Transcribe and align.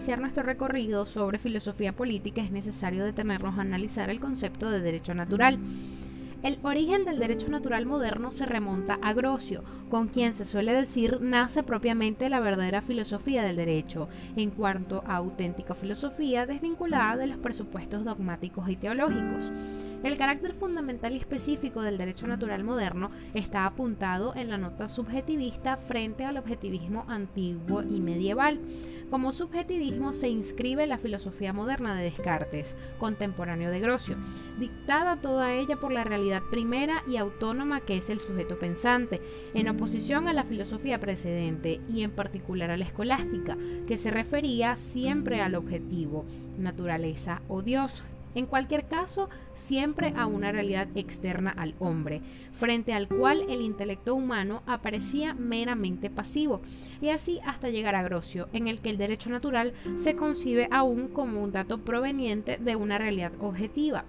iniciar 0.00 0.18
nuestro 0.18 0.44
recorrido 0.44 1.04
sobre 1.04 1.38
filosofía 1.38 1.92
política 1.92 2.40
es 2.40 2.50
necesario 2.50 3.04
detenernos 3.04 3.58
a 3.58 3.60
analizar 3.60 4.08
el 4.08 4.18
concepto 4.18 4.70
de 4.70 4.80
derecho 4.80 5.12
natural. 5.12 5.58
El 6.42 6.58
origen 6.62 7.04
del 7.04 7.18
derecho 7.18 7.50
natural 7.50 7.84
moderno 7.84 8.30
se 8.30 8.46
remonta 8.46 8.98
a 9.02 9.12
Grocio, 9.12 9.62
con 9.90 10.08
quien 10.08 10.32
se 10.32 10.46
suele 10.46 10.72
decir 10.72 11.18
nace 11.20 11.62
propiamente 11.62 12.30
la 12.30 12.40
verdadera 12.40 12.80
filosofía 12.80 13.42
del 13.42 13.56
derecho, 13.56 14.08
en 14.36 14.50
cuanto 14.50 15.04
a 15.06 15.16
auténtica 15.16 15.74
filosofía 15.74 16.46
desvinculada 16.46 17.18
de 17.18 17.26
los 17.26 17.36
presupuestos 17.36 18.02
dogmáticos 18.02 18.70
y 18.70 18.76
teológicos. 18.76 19.52
El 20.02 20.16
carácter 20.16 20.54
fundamental 20.54 21.12
y 21.12 21.18
específico 21.18 21.82
del 21.82 21.98
derecho 21.98 22.26
natural 22.26 22.64
moderno 22.64 23.10
está 23.34 23.66
apuntado 23.66 24.34
en 24.34 24.48
la 24.48 24.56
nota 24.56 24.88
subjetivista 24.88 25.76
frente 25.76 26.24
al 26.24 26.38
objetivismo 26.38 27.04
antiguo 27.06 27.82
y 27.82 28.00
medieval. 28.00 28.58
Como 29.10 29.32
subjetivismo 29.32 30.12
se 30.12 30.28
inscribe 30.28 30.86
la 30.86 30.96
filosofía 30.96 31.52
moderna 31.52 31.96
de 31.96 32.04
Descartes, 32.04 32.76
contemporáneo 32.98 33.72
de 33.72 33.80
Grocio, 33.80 34.16
dictada 34.60 35.20
toda 35.20 35.52
ella 35.52 35.76
por 35.76 35.90
la 35.90 36.04
realidad 36.04 36.42
primera 36.48 37.02
y 37.08 37.16
autónoma 37.16 37.80
que 37.80 37.96
es 37.96 38.08
el 38.08 38.20
sujeto 38.20 38.60
pensante, 38.60 39.20
en 39.52 39.68
oposición 39.68 40.28
a 40.28 40.32
la 40.32 40.44
filosofía 40.44 41.00
precedente 41.00 41.80
y 41.92 42.02
en 42.02 42.12
particular 42.12 42.70
a 42.70 42.76
la 42.76 42.84
escolástica, 42.84 43.58
que 43.88 43.96
se 43.96 44.12
refería 44.12 44.76
siempre 44.76 45.40
al 45.40 45.56
objetivo, 45.56 46.24
naturaleza 46.56 47.42
o 47.48 47.62
Dios. 47.62 48.04
En 48.34 48.46
cualquier 48.46 48.86
caso, 48.86 49.28
siempre 49.54 50.12
a 50.16 50.26
una 50.26 50.52
realidad 50.52 50.88
externa 50.94 51.50
al 51.50 51.74
hombre, 51.78 52.22
frente 52.52 52.92
al 52.92 53.08
cual 53.08 53.44
el 53.48 53.60
intelecto 53.60 54.14
humano 54.14 54.62
aparecía 54.66 55.34
meramente 55.34 56.10
pasivo, 56.10 56.60
y 57.00 57.08
así 57.08 57.40
hasta 57.44 57.70
llegar 57.70 57.94
a 57.94 58.02
Grocio, 58.02 58.48
en 58.52 58.68
el 58.68 58.80
que 58.80 58.90
el 58.90 58.98
derecho 58.98 59.30
natural 59.30 59.72
se 60.02 60.14
concibe 60.14 60.68
aún 60.70 61.08
como 61.08 61.42
un 61.42 61.52
dato 61.52 61.78
proveniente 61.78 62.58
de 62.58 62.76
una 62.76 62.98
realidad 62.98 63.32
objetiva, 63.40 64.04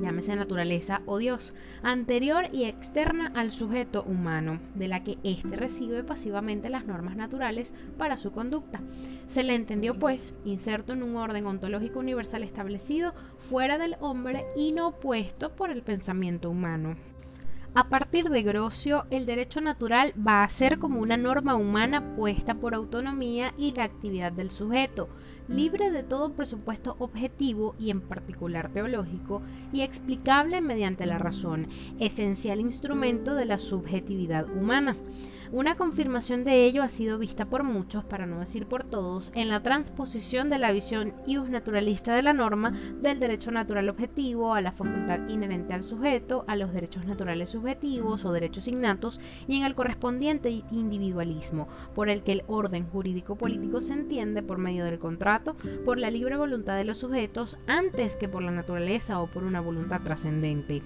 llámese 0.00 0.36
naturaleza 0.36 1.02
o 1.06 1.18
Dios, 1.18 1.52
anterior 1.82 2.46
y 2.52 2.64
externa 2.64 3.32
al 3.34 3.52
sujeto 3.52 4.02
humano, 4.02 4.60
de 4.74 4.88
la 4.88 5.02
que 5.04 5.18
éste 5.22 5.56
recibe 5.56 6.04
pasivamente 6.04 6.68
las 6.68 6.86
normas 6.86 7.16
naturales 7.16 7.74
para 7.98 8.16
su 8.16 8.32
conducta. 8.32 8.80
Se 9.28 9.42
le 9.42 9.54
entendió, 9.54 9.98
pues, 9.98 10.34
inserto 10.44 10.92
en 10.92 11.02
un 11.02 11.16
orden 11.16 11.46
ontológico 11.46 11.98
universal 12.00 12.42
establecido 12.42 13.14
fuera 13.38 13.78
del 13.78 13.96
hombre 14.00 14.44
y 14.56 14.72
no 14.72 14.92
puesto 14.92 15.54
por 15.54 15.70
el 15.70 15.82
pensamiento 15.82 16.50
humano. 16.50 16.96
A 17.74 17.88
partir 17.88 18.28
de 18.28 18.42
Grocio, 18.42 19.06
el 19.10 19.24
derecho 19.24 19.62
natural 19.62 20.12
va 20.14 20.44
a 20.44 20.48
ser 20.50 20.78
como 20.78 21.00
una 21.00 21.16
norma 21.16 21.54
humana 21.54 22.14
puesta 22.16 22.56
por 22.56 22.74
autonomía 22.74 23.54
y 23.56 23.72
la 23.72 23.84
actividad 23.84 24.30
del 24.30 24.50
sujeto, 24.50 25.08
libre 25.52 25.90
de 25.90 26.02
todo 26.02 26.32
presupuesto 26.32 26.96
objetivo 26.98 27.74
y 27.78 27.90
en 27.90 28.00
particular 28.00 28.72
teológico, 28.72 29.42
y 29.72 29.82
explicable 29.82 30.60
mediante 30.60 31.06
la 31.06 31.18
razón, 31.18 31.68
esencial 32.00 32.60
instrumento 32.60 33.34
de 33.34 33.44
la 33.44 33.58
subjetividad 33.58 34.50
humana. 34.50 34.96
Una 35.52 35.76
confirmación 35.76 36.44
de 36.44 36.64
ello 36.64 36.82
ha 36.82 36.88
sido 36.88 37.18
vista 37.18 37.44
por 37.44 37.62
muchos, 37.62 38.04
para 38.04 38.24
no 38.24 38.40
decir 38.40 38.64
por 38.64 38.84
todos, 38.84 39.30
en 39.34 39.50
la 39.50 39.62
transposición 39.62 40.48
de 40.48 40.56
la 40.56 40.72
visión 40.72 41.12
ius 41.26 41.50
naturalista 41.50 42.14
de 42.14 42.22
la 42.22 42.32
norma 42.32 42.72
del 43.02 43.20
derecho 43.20 43.50
natural 43.50 43.90
objetivo 43.90 44.54
a 44.54 44.62
la 44.62 44.72
facultad 44.72 45.28
inherente 45.28 45.74
al 45.74 45.84
sujeto, 45.84 46.46
a 46.48 46.56
los 46.56 46.72
derechos 46.72 47.04
naturales 47.04 47.50
subjetivos 47.50 48.24
o 48.24 48.32
derechos 48.32 48.66
innatos 48.66 49.20
y 49.46 49.58
en 49.58 49.64
el 49.64 49.74
correspondiente 49.74 50.62
individualismo, 50.70 51.68
por 51.94 52.08
el 52.08 52.22
que 52.22 52.32
el 52.32 52.44
orden 52.46 52.86
jurídico 52.86 53.36
político 53.36 53.82
se 53.82 53.92
entiende 53.92 54.42
por 54.42 54.56
medio 54.56 54.86
del 54.86 54.98
contrato, 54.98 55.54
por 55.84 55.98
la 55.98 56.10
libre 56.10 56.38
voluntad 56.38 56.78
de 56.78 56.84
los 56.84 56.96
sujetos, 56.96 57.58
antes 57.66 58.16
que 58.16 58.26
por 58.26 58.42
la 58.42 58.52
naturaleza 58.52 59.20
o 59.20 59.26
por 59.26 59.44
una 59.44 59.60
voluntad 59.60 60.00
trascendente. 60.00 60.82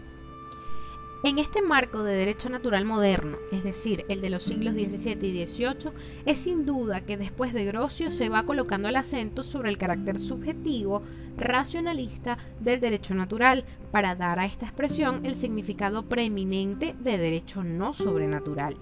En 1.27 1.41
este 1.41 1.61
marco 1.61 2.05
de 2.05 2.15
derecho 2.15 2.49
natural 2.49 2.85
moderno, 2.85 3.39
es 3.51 3.65
decir, 3.65 4.05
el 4.09 4.21
de 4.21 4.31
los 4.31 4.45
siglos 4.45 4.75
XVII 4.75 5.27
y 5.27 5.45
XVIII, 5.45 5.91
es 6.25 6.39
sin 6.39 6.65
duda 6.65 7.01
que 7.01 7.17
después 7.17 7.53
de 7.53 7.65
Grocio 7.65 8.13
se 8.13 8.29
va 8.29 8.45
colocando 8.45 8.87
el 8.87 8.95
acento 8.95 9.43
sobre 9.43 9.71
el 9.71 9.77
carácter 9.77 10.21
subjetivo, 10.21 11.03
racionalista 11.37 12.39
del 12.61 12.79
derecho 12.79 13.13
natural, 13.15 13.65
para 13.91 14.15
dar 14.15 14.39
a 14.39 14.47
esta 14.47 14.67
expresión 14.67 15.27
el 15.27 15.35
significado 15.35 16.05
preeminente 16.05 16.95
de 17.01 17.19
derecho 17.19 17.65
no 17.65 17.93
sobrenatural. 17.93 18.77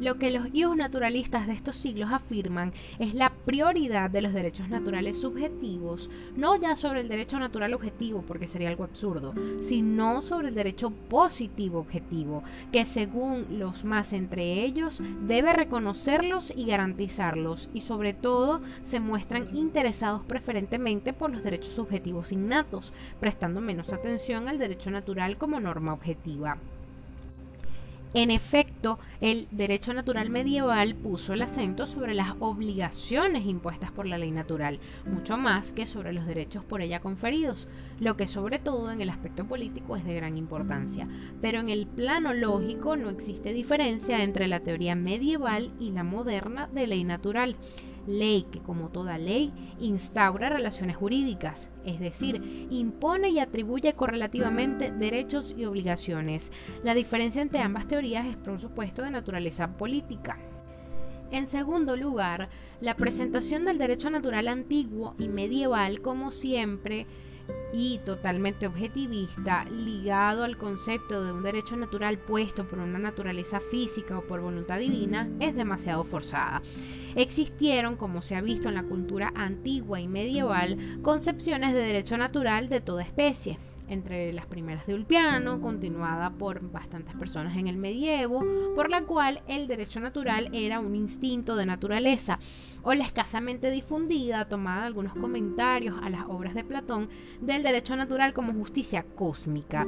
Lo 0.00 0.18
que 0.18 0.30
los 0.30 0.48
ius 0.52 0.76
naturalistas 0.76 1.46
de 1.46 1.52
estos 1.52 1.76
siglos 1.76 2.10
afirman 2.12 2.72
es 2.98 3.14
la 3.14 3.30
prioridad 3.30 4.10
de 4.10 4.22
los 4.22 4.32
derechos 4.32 4.68
naturales 4.68 5.20
subjetivos, 5.20 6.10
no 6.36 6.56
ya 6.56 6.76
sobre 6.76 7.00
el 7.00 7.08
derecho 7.08 7.38
natural 7.38 7.74
objetivo, 7.74 8.22
porque 8.26 8.48
sería 8.48 8.68
algo 8.68 8.84
absurdo, 8.84 9.34
sino 9.60 10.22
sobre 10.22 10.48
el 10.48 10.54
derecho 10.54 10.90
positivo 10.90 11.78
objetivo, 11.78 12.42
que 12.72 12.84
según 12.84 13.58
los 13.58 13.84
más 13.84 14.12
entre 14.12 14.64
ellos 14.64 15.00
debe 15.26 15.52
reconocerlos 15.52 16.52
y 16.54 16.66
garantizarlos, 16.66 17.70
y 17.72 17.82
sobre 17.82 18.14
todo 18.14 18.60
se 18.82 19.00
muestran 19.00 19.56
interesados 19.56 20.22
preferentemente 20.26 21.12
por 21.12 21.30
los 21.30 21.42
derechos 21.42 21.72
subjetivos 21.72 22.32
innatos, 22.32 22.92
prestando 23.20 23.60
menos 23.60 23.92
atención 23.92 24.48
al 24.48 24.58
derecho 24.58 24.90
natural 24.90 25.38
como 25.38 25.60
norma 25.60 25.92
objetiva. 25.92 26.58
En 28.14 28.30
efecto, 28.30 29.00
el 29.20 29.48
derecho 29.50 29.92
natural 29.92 30.30
medieval 30.30 30.94
puso 30.94 31.32
el 31.32 31.42
acento 31.42 31.88
sobre 31.88 32.14
las 32.14 32.36
obligaciones 32.38 33.44
impuestas 33.44 33.90
por 33.90 34.06
la 34.06 34.18
ley 34.18 34.30
natural, 34.30 34.78
mucho 35.04 35.36
más 35.36 35.72
que 35.72 35.84
sobre 35.84 36.12
los 36.12 36.24
derechos 36.24 36.64
por 36.64 36.80
ella 36.80 37.00
conferidos, 37.00 37.66
lo 37.98 38.16
que 38.16 38.28
sobre 38.28 38.60
todo 38.60 38.92
en 38.92 39.00
el 39.00 39.10
aspecto 39.10 39.48
político 39.48 39.96
es 39.96 40.04
de 40.04 40.14
gran 40.14 40.36
importancia. 40.36 41.08
Pero 41.40 41.58
en 41.58 41.70
el 41.70 41.88
plano 41.88 42.32
lógico 42.32 42.94
no 42.94 43.10
existe 43.10 43.52
diferencia 43.52 44.22
entre 44.22 44.46
la 44.46 44.60
teoría 44.60 44.94
medieval 44.94 45.72
y 45.80 45.90
la 45.90 46.04
moderna 46.04 46.68
de 46.72 46.86
ley 46.86 47.02
natural 47.02 47.56
ley 48.06 48.46
que 48.50 48.60
como 48.60 48.88
toda 48.88 49.18
ley 49.18 49.52
instaura 49.78 50.48
relaciones 50.48 50.96
jurídicas, 50.96 51.68
es 51.84 52.00
decir, 52.00 52.68
impone 52.70 53.30
y 53.30 53.38
atribuye 53.38 53.94
correlativamente 53.94 54.90
derechos 54.90 55.54
y 55.56 55.64
obligaciones. 55.64 56.50
La 56.82 56.94
diferencia 56.94 57.42
entre 57.42 57.60
ambas 57.60 57.86
teorías 57.86 58.26
es 58.26 58.36
por 58.36 58.60
supuesto 58.60 59.02
de 59.02 59.10
naturaleza 59.10 59.76
política. 59.76 60.38
En 61.30 61.46
segundo 61.46 61.96
lugar, 61.96 62.48
la 62.80 62.96
presentación 62.96 63.64
del 63.64 63.78
derecho 63.78 64.10
natural 64.10 64.46
antiguo 64.48 65.14
y 65.18 65.28
medieval 65.28 66.00
como 66.00 66.30
siempre 66.30 67.06
y 67.72 67.98
totalmente 68.04 68.66
objetivista, 68.66 69.64
ligado 69.64 70.44
al 70.44 70.56
concepto 70.56 71.24
de 71.24 71.32
un 71.32 71.42
derecho 71.42 71.76
natural 71.76 72.18
puesto 72.18 72.68
por 72.68 72.78
una 72.78 72.98
naturaleza 72.98 73.60
física 73.60 74.18
o 74.18 74.22
por 74.22 74.40
voluntad 74.40 74.78
divina, 74.78 75.28
es 75.40 75.56
demasiado 75.56 76.04
forzada. 76.04 76.62
Existieron, 77.16 77.96
como 77.96 78.22
se 78.22 78.36
ha 78.36 78.40
visto 78.40 78.68
en 78.68 78.76
la 78.76 78.84
cultura 78.84 79.32
antigua 79.34 80.00
y 80.00 80.08
medieval, 80.08 81.00
concepciones 81.02 81.74
de 81.74 81.80
derecho 81.80 82.16
natural 82.16 82.68
de 82.68 82.80
toda 82.80 83.02
especie 83.02 83.58
entre 83.88 84.32
las 84.32 84.46
primeras 84.46 84.86
de 84.86 84.94
Ulpiano, 84.94 85.60
continuada 85.60 86.30
por 86.30 86.60
bastantes 86.70 87.14
personas 87.14 87.56
en 87.56 87.68
el 87.68 87.76
medievo, 87.76 88.44
por 88.74 88.90
la 88.90 89.02
cual 89.02 89.42
el 89.46 89.66
derecho 89.66 90.00
natural 90.00 90.50
era 90.52 90.80
un 90.80 90.94
instinto 90.94 91.56
de 91.56 91.66
naturaleza, 91.66 92.38
o 92.82 92.92
la 92.94 93.04
escasamente 93.04 93.70
difundida, 93.70 94.48
tomada 94.48 94.82
de 94.82 94.86
algunos 94.88 95.14
comentarios 95.14 95.96
a 96.02 96.10
las 96.10 96.24
obras 96.28 96.54
de 96.54 96.64
Platón, 96.64 97.08
del 97.40 97.62
derecho 97.62 97.96
natural 97.96 98.34
como 98.34 98.52
justicia 98.52 99.04
cósmica. 99.14 99.86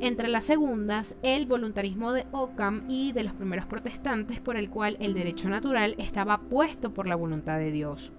Entre 0.00 0.28
las 0.28 0.44
segundas, 0.44 1.16
el 1.22 1.46
voluntarismo 1.46 2.12
de 2.12 2.26
Occam 2.32 2.84
y 2.88 3.12
de 3.12 3.24
los 3.24 3.34
primeros 3.34 3.66
protestantes, 3.66 4.40
por 4.40 4.56
el 4.56 4.70
cual 4.70 4.96
el 5.00 5.14
derecho 5.14 5.48
natural 5.48 5.94
estaba 5.98 6.38
puesto 6.38 6.92
por 6.94 7.06
la 7.06 7.16
voluntad 7.16 7.58
de 7.58 7.70
Dios. 7.70 8.12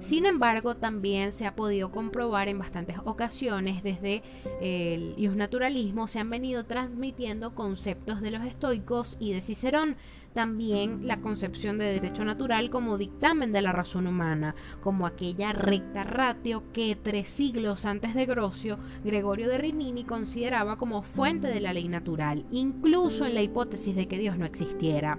Sin 0.00 0.26
embargo, 0.26 0.76
también 0.76 1.32
se 1.32 1.46
ha 1.46 1.54
podido 1.54 1.90
comprobar 1.90 2.48
en 2.48 2.58
bastantes 2.58 2.96
ocasiones 3.04 3.82
desde 3.82 4.22
el 4.60 5.16
naturalismo 5.38 6.08
se 6.08 6.18
han 6.18 6.28
venido 6.28 6.64
transmitiendo 6.66 7.54
conceptos 7.54 8.20
de 8.20 8.30
los 8.30 8.44
estoicos 8.44 9.16
y 9.18 9.32
de 9.32 9.40
Cicerón, 9.40 9.96
también 10.34 11.06
la 11.06 11.20
concepción 11.20 11.78
de 11.78 11.92
derecho 11.92 12.24
natural 12.24 12.68
como 12.70 12.98
dictamen 12.98 13.52
de 13.52 13.62
la 13.62 13.72
razón 13.72 14.06
humana, 14.06 14.54
como 14.82 15.06
aquella 15.06 15.52
recta 15.52 16.04
ratio 16.04 16.64
que 16.72 16.96
tres 16.96 17.28
siglos 17.28 17.84
antes 17.86 18.14
de 18.14 18.26
Grocio, 18.26 18.78
Gregorio 19.04 19.48
de 19.48 19.58
Rimini 19.58 20.04
consideraba 20.04 20.76
como 20.76 21.02
fuente 21.02 21.48
de 21.48 21.60
la 21.60 21.72
ley 21.72 21.88
natural, 21.88 22.44
incluso 22.50 23.24
en 23.24 23.34
la 23.34 23.42
hipótesis 23.42 23.96
de 23.96 24.06
que 24.06 24.18
Dios 24.18 24.36
no 24.36 24.44
existiera. 24.44 25.18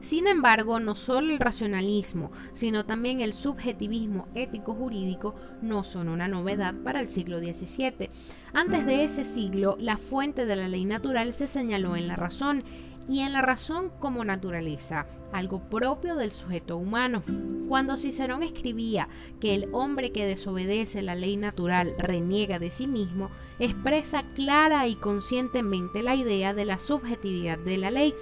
Sin 0.00 0.26
embargo, 0.26 0.80
no 0.80 0.94
solo 0.94 1.32
el 1.32 1.38
racionalismo, 1.38 2.32
sino 2.54 2.84
también 2.84 3.20
el 3.20 3.34
subjetivismo 3.34 4.28
ético-jurídico 4.34 5.34
no 5.62 5.84
son 5.84 6.08
una 6.08 6.26
novedad 6.26 6.74
para 6.82 7.00
el 7.00 7.08
siglo 7.08 7.38
XVII. 7.38 8.10
Antes 8.52 8.86
de 8.86 9.04
ese 9.04 9.24
siglo, 9.24 9.76
la 9.78 9.98
fuente 9.98 10.46
de 10.46 10.56
la 10.56 10.68
ley 10.68 10.84
natural 10.84 11.32
se 11.32 11.46
señaló 11.46 11.96
en 11.96 12.08
la 12.08 12.16
razón, 12.16 12.64
y 13.08 13.20
en 13.20 13.32
la 13.32 13.42
razón 13.42 13.90
como 13.98 14.24
naturaleza, 14.24 15.06
algo 15.32 15.68
propio 15.68 16.16
del 16.16 16.32
sujeto 16.32 16.76
humano. 16.76 17.22
Cuando 17.68 17.96
Cicerón 17.96 18.42
escribía 18.42 19.08
que 19.40 19.54
el 19.54 19.68
hombre 19.72 20.10
que 20.10 20.26
desobedece 20.26 21.02
la 21.02 21.14
ley 21.14 21.36
natural 21.36 21.94
reniega 21.98 22.58
de 22.58 22.70
sí 22.70 22.86
mismo, 22.86 23.30
expresa 23.60 24.24
clara 24.34 24.88
y 24.88 24.96
conscientemente 24.96 26.02
la 26.02 26.16
idea 26.16 26.52
de 26.54 26.64
la 26.64 26.78
subjetividad 26.78 27.58
de 27.58 27.78
la 27.78 27.90
ley. 27.90 28.14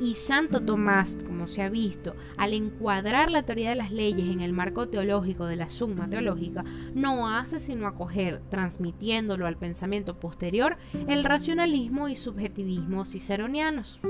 Y 0.00 0.14
Santo 0.14 0.60
Tomás, 0.60 1.16
como 1.26 1.46
se 1.46 1.62
ha 1.62 1.68
visto, 1.68 2.16
al 2.36 2.54
encuadrar 2.54 3.30
la 3.30 3.44
teoría 3.44 3.70
de 3.70 3.76
las 3.76 3.92
leyes 3.92 4.28
en 4.30 4.40
el 4.40 4.52
marco 4.52 4.88
teológico 4.88 5.46
de 5.46 5.56
la 5.56 5.68
suma 5.68 6.08
teológica, 6.08 6.64
no 6.94 7.28
hace 7.28 7.60
sino 7.60 7.86
acoger, 7.86 8.40
transmitiéndolo 8.50 9.46
al 9.46 9.56
pensamiento 9.56 10.18
posterior, 10.18 10.76
el 11.08 11.24
racionalismo 11.24 12.08
y 12.08 12.16
subjetivismo 12.16 13.04
ciceronianos. 13.04 14.00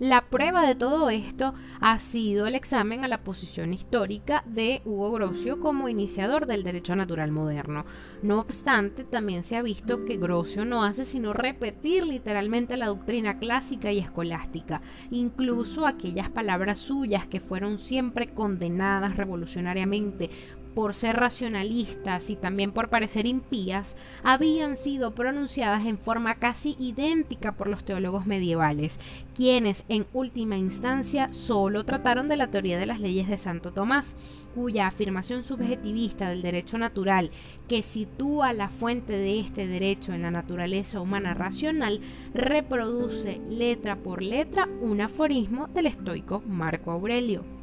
La 0.00 0.30
prueba 0.30 0.66
de 0.66 0.74
todo 0.74 1.10
esto 1.10 1.52
ha 1.78 1.98
sido 1.98 2.46
el 2.46 2.54
examen 2.54 3.04
a 3.04 3.08
la 3.08 3.22
posición 3.22 3.74
histórica 3.74 4.42
de 4.46 4.80
Hugo 4.86 5.10
Grocio 5.12 5.60
como 5.60 5.90
iniciador 5.90 6.46
del 6.46 6.64
derecho 6.64 6.96
natural 6.96 7.30
moderno. 7.32 7.84
No 8.22 8.40
obstante, 8.40 9.04
también 9.04 9.44
se 9.44 9.56
ha 9.56 9.62
visto 9.62 10.06
que 10.06 10.16
Grocio 10.16 10.64
no 10.64 10.84
hace 10.84 11.04
sino 11.04 11.34
repetir 11.34 12.06
literalmente 12.06 12.78
la 12.78 12.86
doctrina 12.86 13.38
clásica 13.38 13.92
y 13.92 13.98
escolástica, 13.98 14.80
incluso 15.10 15.86
aquellas 15.86 16.30
palabras 16.30 16.78
suyas 16.78 17.26
que 17.26 17.40
fueron 17.40 17.78
siempre 17.78 18.32
condenadas 18.32 19.18
revolucionariamente 19.18 20.30
por 20.74 20.94
ser 20.94 21.16
racionalistas 21.16 22.30
y 22.30 22.36
también 22.36 22.72
por 22.72 22.88
parecer 22.88 23.26
impías, 23.26 23.96
habían 24.22 24.76
sido 24.76 25.14
pronunciadas 25.14 25.86
en 25.86 25.98
forma 25.98 26.36
casi 26.36 26.76
idéntica 26.78 27.52
por 27.52 27.66
los 27.68 27.84
teólogos 27.84 28.26
medievales, 28.26 28.98
quienes 29.34 29.84
en 29.88 30.06
última 30.12 30.56
instancia 30.56 31.32
solo 31.32 31.84
trataron 31.84 32.28
de 32.28 32.36
la 32.36 32.50
teoría 32.50 32.78
de 32.78 32.86
las 32.86 33.00
leyes 33.00 33.28
de 33.28 33.38
Santo 33.38 33.72
Tomás, 33.72 34.16
cuya 34.54 34.86
afirmación 34.86 35.44
subjetivista 35.44 36.28
del 36.28 36.42
derecho 36.42 36.78
natural, 36.78 37.30
que 37.68 37.82
sitúa 37.82 38.52
la 38.52 38.68
fuente 38.68 39.12
de 39.12 39.40
este 39.40 39.66
derecho 39.66 40.12
en 40.12 40.22
la 40.22 40.30
naturaleza 40.30 41.00
humana 41.00 41.34
racional, 41.34 42.00
reproduce 42.34 43.40
letra 43.48 43.96
por 43.96 44.22
letra 44.22 44.68
un 44.80 45.00
aforismo 45.00 45.68
del 45.68 45.86
estoico 45.86 46.42
Marco 46.46 46.90
Aurelio. 46.90 47.59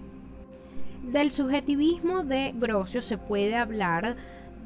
Del 1.12 1.32
subjetivismo 1.32 2.26
de 2.26 2.54
Grocio 2.54 3.02
se 3.02 3.18
puede 3.18 3.56
hablar 3.56 4.18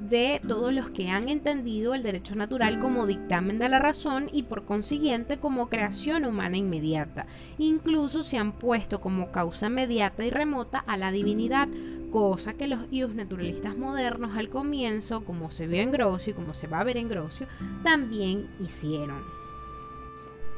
de 0.10 0.42
todos 0.48 0.74
los 0.74 0.90
que 0.90 1.08
han 1.10 1.30
entendido 1.30 1.94
el 1.94 2.02
derecho 2.02 2.34
natural 2.36 2.80
como 2.80 3.06
dictamen 3.06 3.60
de 3.60 3.70
la 3.70 3.78
razón 3.78 4.28
y 4.34 4.44
por 4.44 4.66
consiguiente 4.66 5.38
como 5.38 5.70
creación 5.70 6.26
humana 6.26 6.58
inmediata. 6.58 7.28
Incluso 7.60 8.24
se 8.24 8.40
han 8.40 8.54
puesto 8.54 9.02
como 9.02 9.32
causa 9.32 9.68
inmediata 9.68 10.26
y 10.26 10.32
remota 10.32 10.80
a 10.80 10.98
la 10.98 11.12
divinidad, 11.12 11.68
cosa 12.10 12.54
que 12.54 12.66
los 12.66 12.92
ius 12.92 13.14
naturalistas 13.14 13.78
modernos 13.78 14.36
al 14.36 14.50
comienzo, 14.50 15.24
como 15.24 15.52
se 15.52 15.68
vio 15.68 15.84
en 15.84 15.92
Grocio 15.92 16.32
y 16.32 16.36
como 16.36 16.56
se 16.56 16.66
va 16.66 16.80
a 16.80 16.84
ver 16.84 16.98
en 16.98 17.08
Grocio, 17.08 17.46
también 17.84 18.50
hicieron. 18.60 19.41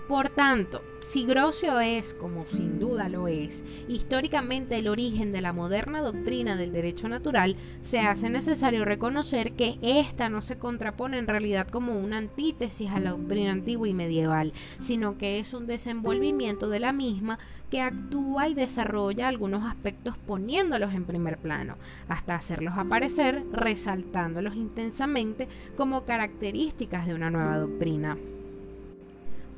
Por 0.07 0.27
tanto, 0.27 0.81
si 0.99 1.25
Grocio 1.25 1.79
es, 1.79 2.13
como 2.13 2.45
sin 2.45 2.77
duda 2.77 3.07
lo 3.07 3.29
es, 3.29 3.63
históricamente 3.87 4.77
el 4.77 4.89
origen 4.89 5.31
de 5.31 5.39
la 5.39 5.53
moderna 5.53 6.01
doctrina 6.01 6.57
del 6.57 6.73
derecho 6.73 7.07
natural, 7.07 7.55
se 7.83 7.99
hace 7.99 8.29
necesario 8.29 8.83
reconocer 8.83 9.53
que 9.53 9.77
ésta 9.81 10.27
no 10.27 10.41
se 10.41 10.57
contrapone 10.57 11.17
en 11.17 11.27
realidad 11.27 11.69
como 11.69 11.97
una 11.97 12.17
antítesis 12.17 12.91
a 12.91 12.99
la 12.99 13.11
doctrina 13.11 13.53
antigua 13.53 13.87
y 13.87 13.93
medieval, 13.93 14.51
sino 14.81 15.17
que 15.17 15.39
es 15.39 15.53
un 15.53 15.67
desenvolvimiento 15.67 16.67
de 16.67 16.81
la 16.81 16.91
misma 16.91 17.39
que 17.69 17.79
actúa 17.79 18.49
y 18.49 18.55
desarrolla 18.55 19.29
algunos 19.29 19.63
aspectos 19.63 20.17
poniéndolos 20.17 20.93
en 20.93 21.05
primer 21.05 21.37
plano, 21.37 21.77
hasta 22.09 22.35
hacerlos 22.35 22.73
aparecer 22.77 23.41
resaltándolos 23.53 24.55
intensamente 24.55 25.47
como 25.77 26.03
características 26.03 27.07
de 27.07 27.13
una 27.13 27.29
nueva 27.29 27.57
doctrina 27.57 28.17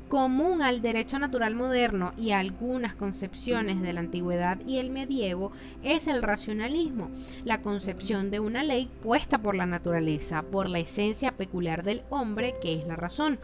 común 0.08 0.62
al 0.62 0.82
derecho 0.82 1.18
natural 1.18 1.54
moderno 1.54 2.12
y 2.16 2.30
a 2.30 2.38
algunas 2.38 2.94
concepciones 2.94 3.82
de 3.82 3.92
la 3.92 4.00
antigüedad 4.00 4.58
y 4.66 4.78
el 4.78 4.90
medievo 4.90 5.52
es 5.82 6.06
el 6.06 6.22
racionalismo, 6.22 7.10
la 7.44 7.60
concepción 7.60 8.30
de 8.30 8.40
una 8.40 8.62
ley 8.62 8.88
puesta 9.02 9.38
por 9.38 9.54
la 9.56 9.66
naturaleza, 9.66 10.42
por 10.42 10.68
la 10.68 10.78
esencia 10.78 11.32
peculiar 11.32 11.82
del 11.82 12.02
hombre, 12.10 12.54
que 12.60 12.74
es 12.74 12.86
la 12.86 12.96
razón. 12.96 13.38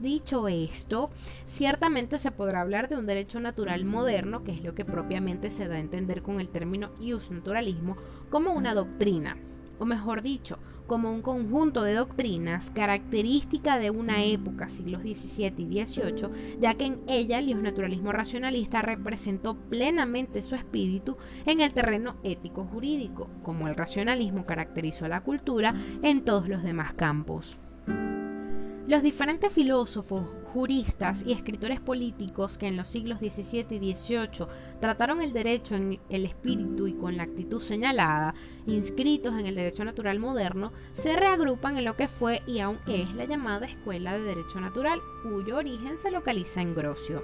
Dicho 0.00 0.48
esto, 0.48 1.10
ciertamente 1.46 2.18
se 2.18 2.32
podrá 2.32 2.62
hablar 2.62 2.88
de 2.88 2.96
un 2.96 3.06
derecho 3.06 3.40
natural 3.40 3.84
moderno, 3.84 4.42
que 4.42 4.52
es 4.52 4.64
lo 4.64 4.74
que 4.74 4.84
propiamente 4.84 5.50
se 5.50 5.68
da 5.68 5.76
a 5.76 5.80
entender 5.80 6.22
con 6.22 6.40
el 6.40 6.48
término 6.48 6.90
ius 7.00 7.30
naturalismo, 7.30 7.96
como 8.28 8.52
una 8.52 8.74
doctrina, 8.74 9.36
o 9.78 9.84
mejor 9.84 10.22
dicho, 10.22 10.58
como 10.86 11.10
un 11.12 11.22
conjunto 11.22 11.82
de 11.82 11.94
doctrinas 11.94 12.70
característica 12.70 13.78
de 13.78 13.90
una 13.90 14.24
época, 14.24 14.68
siglos 14.68 15.02
XVII 15.02 15.54
y 15.58 15.84
XVIII, 15.84 16.58
ya 16.60 16.74
que 16.74 16.86
en 16.86 17.00
ella 17.06 17.38
el 17.38 17.62
naturalismo 17.62 18.12
racionalista 18.12 18.82
representó 18.82 19.54
plenamente 19.54 20.42
su 20.42 20.54
espíritu 20.54 21.16
en 21.46 21.60
el 21.60 21.72
terreno 21.72 22.16
ético-jurídico, 22.22 23.28
como 23.42 23.68
el 23.68 23.74
racionalismo 23.74 24.46
caracterizó 24.46 25.08
la 25.08 25.22
cultura 25.22 25.74
en 26.02 26.24
todos 26.24 26.48
los 26.48 26.62
demás 26.62 26.94
campos. 26.94 27.56
Los 28.86 29.02
diferentes 29.02 29.50
filósofos, 29.50 30.28
juristas 30.52 31.22
y 31.24 31.32
escritores 31.32 31.80
políticos 31.80 32.58
que 32.58 32.66
en 32.66 32.76
los 32.76 32.86
siglos 32.88 33.18
XVII 33.18 33.66
y 33.70 33.94
XVIII 33.94 34.46
trataron 34.78 35.22
el 35.22 35.32
derecho 35.32 35.74
en 35.74 35.98
el 36.10 36.26
espíritu 36.26 36.86
y 36.86 36.92
con 36.92 37.16
la 37.16 37.22
actitud 37.22 37.62
señalada, 37.62 38.34
inscritos 38.66 39.38
en 39.38 39.46
el 39.46 39.54
derecho 39.54 39.86
natural 39.86 40.18
moderno, 40.18 40.74
se 40.92 41.16
reagrupan 41.16 41.78
en 41.78 41.86
lo 41.86 41.96
que 41.96 42.08
fue 42.08 42.42
y 42.46 42.58
aún 42.60 42.78
es 42.86 43.14
la 43.14 43.24
llamada 43.24 43.64
Escuela 43.64 44.12
de 44.12 44.20
Derecho 44.22 44.60
Natural, 44.60 45.00
cuyo 45.22 45.56
origen 45.56 45.96
se 45.96 46.10
localiza 46.10 46.60
en 46.60 46.74
Grocio. 46.74 47.22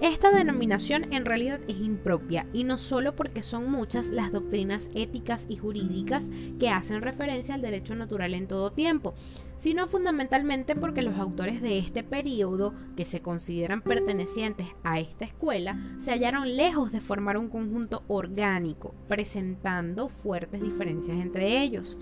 Esta 0.00 0.30
denominación 0.30 1.12
en 1.12 1.26
realidad 1.26 1.60
es 1.68 1.76
impropia 1.78 2.46
y 2.54 2.64
no 2.64 2.78
solo 2.78 3.14
porque 3.14 3.42
son 3.42 3.70
muchas 3.70 4.06
las 4.06 4.32
doctrinas 4.32 4.88
éticas 4.94 5.44
y 5.46 5.56
jurídicas 5.56 6.24
que 6.58 6.70
hacen 6.70 7.02
referencia 7.02 7.54
al 7.54 7.60
derecho 7.60 7.94
natural 7.94 8.32
en 8.32 8.48
todo 8.48 8.72
tiempo, 8.72 9.14
sino 9.58 9.88
fundamentalmente 9.88 10.74
porque 10.74 11.02
los 11.02 11.18
autores 11.18 11.60
de 11.60 11.76
este 11.76 12.02
periodo, 12.02 12.72
que 12.96 13.04
se 13.04 13.20
consideran 13.20 13.82
pertenecientes 13.82 14.68
a 14.84 15.00
esta 15.00 15.26
escuela, 15.26 15.78
se 15.98 16.12
hallaron 16.12 16.56
lejos 16.56 16.92
de 16.92 17.02
formar 17.02 17.36
un 17.36 17.50
conjunto 17.50 18.02
orgánico, 18.08 18.94
presentando 19.06 20.08
fuertes 20.08 20.62
diferencias 20.62 21.18
entre 21.18 21.60
ellos. 21.60 21.98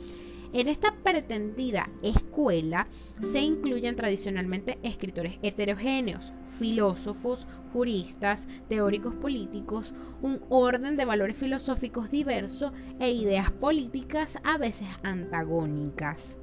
En 0.53 0.69
esta 0.69 0.95
pretendida 1.03 1.91
escuela 2.03 2.87
se 3.21 3.41
incluyen 3.41 3.97
tradicionalmente 3.97 4.79
escritores 4.83 5.39
heterogéneos, 5.43 6.33
filósofos, 6.59 7.47
juristas, 7.73 8.49
teóricos 8.69 9.15
políticos, 9.15 9.93
un 10.23 10.41
orden 10.49 10.97
de 10.97 11.05
valores 11.05 11.37
filosóficos 11.37 12.11
diverso 12.11 12.73
e 12.99 13.13
ideas 13.13 13.51
políticas 13.51 14.39
a 14.43 14.57
veces 14.57 14.89
antagónicas. 15.03 16.37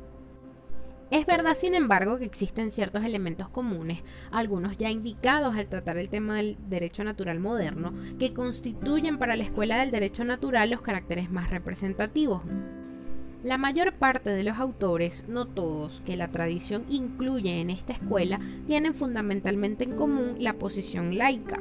Es 1.12 1.26
verdad, 1.26 1.56
sin 1.56 1.76
embargo, 1.76 2.18
que 2.18 2.26
existen 2.26 2.72
ciertos 2.72 3.04
elementos 3.04 3.50
comunes, 3.50 4.04
algunos 4.32 4.78
ya 4.78 4.90
indicados 4.90 5.56
al 5.56 5.68
tratar 5.68 5.98
el 5.98 6.10
tema 6.10 6.38
del 6.38 6.58
derecho 6.68 7.04
natural 7.04 7.40
moderno, 7.40 7.94
que 8.20 8.34
constituyen 8.34 9.18
para 9.18 9.36
la 9.36 9.44
escuela 9.44 9.78
del 9.78 9.92
derecho 9.92 10.24
natural 10.26 10.72
los 10.72 10.82
caracteres 10.82 11.30
más 11.30 11.52
representativos. 11.52 12.42
La 13.46 13.60
mayor 13.60 13.94
parte 13.94 14.32
de 14.32 14.44
los 14.44 14.58
autores, 14.58 15.24
no 15.28 15.46
todos, 15.46 16.02
que 16.04 16.18
la 16.18 16.30
tradición 16.30 16.84
incluye 16.90 17.62
en 17.62 17.70
esta 17.70 17.94
escuela, 17.94 18.40
tienen 18.66 18.96
fundamentalmente 18.96 19.84
en 19.84 19.96
común 19.96 20.38
la 20.40 20.54
posición 20.54 21.16
laica, 21.16 21.60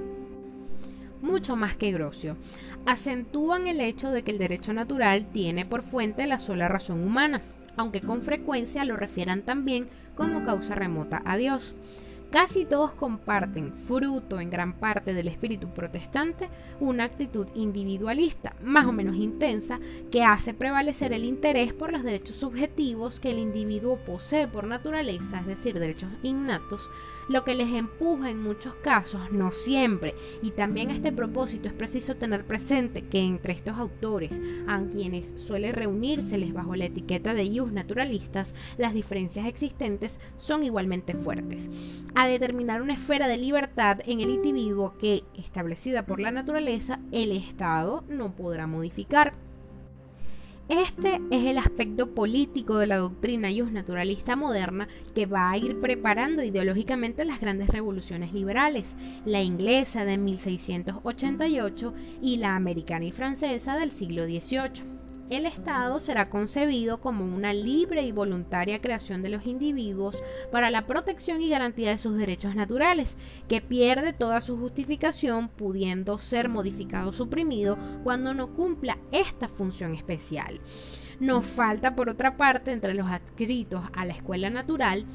mucho 1.20 1.56
más 1.56 1.76
que 1.76 1.92
Grocio. 1.92 2.38
Acentúan 2.86 3.66
el 3.66 3.82
hecho 3.82 4.10
de 4.10 4.22
que 4.22 4.30
el 4.30 4.38
derecho 4.38 4.72
natural 4.72 5.26
tiene 5.30 5.66
por 5.66 5.82
fuente 5.82 6.26
la 6.26 6.38
sola 6.38 6.68
razón 6.68 7.04
humana, 7.04 7.42
aunque 7.76 8.00
con 8.00 8.22
frecuencia 8.22 8.86
lo 8.86 8.96
refieran 8.96 9.42
también 9.42 9.84
como 10.14 10.42
causa 10.46 10.74
remota 10.74 11.20
a 11.26 11.36
Dios. 11.36 11.74
Casi 12.34 12.64
todos 12.64 12.90
comparten, 12.90 13.72
fruto 13.72 14.40
en 14.40 14.50
gran 14.50 14.72
parte 14.72 15.14
del 15.14 15.28
espíritu 15.28 15.68
protestante, 15.68 16.48
una 16.80 17.04
actitud 17.04 17.46
individualista, 17.54 18.56
más 18.60 18.86
o 18.86 18.92
menos 18.92 19.14
intensa, 19.14 19.78
que 20.10 20.24
hace 20.24 20.52
prevalecer 20.52 21.12
el 21.12 21.22
interés 21.22 21.72
por 21.72 21.92
los 21.92 22.02
derechos 22.02 22.34
subjetivos 22.34 23.20
que 23.20 23.30
el 23.30 23.38
individuo 23.38 23.98
posee 24.04 24.48
por 24.48 24.66
naturaleza, 24.66 25.38
es 25.38 25.46
decir, 25.46 25.78
derechos 25.78 26.10
innatos, 26.24 26.90
lo 27.28 27.44
que 27.44 27.54
les 27.54 27.72
empuja 27.72 28.30
en 28.30 28.42
muchos 28.42 28.74
casos, 28.76 29.32
no 29.32 29.52
siempre, 29.52 30.14
y 30.42 30.50
también 30.50 30.90
a 30.90 30.94
este 30.94 31.12
propósito 31.12 31.68
es 31.68 31.74
preciso 31.74 32.16
tener 32.16 32.44
presente 32.44 33.02
que 33.02 33.20
entre 33.20 33.52
estos 33.52 33.76
autores, 33.78 34.32
a 34.66 34.82
quienes 34.84 35.40
suele 35.40 35.72
reunírseles 35.72 36.52
bajo 36.52 36.74
la 36.74 36.86
etiqueta 36.86 37.34
de 37.34 37.44
ius 37.44 37.72
naturalistas, 37.72 38.54
las 38.78 38.94
diferencias 38.94 39.46
existentes 39.46 40.18
son 40.36 40.64
igualmente 40.64 41.14
fuertes. 41.14 41.68
a 42.16 42.28
determinar 42.28 42.80
una 42.80 42.94
esfera 42.94 43.26
de 43.26 43.36
libertad 43.36 43.98
en 44.06 44.20
el 44.20 44.30
individuo 44.30 44.96
que, 44.98 45.24
establecida 45.34 46.06
por 46.06 46.20
la 46.20 46.30
naturaleza, 46.30 47.00
el 47.10 47.32
Estado 47.32 48.04
no 48.08 48.36
podrá 48.36 48.66
modificar. 48.66 49.43
Este 50.68 51.20
es 51.30 51.44
el 51.44 51.58
aspecto 51.58 52.14
político 52.14 52.78
de 52.78 52.86
la 52.86 52.96
doctrina 52.96 53.50
naturalista 53.70 54.34
moderna 54.34 54.88
que 55.14 55.26
va 55.26 55.50
a 55.50 55.58
ir 55.58 55.78
preparando 55.78 56.42
ideológicamente 56.42 57.26
las 57.26 57.38
grandes 57.38 57.68
revoluciones 57.68 58.32
liberales, 58.32 58.94
la 59.26 59.42
inglesa 59.42 60.06
de 60.06 60.16
1688 60.16 61.94
y 62.22 62.38
la 62.38 62.56
americana 62.56 63.04
y 63.04 63.12
francesa 63.12 63.76
del 63.76 63.90
siglo 63.90 64.24
XVIII 64.24 65.03
el 65.30 65.46
Estado 65.46 66.00
será 66.00 66.28
concebido 66.28 67.00
como 67.00 67.24
una 67.24 67.54
libre 67.54 68.02
y 68.02 68.12
voluntaria 68.12 68.80
creación 68.80 69.22
de 69.22 69.30
los 69.30 69.46
individuos 69.46 70.22
para 70.52 70.70
la 70.70 70.86
protección 70.86 71.40
y 71.40 71.48
garantía 71.48 71.90
de 71.90 71.98
sus 71.98 72.16
derechos 72.16 72.54
naturales, 72.54 73.16
que 73.48 73.60
pierde 73.60 74.12
toda 74.12 74.40
su 74.40 74.56
justificación 74.58 75.48
pudiendo 75.48 76.18
ser 76.18 76.48
modificado 76.48 77.10
o 77.10 77.12
suprimido 77.12 77.78
cuando 78.02 78.34
no 78.34 78.54
cumpla 78.54 78.98
esta 79.12 79.48
función 79.48 79.94
especial. 79.94 80.60
Nos 81.20 81.46
falta, 81.46 81.94
por 81.94 82.08
otra 82.08 82.36
parte, 82.36 82.72
entre 82.72 82.94
los 82.94 83.08
adscritos 83.08 83.82
a 83.94 84.04
la 84.04 84.12
escuela 84.12 84.50
natural, 84.50 85.06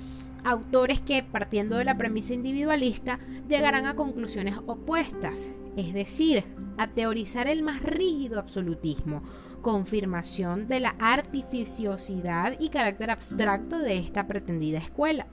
autores 0.43 1.01
que, 1.01 1.23
partiendo 1.23 1.77
de 1.77 1.83
la 1.83 1.97
premisa 1.97 2.33
individualista, 2.33 3.19
llegarán 3.47 3.85
a 3.85 3.95
conclusiones 3.95 4.57
opuestas, 4.65 5.37
es 5.75 5.93
decir, 5.93 6.45
a 6.77 6.87
teorizar 6.87 7.47
el 7.47 7.61
más 7.61 7.83
rígido 7.83 8.39
absolutismo, 8.39 9.21
confirmación 9.61 10.67
de 10.67 10.79
la 10.79 10.95
artificiosidad 10.99 12.55
y 12.59 12.69
carácter 12.69 13.11
abstracto 13.11 13.79
de 13.79 13.97
esta 13.97 14.27
pretendida 14.27 14.79
escuela. 14.79 15.27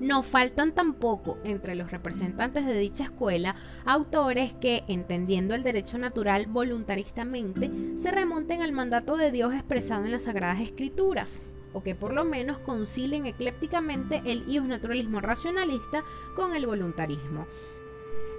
No 0.00 0.22
faltan 0.22 0.72
tampoco 0.72 1.38
entre 1.42 1.74
los 1.74 1.90
representantes 1.90 2.66
de 2.66 2.78
dicha 2.78 3.04
escuela 3.04 3.56
autores 3.84 4.52
que, 4.52 4.84
entendiendo 4.88 5.54
el 5.54 5.62
derecho 5.62 5.98
natural 5.98 6.46
voluntaristamente, 6.46 7.70
se 7.98 8.10
remonten 8.10 8.62
al 8.62 8.72
mandato 8.72 9.16
de 9.16 9.32
Dios 9.32 9.54
expresado 9.54 10.04
en 10.04 10.12
las 10.12 10.24
Sagradas 10.24 10.60
Escrituras, 10.60 11.40
o 11.72 11.82
que 11.82 11.94
por 11.94 12.12
lo 12.12 12.24
menos 12.24 12.58
concilien 12.58 13.26
eclépticamente 13.26 14.22
el 14.24 14.46
naturalismo 14.68 15.20
racionalista 15.20 16.04
con 16.34 16.54
el 16.54 16.66
voluntarismo, 16.66 17.46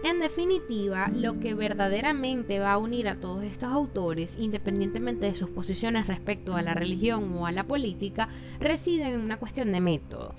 en 0.03 0.19
definitiva, 0.19 1.09
lo 1.13 1.39
que 1.39 1.53
verdaderamente 1.53 2.59
va 2.59 2.73
a 2.73 2.77
unir 2.77 3.07
a 3.07 3.19
todos 3.19 3.43
estos 3.43 3.71
autores, 3.71 4.35
independientemente 4.37 5.25
de 5.25 5.35
sus 5.35 5.49
posiciones 5.49 6.07
respecto 6.07 6.55
a 6.55 6.61
la 6.61 6.73
religión 6.73 7.33
o 7.33 7.45
a 7.47 7.51
la 7.51 7.63
política, 7.63 8.29
reside 8.59 9.07
en 9.07 9.19
una 9.19 9.37
cuestión 9.37 9.71
de 9.71 9.81
método. 9.81 10.35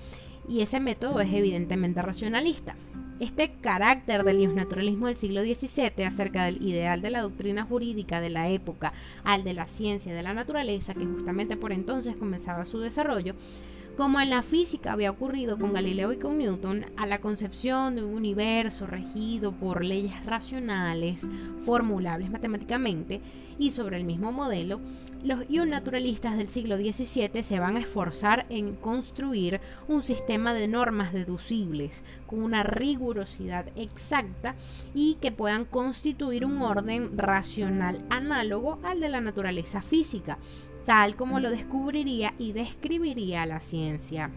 Y 0.47 0.61
ese 0.61 0.79
método 0.79 1.19
es 1.19 1.31
evidentemente 1.31 2.01
racionalista. 2.01 2.75
Este 3.19 3.51
carácter 3.59 4.23
del 4.23 4.55
naturalismo 4.55 5.07
del 5.07 5.17
siglo 5.17 5.41
XVII 5.41 6.05
acerca 6.05 6.45
del 6.45 6.61
ideal 6.61 7.01
de 7.01 7.09
la 7.09 7.21
doctrina 7.21 7.65
jurídica 7.65 8.21
de 8.21 8.29
la 8.29 8.47
época 8.49 8.93
al 9.25 9.43
de 9.43 9.53
la 9.53 9.67
ciencia 9.67 10.13
de 10.13 10.23
la 10.23 10.33
naturaleza, 10.33 10.93
que 10.93 11.05
justamente 11.05 11.57
por 11.57 11.73
entonces 11.73 12.15
comenzaba 12.15 12.63
su 12.63 12.79
desarrollo, 12.79 13.35
como 13.97 14.19
en 14.19 14.29
la 14.29 14.41
física 14.41 14.93
había 14.93 15.11
ocurrido 15.11 15.57
con 15.57 15.73
Galileo 15.73 16.11
y 16.11 16.17
con 16.17 16.37
Newton, 16.37 16.85
a 16.97 17.05
la 17.05 17.19
concepción 17.19 17.95
de 17.95 18.03
un 18.03 18.13
universo 18.13 18.87
regido 18.87 19.51
por 19.51 19.83
leyes 19.83 20.25
racionales, 20.25 21.21
formulables 21.65 22.31
matemáticamente, 22.31 23.21
y 23.57 23.71
sobre 23.71 23.97
el 23.97 24.05
mismo 24.05 24.31
modelo, 24.31 24.79
los 25.21 25.67
naturalistas 25.67 26.37
del 26.37 26.47
siglo 26.47 26.77
XVII 26.77 27.43
se 27.43 27.59
van 27.59 27.75
a 27.75 27.81
esforzar 27.81 28.45
en 28.49 28.75
construir 28.75 29.59
un 29.89 30.01
sistema 30.01 30.53
de 30.53 30.69
normas 30.69 31.11
deducibles 31.11 32.03
con 32.25 32.41
una 32.41 32.63
rigurosidad 32.63 33.67
exacta 33.75 34.55
y 34.93 35.15
que 35.15 35.33
puedan 35.33 35.65
constituir 35.65 36.45
un 36.45 36.61
orden 36.61 37.17
racional 37.17 38.05
análogo 38.09 38.79
al 38.83 39.01
de 39.01 39.09
la 39.09 39.19
naturaleza 39.19 39.81
física, 39.81 40.37
tal 40.89 41.15
como 41.15 41.39
lo 41.39 41.51
descubriría 41.51 42.33
y 42.39 42.51
describiría 42.51 43.45
la 43.45 43.59
ciencia. 43.59 44.31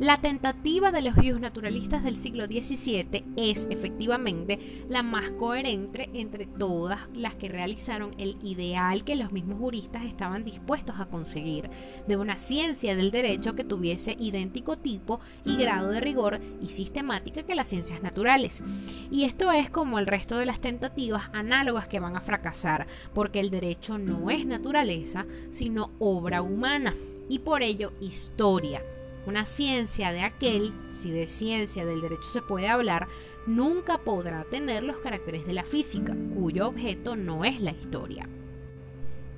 La 0.00 0.20
tentativa 0.20 0.90
de 0.90 1.02
los 1.02 1.14
naturalistas 1.40 2.02
del 2.02 2.16
siglo 2.16 2.46
XVII 2.46 3.24
es 3.36 3.68
efectivamente 3.70 4.84
la 4.88 5.04
más 5.04 5.30
coherente 5.30 6.10
entre 6.14 6.46
todas 6.46 7.02
las 7.14 7.36
que 7.36 7.48
realizaron 7.48 8.12
el 8.18 8.36
ideal 8.42 9.04
que 9.04 9.14
los 9.14 9.30
mismos 9.30 9.60
juristas 9.60 10.04
estaban 10.04 10.42
dispuestos 10.42 10.98
a 10.98 11.06
conseguir, 11.06 11.70
de 12.08 12.16
una 12.16 12.36
ciencia 12.36 12.96
del 12.96 13.12
derecho 13.12 13.54
que 13.54 13.62
tuviese 13.62 14.16
idéntico 14.18 14.76
tipo 14.76 15.20
y 15.44 15.56
grado 15.56 15.90
de 15.90 16.00
rigor 16.00 16.40
y 16.60 16.66
sistemática 16.66 17.44
que 17.44 17.54
las 17.54 17.68
ciencias 17.68 18.02
naturales. 18.02 18.64
Y 19.12 19.22
esto 19.22 19.52
es 19.52 19.70
como 19.70 20.00
el 20.00 20.08
resto 20.08 20.38
de 20.38 20.46
las 20.46 20.58
tentativas 20.58 21.30
análogas 21.32 21.86
que 21.86 22.00
van 22.00 22.16
a 22.16 22.20
fracasar, 22.20 22.88
porque 23.14 23.38
el 23.38 23.50
derecho 23.50 23.96
no 23.98 24.28
es 24.28 24.44
naturaleza, 24.44 25.24
sino 25.50 25.92
obra 26.00 26.42
humana, 26.42 26.96
y 27.28 27.38
por 27.38 27.62
ello 27.62 27.92
historia 28.00 28.82
una 29.26 29.46
ciencia 29.46 30.12
de 30.12 30.22
aquel, 30.22 30.72
si 30.90 31.10
de 31.10 31.26
ciencia 31.26 31.84
del 31.84 32.00
derecho 32.00 32.28
se 32.30 32.42
puede 32.42 32.68
hablar, 32.68 33.08
nunca 33.46 33.98
podrá 33.98 34.44
tener 34.44 34.82
los 34.82 34.98
caracteres 34.98 35.46
de 35.46 35.54
la 35.54 35.64
física, 35.64 36.14
cuyo 36.34 36.68
objeto 36.68 37.16
no 37.16 37.44
es 37.44 37.60
la 37.60 37.72
historia. 37.72 38.28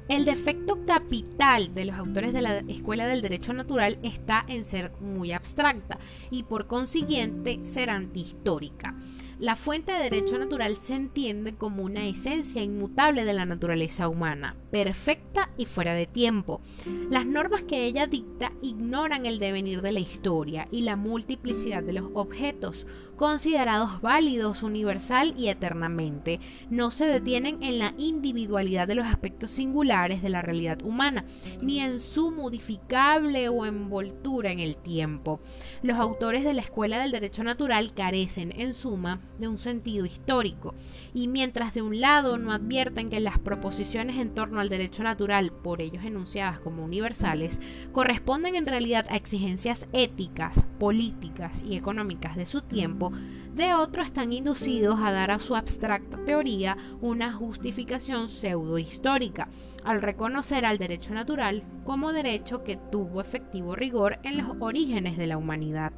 El 0.09 0.25
defecto 0.25 0.87
capital 0.87 1.75
de 1.75 1.85
los 1.85 1.97
autores 1.97 2.33
de 2.33 2.41
la 2.41 2.59
Escuela 2.59 3.09
del 3.09 3.23
Derecho 3.23 3.53
Natural 3.53 3.99
está 4.05 4.45
en 4.47 4.65
ser 4.65 4.93
muy 5.01 5.33
abstracta 5.33 5.99
y 6.31 6.45
por 6.45 6.69
consiguiente 6.69 7.59
ser 7.65 7.91
antihistórica. 7.91 8.95
La 9.39 9.55
fuente 9.55 9.93
de 9.93 10.05
derecho 10.05 10.39
natural 10.39 10.77
se 10.77 10.95
entiende 10.95 11.55
como 11.55 11.83
una 11.83 12.07
esencia 12.07 12.63
inmutable 12.63 13.27
de 13.27 13.35
la 13.35 13.45
naturaleza 13.45 14.09
humana, 14.09 14.57
perfecta 14.71 15.51
y 15.59 15.67
fuera 15.67 15.93
de 15.93 16.07
tiempo. 16.07 16.63
Las 17.11 17.27
normas 17.27 17.63
que 17.63 17.85
ella 17.85 18.07
dicta 18.07 18.53
ignoran 18.63 19.27
el 19.27 19.39
devenir 19.39 19.83
de 19.83 19.93
la 19.93 20.01
historia 20.01 20.69
y 20.71 20.83
la 20.83 20.97
multiplicidad 20.97 21.83
de 21.83 21.93
los 21.93 22.11
objetos, 22.15 22.87
considerados 23.17 24.01
válidos 24.03 24.63
universal 24.63 25.35
y 25.37 25.49
eternamente. 25.49 26.41
No 26.71 26.91
se 26.91 27.07
detienen 27.07 27.63
en 27.63 27.79
la 27.79 27.95
individualidad 27.99 28.87
de 28.87 28.95
los 28.95 29.07
aspectos 29.07 29.51
singulares 29.51 30.23
de 30.23 30.29
la 30.29 30.43
realidad 30.43 30.83
humana, 30.83 31.25
ni 31.61 31.81
en 31.81 31.99
su 31.99 32.31
modificable 32.31 33.49
o 33.49 33.65
envoltura 33.65 34.53
en 34.53 34.61
el 34.61 34.77
tiempo. 34.77 35.41
Los 35.83 35.99
autores 35.99 36.45
de 36.45 36.55
la 36.55 36.63
Escuela 36.63 36.99
del 36.99 37.13
Derecho 37.13 37.43
Natural 37.43 37.93
carecen, 37.95 38.53
en 38.57 38.75
suma, 38.75 39.21
de 39.39 39.49
un 39.49 39.59
sentido 39.59 40.05
histórico, 40.05 40.75
y 41.15 41.29
mientras 41.29 41.75
de 41.75 41.83
un 41.83 42.01
lado 42.01 42.39
no 42.39 42.53
advierten 42.53 43.11
que 43.11 43.21
las 43.21 43.39
proposiciones 43.39 44.17
en 44.17 44.35
torno 44.35 44.61
al 44.61 44.69
derecho 44.69 45.03
natural, 45.03 45.53
por 45.53 45.81
ellos 45.81 46.05
enunciadas 46.05 46.61
como 46.61 46.85
universales, 46.85 47.61
corresponden 47.93 48.57
en 48.57 48.67
realidad 48.67 49.07
a 49.09 49.17
exigencias 49.17 49.89
éticas, 49.93 50.67
políticas 50.79 51.63
y 51.67 51.77
económicas 51.77 52.37
de 52.37 52.47
su 52.47 52.61
tiempo, 52.63 53.06
de 53.55 53.73
otro 53.73 54.03
están 54.03 54.33
inducidos 54.33 54.99
a 55.01 55.13
dar 55.13 55.31
a 55.31 55.39
su 55.39 55.57
abstracta 55.57 56.19
teoría 56.27 56.77
una 57.01 57.33
justificación 57.33 58.29
pseudohistórica, 58.29 59.49
al 59.83 60.03
reconocer 60.03 60.67
al 60.67 60.79
derecho 60.79 61.15
natural 61.15 61.63
como 61.85 62.13
derecho 62.13 62.65
que 62.65 62.77
tuvo 62.77 63.21
efectivo 63.21 63.75
rigor 63.75 64.19
en 64.25 64.37
los 64.37 64.57
orígenes 64.61 65.17
de 65.17 65.27
la 65.27 65.39
humanidad. 65.39 65.93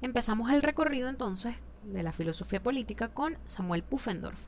Empezamos 0.00 0.50
el 0.52 0.62
recorrido 0.62 1.08
entonces 1.08 1.54
de 1.92 2.02
la 2.02 2.12
filosofía 2.12 2.62
política 2.62 3.08
con 3.08 3.36
Samuel 3.44 3.82
Pufendorf, 3.82 4.38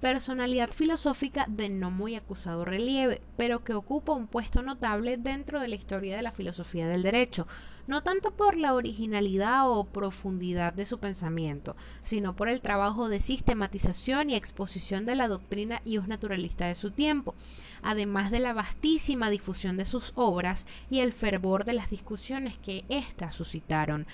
personalidad 0.00 0.70
filosófica 0.70 1.46
de 1.48 1.68
no 1.68 1.90
muy 1.90 2.14
acusado 2.14 2.64
relieve, 2.64 3.20
pero 3.36 3.64
que 3.64 3.74
ocupa 3.74 4.12
un 4.12 4.28
puesto 4.28 4.62
notable 4.62 5.16
dentro 5.16 5.60
de 5.60 5.68
la 5.68 5.74
historia 5.74 6.16
de 6.16 6.22
la 6.22 6.32
filosofía 6.32 6.86
del 6.86 7.02
derecho, 7.02 7.48
no 7.88 8.02
tanto 8.02 8.32
por 8.32 8.56
la 8.56 8.74
originalidad 8.74 9.68
o 9.68 9.84
profundidad 9.84 10.74
de 10.74 10.84
su 10.84 10.98
pensamiento, 10.98 11.74
sino 12.02 12.36
por 12.36 12.48
el 12.48 12.60
trabajo 12.60 13.08
de 13.08 13.18
sistematización 13.18 14.30
y 14.30 14.36
exposición 14.36 15.06
de 15.06 15.14
la 15.16 15.26
doctrina 15.26 15.80
y 15.84 15.98
naturalista 15.98 16.66
de 16.66 16.74
su 16.74 16.90
tiempo, 16.90 17.34
además 17.82 18.30
de 18.30 18.40
la 18.40 18.52
vastísima 18.52 19.30
difusión 19.30 19.76
de 19.76 19.86
sus 19.86 20.12
obras 20.14 20.66
y 20.90 21.00
el 21.00 21.12
fervor 21.12 21.64
de 21.64 21.72
las 21.72 21.90
discusiones 21.90 22.58
que 22.58 22.84
éstas 22.88 23.34
suscitaron, 23.34 24.06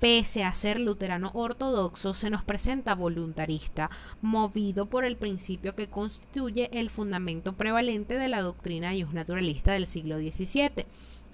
pese 0.00 0.44
a 0.44 0.52
ser 0.52 0.80
luterano 0.80 1.30
ortodoxo, 1.34 2.14
se 2.14 2.30
nos 2.30 2.42
presenta 2.42 2.94
voluntarista, 2.94 3.90
movido 4.20 4.86
por 4.86 5.04
el 5.04 5.16
principio 5.16 5.74
que 5.74 5.88
constituye 5.88 6.68
el 6.72 6.90
fundamento 6.90 7.54
prevalente 7.54 8.18
de 8.18 8.28
la 8.28 8.42
doctrina 8.42 8.92
naturalista 9.12 9.72
del 9.72 9.86
siglo 9.86 10.18
XVII, 10.18 10.86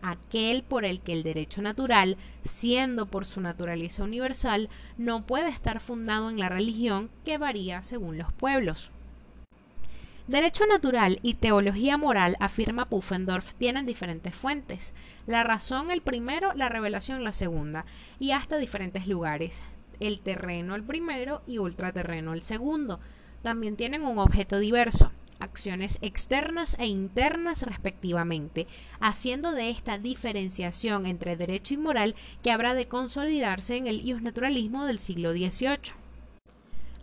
aquel 0.02 0.62
por 0.62 0.85
el 0.85 1.00
que 1.00 1.12
el 1.12 1.23
derecho 1.23 1.62
natural, 1.62 2.16
siendo 2.40 3.07
por 3.07 3.25
su 3.25 3.40
naturaleza 3.40 4.04
universal, 4.04 4.69
no 4.99 5.26
puede 5.26 5.49
estar 5.49 5.81
fundado 5.81 6.31
en 6.31 6.38
la 6.38 6.49
religión 6.49 7.11
que 7.25 7.38
varía 7.38 7.83
según 7.83 8.19
los 8.19 8.33
pueblos. 8.33 8.90
Derecho 10.28 10.66
natural 10.66 11.18
y 11.22 11.34
teología 11.34 11.96
moral, 11.96 12.36
afirma 12.38 12.88
Pufendorf, 12.88 13.54
tienen 13.56 13.86
diferentes 13.86 14.32
fuentes. 14.32 14.94
La 15.26 15.42
razón 15.42 15.90
el 15.90 16.00
primero, 16.00 16.54
la 16.54 16.68
revelación 16.68 17.24
la 17.24 17.32
segunda, 17.32 17.86
y 18.20 18.30
hasta 18.30 18.58
diferentes 18.58 19.08
lugares. 19.08 19.62
El 19.98 20.20
terreno 20.20 20.76
el 20.76 20.84
primero 20.84 21.42
y 21.48 21.58
ultraterreno 21.58 22.34
el 22.34 22.42
segundo. 22.42 23.00
También 23.42 23.76
tienen 23.76 24.04
un 24.04 24.18
objeto 24.18 24.60
diverso 24.60 25.10
acciones 25.40 25.98
externas 26.02 26.76
e 26.78 26.86
internas 26.86 27.62
respectivamente, 27.62 28.68
haciendo 29.00 29.50
de 29.50 29.70
esta 29.70 29.98
diferenciación 29.98 31.04
entre 31.04 31.36
derecho 31.36 31.74
y 31.74 31.78
moral 31.78 32.14
que 32.44 32.52
habrá 32.52 32.74
de 32.74 32.86
consolidarse 32.86 33.76
en 33.76 33.88
el 33.88 34.22
naturalismo 34.22 34.86
del 34.86 35.00
siglo 35.00 35.32
XVIII. 35.32 36.01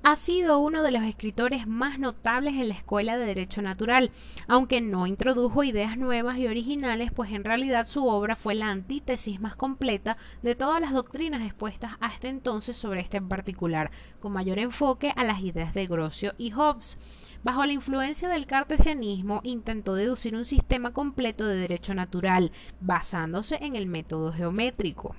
Ha 0.02 0.16
sido 0.16 0.60
uno 0.60 0.82
de 0.82 0.92
los 0.92 1.04
escritores 1.04 1.68
más 1.68 2.00
notables 2.00 2.54
en 2.54 2.70
la 2.70 2.74
escuela 2.74 3.18
de 3.18 3.26
Derecho 3.26 3.62
Natural, 3.62 4.12
aunque 4.48 4.80
no 4.80 5.06
introdujo 5.08 5.62
ideas 5.62 5.98
nuevas 5.98 6.38
y 6.38 6.48
originales, 6.48 7.12
pues 7.12 7.32
en 7.32 7.44
realidad 7.44 7.86
su 7.86 8.08
obra 8.08 8.38
fue 8.38 8.56
la 8.56 8.70
antítesis 8.70 9.42
más 9.42 9.58
completa 9.58 10.16
de 10.42 10.56
todas 10.56 10.80
las 10.80 10.94
doctrinas 10.94 11.42
expuestas 11.42 11.98
hasta 12.00 12.30
entonces 12.30 12.78
sobre 12.78 13.02
este 13.02 13.22
particular, 13.22 13.92
con 14.22 14.32
mayor 14.32 14.58
enfoque 14.60 15.12
a 15.18 15.26
las 15.26 15.42
ideas 15.42 15.74
de 15.74 15.86
Grocio 15.86 16.34
y 16.38 16.52
Hobbes. 16.52 16.98
Bajo 17.44 17.66
la 17.66 17.74
influencia 17.74 18.30
del 18.30 18.48
cartesianismo, 18.48 19.42
intentó 19.44 19.96
deducir 19.96 20.34
un 20.34 20.46
sistema 20.46 20.94
completo 20.94 21.46
de 21.46 21.58
derecho 21.58 21.94
natural, 21.94 22.54
basándose 22.80 23.58
en 23.62 23.76
el 23.76 23.86
método 23.86 24.32
geométrico. 24.32 25.14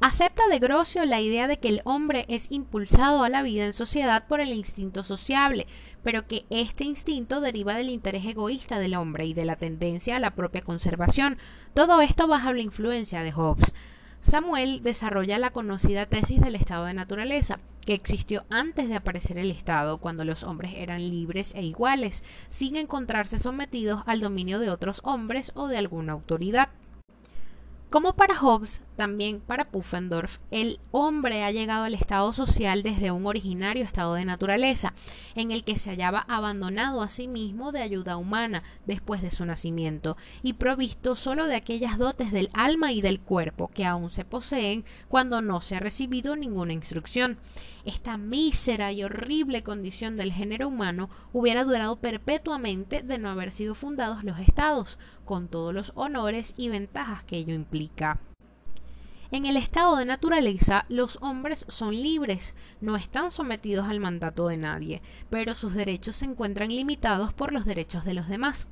Acepta 0.00 0.46
de 0.48 0.60
Grocio 0.60 1.04
la 1.06 1.20
idea 1.20 1.48
de 1.48 1.58
que 1.58 1.68
el 1.68 1.80
hombre 1.82 2.24
es 2.28 2.52
impulsado 2.52 3.24
a 3.24 3.28
la 3.28 3.42
vida 3.42 3.64
en 3.64 3.72
sociedad 3.72 4.28
por 4.28 4.40
el 4.40 4.52
instinto 4.52 5.02
sociable, 5.02 5.66
pero 6.04 6.28
que 6.28 6.46
este 6.50 6.84
instinto 6.84 7.40
deriva 7.40 7.74
del 7.74 7.88
interés 7.90 8.24
egoísta 8.24 8.78
del 8.78 8.94
hombre 8.94 9.26
y 9.26 9.34
de 9.34 9.44
la 9.44 9.56
tendencia 9.56 10.14
a 10.14 10.20
la 10.20 10.36
propia 10.36 10.62
conservación. 10.62 11.36
Todo 11.74 12.00
esto 12.00 12.28
bajo 12.28 12.52
la 12.52 12.62
influencia 12.62 13.24
de 13.24 13.32
Hobbes. 13.32 13.74
Samuel 14.20 14.84
desarrolla 14.84 15.36
la 15.36 15.50
conocida 15.50 16.06
tesis 16.06 16.40
del 16.40 16.54
estado 16.54 16.84
de 16.84 16.94
naturaleza, 16.94 17.58
que 17.84 17.94
existió 17.94 18.44
antes 18.50 18.88
de 18.88 18.94
aparecer 18.94 19.36
el 19.36 19.50
Estado, 19.50 19.98
cuando 19.98 20.24
los 20.24 20.44
hombres 20.44 20.74
eran 20.76 21.08
libres 21.10 21.54
e 21.54 21.62
iguales, 21.62 22.22
sin 22.48 22.76
encontrarse 22.76 23.38
sometidos 23.40 24.02
al 24.06 24.20
dominio 24.20 24.60
de 24.60 24.70
otros 24.70 25.00
hombres 25.02 25.50
o 25.54 25.66
de 25.66 25.78
alguna 25.78 26.12
autoridad. 26.12 26.68
Como 27.90 28.12
para 28.12 28.36
Hobbes, 28.36 28.82
también 28.98 29.38
para 29.38 29.70
Pufendorf, 29.70 30.38
el 30.50 30.80
hombre 30.90 31.44
ha 31.44 31.52
llegado 31.52 31.84
al 31.84 31.94
estado 31.94 32.32
social 32.32 32.82
desde 32.82 33.12
un 33.12 33.26
originario 33.26 33.84
estado 33.84 34.14
de 34.14 34.24
naturaleza, 34.24 34.92
en 35.36 35.52
el 35.52 35.62
que 35.62 35.76
se 35.76 35.90
hallaba 35.90 36.26
abandonado 36.26 37.00
a 37.00 37.08
sí 37.08 37.28
mismo 37.28 37.70
de 37.70 37.80
ayuda 37.80 38.16
humana 38.16 38.64
después 38.86 39.22
de 39.22 39.30
su 39.30 39.46
nacimiento, 39.46 40.16
y 40.42 40.54
provisto 40.54 41.14
solo 41.14 41.46
de 41.46 41.54
aquellas 41.54 41.96
dotes 41.96 42.32
del 42.32 42.50
alma 42.54 42.90
y 42.90 43.00
del 43.00 43.20
cuerpo 43.20 43.68
que 43.68 43.84
aún 43.84 44.10
se 44.10 44.24
poseen 44.24 44.84
cuando 45.06 45.42
no 45.42 45.60
se 45.60 45.76
ha 45.76 45.80
recibido 45.80 46.34
ninguna 46.34 46.72
instrucción. 46.72 47.38
Esta 47.84 48.16
mísera 48.16 48.90
y 48.90 49.04
horrible 49.04 49.62
condición 49.62 50.16
del 50.16 50.32
género 50.32 50.66
humano 50.66 51.08
hubiera 51.32 51.62
durado 51.62 51.94
perpetuamente 52.00 53.04
de 53.04 53.18
no 53.18 53.30
haber 53.30 53.52
sido 53.52 53.76
fundados 53.76 54.24
los 54.24 54.40
estados, 54.40 54.98
con 55.24 55.46
todos 55.46 55.72
los 55.72 55.92
honores 55.94 56.52
y 56.56 56.68
ventajas 56.68 57.22
que 57.22 57.36
ello 57.36 57.54
implica. 57.54 58.18
En 59.30 59.44
el 59.44 59.58
estado 59.58 59.96
de 59.96 60.06
naturaleza, 60.06 60.86
los 60.88 61.18
hombres 61.20 61.66
son 61.68 61.94
libres, 61.94 62.54
no 62.80 62.96
están 62.96 63.30
sometidos 63.30 63.86
al 63.86 64.00
mandato 64.00 64.48
de 64.48 64.56
nadie, 64.56 65.02
pero 65.28 65.54
sus 65.54 65.74
derechos 65.74 66.16
se 66.16 66.24
encuentran 66.24 66.70
limitados 66.70 67.34
por 67.34 67.52
los 67.52 67.66
derechos 67.66 68.06
de 68.06 68.14
los 68.14 68.26
demás. 68.26 68.68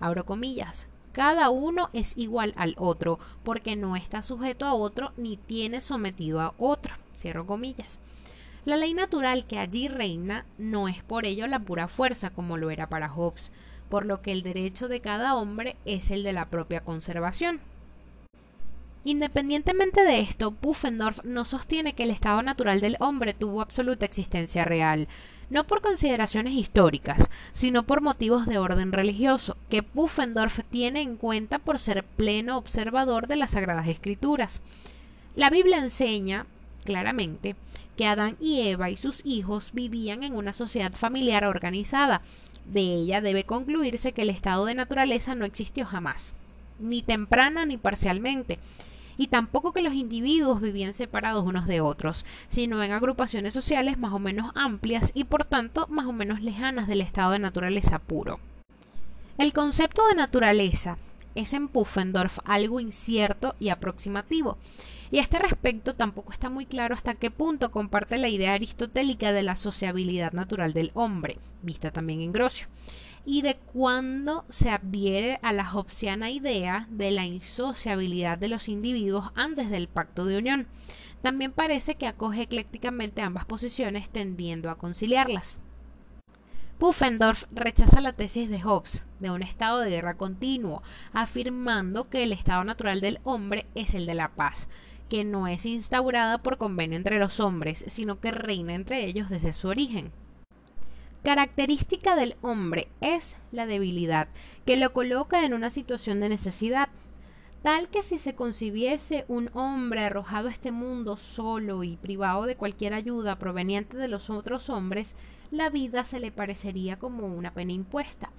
Abro 0.00 0.26
comillas. 0.26 0.88
Cada 1.12 1.50
uno 1.50 1.88
es 1.92 2.18
igual 2.18 2.52
al 2.56 2.74
otro, 2.78 3.20
porque 3.44 3.76
no 3.76 3.94
está 3.94 4.24
sujeto 4.24 4.66
a 4.66 4.74
otro 4.74 5.12
ni 5.16 5.36
tiene 5.36 5.80
sometido 5.80 6.40
a 6.40 6.54
otro. 6.58 6.96
Cierro 7.14 7.46
comillas. 7.46 8.00
La 8.64 8.76
ley 8.76 8.94
natural 8.94 9.46
que 9.46 9.60
allí 9.60 9.86
reina 9.86 10.46
no 10.58 10.88
es 10.88 11.04
por 11.04 11.26
ello 11.26 11.46
la 11.46 11.60
pura 11.60 11.86
fuerza 11.86 12.30
como 12.30 12.56
lo 12.56 12.70
era 12.70 12.88
para 12.88 13.08
Hobbes, 13.08 13.52
por 13.88 14.04
lo 14.04 14.20
que 14.20 14.32
el 14.32 14.42
derecho 14.42 14.88
de 14.88 15.00
cada 15.00 15.36
hombre 15.36 15.76
es 15.84 16.10
el 16.10 16.24
de 16.24 16.32
la 16.32 16.46
propia 16.46 16.80
conservación. 16.80 17.60
Independientemente 19.04 20.04
de 20.04 20.20
esto, 20.20 20.52
Pufendorf 20.52 21.24
no 21.24 21.44
sostiene 21.44 21.92
que 21.92 22.04
el 22.04 22.10
estado 22.10 22.40
natural 22.42 22.80
del 22.80 22.96
hombre 23.00 23.34
tuvo 23.34 23.60
absoluta 23.60 24.04
existencia 24.04 24.64
real, 24.64 25.08
no 25.50 25.64
por 25.64 25.82
consideraciones 25.82 26.54
históricas, 26.54 27.28
sino 27.50 27.82
por 27.82 28.00
motivos 28.00 28.46
de 28.46 28.58
orden 28.58 28.92
religioso, 28.92 29.56
que 29.68 29.82
Pufendorf 29.82 30.60
tiene 30.70 31.02
en 31.02 31.16
cuenta 31.16 31.58
por 31.58 31.80
ser 31.80 32.04
pleno 32.04 32.56
observador 32.56 33.26
de 33.26 33.36
las 33.36 33.50
Sagradas 33.50 33.88
Escrituras. 33.88 34.62
La 35.34 35.50
Biblia 35.50 35.78
enseña, 35.78 36.46
claramente, 36.84 37.56
que 37.96 38.06
Adán 38.06 38.36
y 38.40 38.68
Eva 38.68 38.88
y 38.88 38.96
sus 38.96 39.20
hijos 39.26 39.70
vivían 39.72 40.22
en 40.22 40.36
una 40.36 40.52
sociedad 40.52 40.92
familiar 40.92 41.44
organizada. 41.44 42.22
De 42.66 42.80
ella 42.80 43.20
debe 43.20 43.42
concluirse 43.42 44.12
que 44.12 44.22
el 44.22 44.30
estado 44.30 44.64
de 44.66 44.76
naturaleza 44.76 45.34
no 45.34 45.44
existió 45.44 45.84
jamás, 45.86 46.34
ni 46.78 47.02
temprana 47.02 47.66
ni 47.66 47.76
parcialmente, 47.76 48.58
y 49.16 49.28
tampoco 49.28 49.72
que 49.72 49.82
los 49.82 49.94
individuos 49.94 50.60
vivían 50.60 50.94
separados 50.94 51.44
unos 51.44 51.66
de 51.66 51.80
otros, 51.80 52.24
sino 52.48 52.82
en 52.82 52.92
agrupaciones 52.92 53.54
sociales 53.54 53.98
más 53.98 54.12
o 54.12 54.18
menos 54.18 54.52
amplias 54.54 55.12
y 55.14 55.24
por 55.24 55.44
tanto 55.44 55.86
más 55.88 56.06
o 56.06 56.12
menos 56.12 56.42
lejanas 56.42 56.88
del 56.88 57.00
estado 57.00 57.32
de 57.32 57.38
naturaleza 57.38 57.98
puro. 57.98 58.40
El 59.38 59.52
concepto 59.52 60.06
de 60.08 60.14
naturaleza 60.14 60.98
es 61.34 61.54
en 61.54 61.68
Pufendorf 61.68 62.38
algo 62.44 62.80
incierto 62.80 63.54
y 63.58 63.70
aproximativo, 63.70 64.58
y 65.10 65.18
a 65.18 65.22
este 65.22 65.38
respecto 65.38 65.94
tampoco 65.94 66.32
está 66.32 66.50
muy 66.50 66.66
claro 66.66 66.94
hasta 66.94 67.14
qué 67.14 67.30
punto 67.30 67.70
comparte 67.70 68.18
la 68.18 68.28
idea 68.28 68.54
aristotélica 68.54 69.32
de 69.32 69.42
la 69.42 69.56
sociabilidad 69.56 70.32
natural 70.32 70.72
del 70.72 70.90
hombre, 70.94 71.38
vista 71.62 71.90
también 71.90 72.20
en 72.20 72.32
Grocio 72.32 72.66
y 73.24 73.42
de 73.42 73.56
cuándo 73.56 74.44
se 74.48 74.70
adhiere 74.70 75.38
a 75.42 75.52
la 75.52 75.72
hobbesiana 75.72 76.30
idea 76.30 76.86
de 76.90 77.10
la 77.10 77.24
insociabilidad 77.24 78.38
de 78.38 78.48
los 78.48 78.68
individuos 78.68 79.30
antes 79.34 79.70
del 79.70 79.88
pacto 79.88 80.24
de 80.24 80.38
unión. 80.38 80.66
También 81.22 81.52
parece 81.52 81.94
que 81.94 82.08
acoge 82.08 82.42
eclécticamente 82.42 83.22
ambas 83.22 83.44
posiciones 83.44 84.10
tendiendo 84.10 84.70
a 84.70 84.78
conciliarlas. 84.78 85.58
Pufendorf 86.78 87.44
rechaza 87.52 88.00
la 88.00 88.12
tesis 88.12 88.50
de 88.50 88.60
Hobbes 88.60 89.04
de 89.20 89.30
un 89.30 89.42
estado 89.42 89.78
de 89.78 89.90
guerra 89.90 90.16
continuo, 90.16 90.82
afirmando 91.12 92.08
que 92.08 92.24
el 92.24 92.32
estado 92.32 92.64
natural 92.64 93.00
del 93.00 93.20
hombre 93.22 93.66
es 93.76 93.94
el 93.94 94.04
de 94.04 94.14
la 94.14 94.30
paz, 94.30 94.68
que 95.08 95.22
no 95.22 95.46
es 95.46 95.64
instaurada 95.64 96.38
por 96.38 96.58
convenio 96.58 96.96
entre 96.96 97.20
los 97.20 97.38
hombres, 97.38 97.84
sino 97.86 98.18
que 98.18 98.32
reina 98.32 98.74
entre 98.74 99.04
ellos 99.04 99.28
desde 99.30 99.52
su 99.52 99.68
origen. 99.68 100.10
Característica 101.22 102.16
del 102.16 102.34
hombre 102.42 102.88
es 103.00 103.36
la 103.52 103.66
debilidad, 103.66 104.26
que 104.66 104.76
lo 104.76 104.92
coloca 104.92 105.44
en 105.44 105.54
una 105.54 105.70
situación 105.70 106.18
de 106.18 106.28
necesidad, 106.28 106.88
tal 107.62 107.88
que 107.90 108.02
si 108.02 108.18
se 108.18 108.34
concibiese 108.34 109.24
un 109.28 109.48
hombre 109.54 110.04
arrojado 110.04 110.48
a 110.48 110.50
este 110.50 110.72
mundo 110.72 111.16
solo 111.16 111.84
y 111.84 111.96
privado 111.96 112.46
de 112.46 112.56
cualquier 112.56 112.92
ayuda 112.92 113.38
proveniente 113.38 113.96
de 113.96 114.08
los 114.08 114.30
otros 114.30 114.68
hombres, 114.68 115.14
la 115.52 115.70
vida 115.70 116.02
se 116.02 116.18
le 116.18 116.32
parecería 116.32 116.98
como 116.98 117.28
una 117.28 117.54
pena 117.54 117.70
impuesta. 117.70 118.30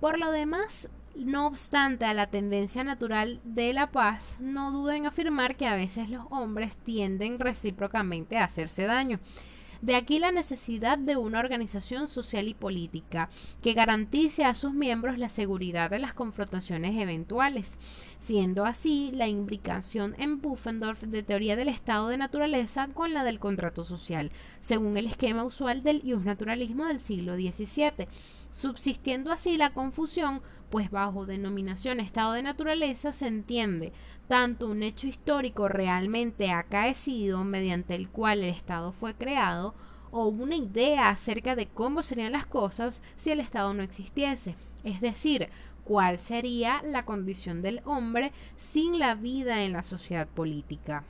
Por 0.00 0.18
lo 0.18 0.32
demás, 0.32 0.88
no 1.14 1.46
obstante 1.46 2.04
a 2.04 2.14
la 2.14 2.30
tendencia 2.30 2.82
natural 2.82 3.40
de 3.44 3.72
la 3.72 3.92
paz, 3.92 4.24
no 4.40 4.72
duda 4.72 4.96
en 4.96 5.06
afirmar 5.06 5.54
que 5.54 5.68
a 5.68 5.76
veces 5.76 6.10
los 6.10 6.24
hombres 6.30 6.76
tienden 6.78 7.38
recíprocamente 7.38 8.38
a 8.38 8.44
hacerse 8.44 8.86
daño. 8.86 9.20
De 9.80 9.94
aquí 9.94 10.18
la 10.18 10.32
necesidad 10.32 10.98
de 10.98 11.16
una 11.16 11.38
organización 11.38 12.08
social 12.08 12.48
y 12.48 12.54
política 12.54 13.30
que 13.62 13.74
garantice 13.74 14.44
a 14.44 14.54
sus 14.54 14.72
miembros 14.72 15.18
la 15.18 15.28
seguridad 15.28 15.88
de 15.90 16.00
las 16.00 16.14
confrontaciones 16.14 17.00
eventuales, 17.00 17.78
siendo 18.20 18.64
así 18.64 19.12
la 19.14 19.28
imbricación 19.28 20.16
en 20.18 20.40
Pufendorf 20.40 21.02
de 21.02 21.22
teoría 21.22 21.54
del 21.54 21.68
estado 21.68 22.08
de 22.08 22.16
naturaleza 22.16 22.88
con 22.92 23.14
la 23.14 23.22
del 23.22 23.38
contrato 23.38 23.84
social, 23.84 24.32
según 24.62 24.96
el 24.96 25.06
esquema 25.06 25.44
usual 25.44 25.84
del 25.84 26.02
naturalismo 26.24 26.86
del 26.86 26.98
siglo 26.98 27.36
XVII, 27.36 28.08
subsistiendo 28.50 29.30
así 29.30 29.56
la 29.56 29.70
confusión 29.70 30.42
pues 30.70 30.90
bajo 30.90 31.26
denominación 31.26 32.00
estado 32.00 32.32
de 32.32 32.42
naturaleza 32.42 33.12
se 33.12 33.26
entiende 33.26 33.92
tanto 34.28 34.68
un 34.68 34.82
hecho 34.82 35.06
histórico 35.06 35.68
realmente 35.68 36.50
acaecido 36.50 37.42
mediante 37.44 37.94
el 37.94 38.08
cual 38.08 38.44
el 38.44 38.50
Estado 38.50 38.92
fue 38.92 39.14
creado, 39.14 39.74
o 40.10 40.26
una 40.26 40.56
idea 40.56 41.08
acerca 41.08 41.56
de 41.56 41.66
cómo 41.66 42.02
serían 42.02 42.32
las 42.32 42.46
cosas 42.46 43.00
si 43.16 43.30
el 43.30 43.40
Estado 43.40 43.74
no 43.74 43.82
existiese. 43.82 44.54
Es 44.84 45.00
decir, 45.00 45.48
cuál 45.84 46.18
sería 46.18 46.82
la 46.84 47.04
condición 47.04 47.62
del 47.62 47.80
hombre 47.84 48.32
sin 48.56 48.98
la 48.98 49.14
vida 49.14 49.64
en 49.64 49.72
la 49.72 49.82
sociedad 49.82 50.28
política. 50.28 51.04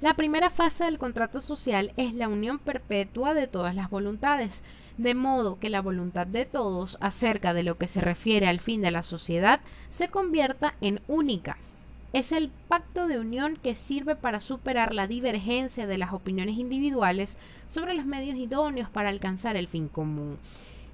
La 0.00 0.14
primera 0.14 0.48
fase 0.48 0.84
del 0.84 0.98
contrato 0.98 1.40
social 1.40 1.92
es 1.96 2.14
la 2.14 2.28
unión 2.28 2.60
perpetua 2.60 3.34
de 3.34 3.48
todas 3.48 3.74
las 3.74 3.90
voluntades, 3.90 4.62
de 4.98 5.14
modo 5.14 5.58
que 5.58 5.70
la 5.70 5.80
voluntad 5.80 6.26
de 6.26 6.44
todos 6.44 6.98
acerca 7.00 7.54
de 7.54 7.62
lo 7.62 7.78
que 7.78 7.88
se 7.88 8.00
refiere 8.00 8.46
al 8.48 8.60
fin 8.60 8.82
de 8.82 8.90
la 8.90 9.02
sociedad 9.02 9.60
se 9.90 10.08
convierta 10.08 10.74
en 10.80 11.00
única. 11.08 11.56
Es 12.12 12.32
el 12.32 12.50
pacto 12.68 13.06
de 13.06 13.18
unión 13.18 13.56
que 13.62 13.74
sirve 13.74 14.16
para 14.16 14.40
superar 14.40 14.92
la 14.92 15.06
divergencia 15.06 15.86
de 15.86 15.98
las 15.98 16.12
opiniones 16.12 16.58
individuales 16.58 17.36
sobre 17.68 17.94
los 17.94 18.06
medios 18.06 18.36
idóneos 18.36 18.90
para 18.90 19.08
alcanzar 19.08 19.56
el 19.56 19.68
fin 19.68 19.88
común. 19.88 20.38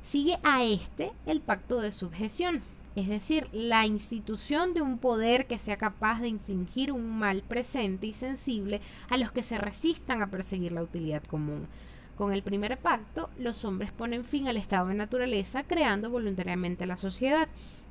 Sigue 0.02 0.38
a 0.42 0.62
este 0.62 1.12
el 1.24 1.40
pacto 1.40 1.80
de 1.80 1.92
subjeción, 1.92 2.62
es 2.96 3.08
decir, 3.08 3.48
la 3.52 3.86
institución 3.86 4.74
de 4.74 4.82
un 4.82 4.98
poder 4.98 5.46
que 5.46 5.58
sea 5.58 5.76
capaz 5.76 6.20
de 6.20 6.28
infligir 6.28 6.92
un 6.92 7.18
mal 7.18 7.42
presente 7.42 8.06
y 8.06 8.12
sensible 8.12 8.80
a 9.08 9.16
los 9.16 9.32
que 9.32 9.42
se 9.42 9.56
resistan 9.56 10.20
a 10.20 10.26
perseguir 10.26 10.72
la 10.72 10.82
utilidad 10.82 11.22
común. 11.22 11.68
Con 12.16 12.32
el 12.32 12.42
primer 12.42 12.78
pacto, 12.78 13.28
los 13.38 13.64
hombres 13.64 13.90
ponen 13.90 14.24
fin 14.24 14.46
al 14.46 14.56
estado 14.56 14.88
de 14.88 14.94
naturaleza 14.94 15.64
creando 15.64 16.10
voluntariamente 16.10 16.86
la 16.86 16.96
sociedad. 16.96 17.48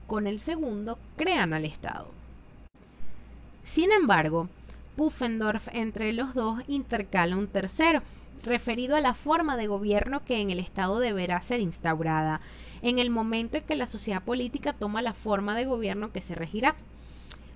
Con 0.07 0.27
el 0.27 0.39
segundo, 0.39 0.97
crean 1.17 1.53
al 1.53 1.65
Estado. 1.65 2.07
Sin 3.63 3.91
embargo, 3.91 4.47
Pufendorf 4.95 5.69
entre 5.73 6.13
los 6.13 6.33
dos 6.33 6.61
intercala 6.67 7.37
un 7.37 7.47
tercero, 7.47 8.01
referido 8.43 8.95
a 8.95 9.01
la 9.01 9.13
forma 9.13 9.57
de 9.57 9.67
gobierno 9.67 10.23
que 10.23 10.39
en 10.41 10.51
el 10.51 10.59
Estado 10.59 10.99
deberá 10.99 11.41
ser 11.41 11.61
instaurada, 11.61 12.41
en 12.81 12.99
el 12.99 13.09
momento 13.09 13.57
en 13.57 13.63
que 13.63 13.75
la 13.75 13.87
sociedad 13.87 14.21
política 14.21 14.73
toma 14.73 15.01
la 15.01 15.13
forma 15.13 15.55
de 15.55 15.65
gobierno 15.65 16.11
que 16.11 16.21
se 16.21 16.35
regirá. 16.35 16.75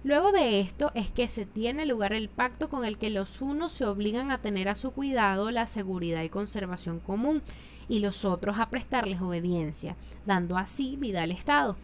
Luego 0.07 0.31
de 0.31 0.61
esto 0.61 0.89
es 0.95 1.11
que 1.11 1.27
se 1.27 1.45
tiene 1.45 1.85
lugar 1.85 2.13
el 2.13 2.29
pacto 2.29 2.69
con 2.69 2.85
el 2.85 2.97
que 2.97 3.09
los 3.09 3.41
unos 3.41 3.73
se 3.73 3.83
obligan 3.83 4.31
a 4.31 4.37
tener 4.37 4.69
a 4.69 4.75
su 4.75 4.91
cuidado 4.91 5.51
la 5.51 5.67
seguridad 5.67 6.23
y 6.23 6.29
conservación 6.29 7.01
común 7.01 7.41
y 7.89 7.99
los 7.99 8.23
otros 8.23 8.57
a 8.57 8.69
prestarles 8.69 9.19
obediencia, 9.19 9.97
dando 10.25 10.57
así 10.57 10.95
vida 10.95 11.23
al 11.23 11.31
Estado. 11.31 11.75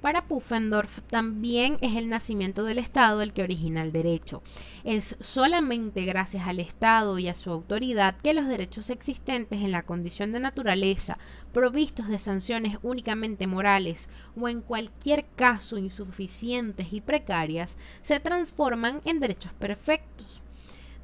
Para 0.00 0.24
Pufendorf 0.24 1.02
también 1.02 1.76
es 1.82 1.94
el 1.94 2.08
nacimiento 2.08 2.64
del 2.64 2.78
Estado 2.78 3.20
el 3.20 3.34
que 3.34 3.42
origina 3.42 3.82
el 3.82 3.92
derecho. 3.92 4.42
Es 4.82 5.14
solamente 5.20 6.04
gracias 6.04 6.48
al 6.48 6.58
Estado 6.58 7.18
y 7.18 7.28
a 7.28 7.34
su 7.34 7.50
autoridad 7.50 8.16
que 8.16 8.32
los 8.32 8.46
derechos 8.46 8.88
existentes 8.88 9.60
en 9.60 9.72
la 9.72 9.82
condición 9.82 10.32
de 10.32 10.40
naturaleza, 10.40 11.18
provistos 11.52 12.08
de 12.08 12.18
sanciones 12.18 12.78
únicamente 12.82 13.46
morales 13.46 14.08
o 14.40 14.48
en 14.48 14.62
cualquier 14.62 15.26
caso 15.36 15.76
insuficientes 15.76 16.94
y 16.94 17.02
precarias, 17.02 17.76
se 18.00 18.20
transforman 18.20 19.02
en 19.04 19.20
derechos 19.20 19.52
perfectos. 19.52 20.40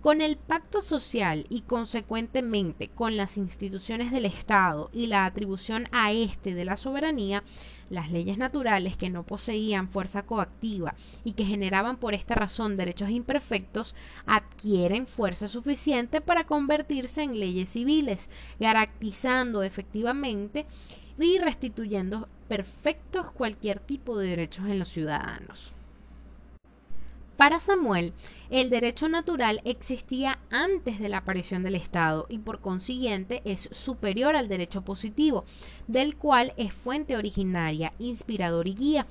Con 0.01 0.21
el 0.21 0.37
pacto 0.37 0.83
social 0.83 1.47
y 1.49 1.63
consecuentemente 1.63 2.89
con 2.89 3.17
las 3.17 3.37
instituciones 3.37 4.13
del 4.13 4.25
Estado 4.25 4.89
y 4.93 5.07
la 5.07 5.25
atribución 5.25 5.89
a 5.91 6.13
éste 6.13 6.55
de 6.55 6.65
la 6.65 6.77
soberanía, 6.77 7.43
las 7.91 8.11
leyes 8.11 8.39
naturales 8.39 8.97
que 8.97 9.11
no 9.11 9.23
poseían 9.23 9.89
fuerza 9.89 10.23
coactiva 10.25 10.95
y 11.25 11.33
que 11.33 11.45
generaban 11.45 11.97
por 11.97 12.15
esta 12.15 12.35
razón 12.35 12.77
derechos 12.77 13.11
imperfectos 13.11 13.95
adquieren 14.27 15.07
fuerza 15.07 15.49
suficiente 15.49 16.21
para 16.21 16.45
convertirse 16.45 17.23
en 17.23 17.39
leyes 17.39 17.71
civiles, 17.71 18.29
garantizando 18.59 19.63
efectivamente 19.63 20.67
y 21.19 21.39
restituyendo 21.39 22.29
perfectos 22.49 23.31
cualquier 23.31 23.79
tipo 23.81 24.19
de 24.19 24.29
derechos 24.29 24.67
en 24.67 24.79
los 24.79 24.89
ciudadanos. 24.89 25.76
Para 27.37 27.61
Samuel, 27.61 28.15
el 28.49 28.71
derecho 28.71 29.11
natural 29.11 29.61
existía 29.65 30.39
antes 30.51 30.99
de 30.99 31.11
la 31.11 31.19
aparición 31.19 31.63
del 31.63 31.75
Estado 31.75 32.25
y 32.31 32.39
por 32.39 32.61
consiguiente 32.61 33.43
es 33.45 33.69
superior 33.73 34.37
al 34.37 34.49
derecho 34.49 34.83
positivo, 34.83 35.45
del 35.87 36.17
cual 36.17 36.55
es 36.57 36.73
fuente 36.73 37.15
originaria, 37.15 37.93
inspirador 37.99 38.69
y 38.69 38.75
guía. 38.75 39.07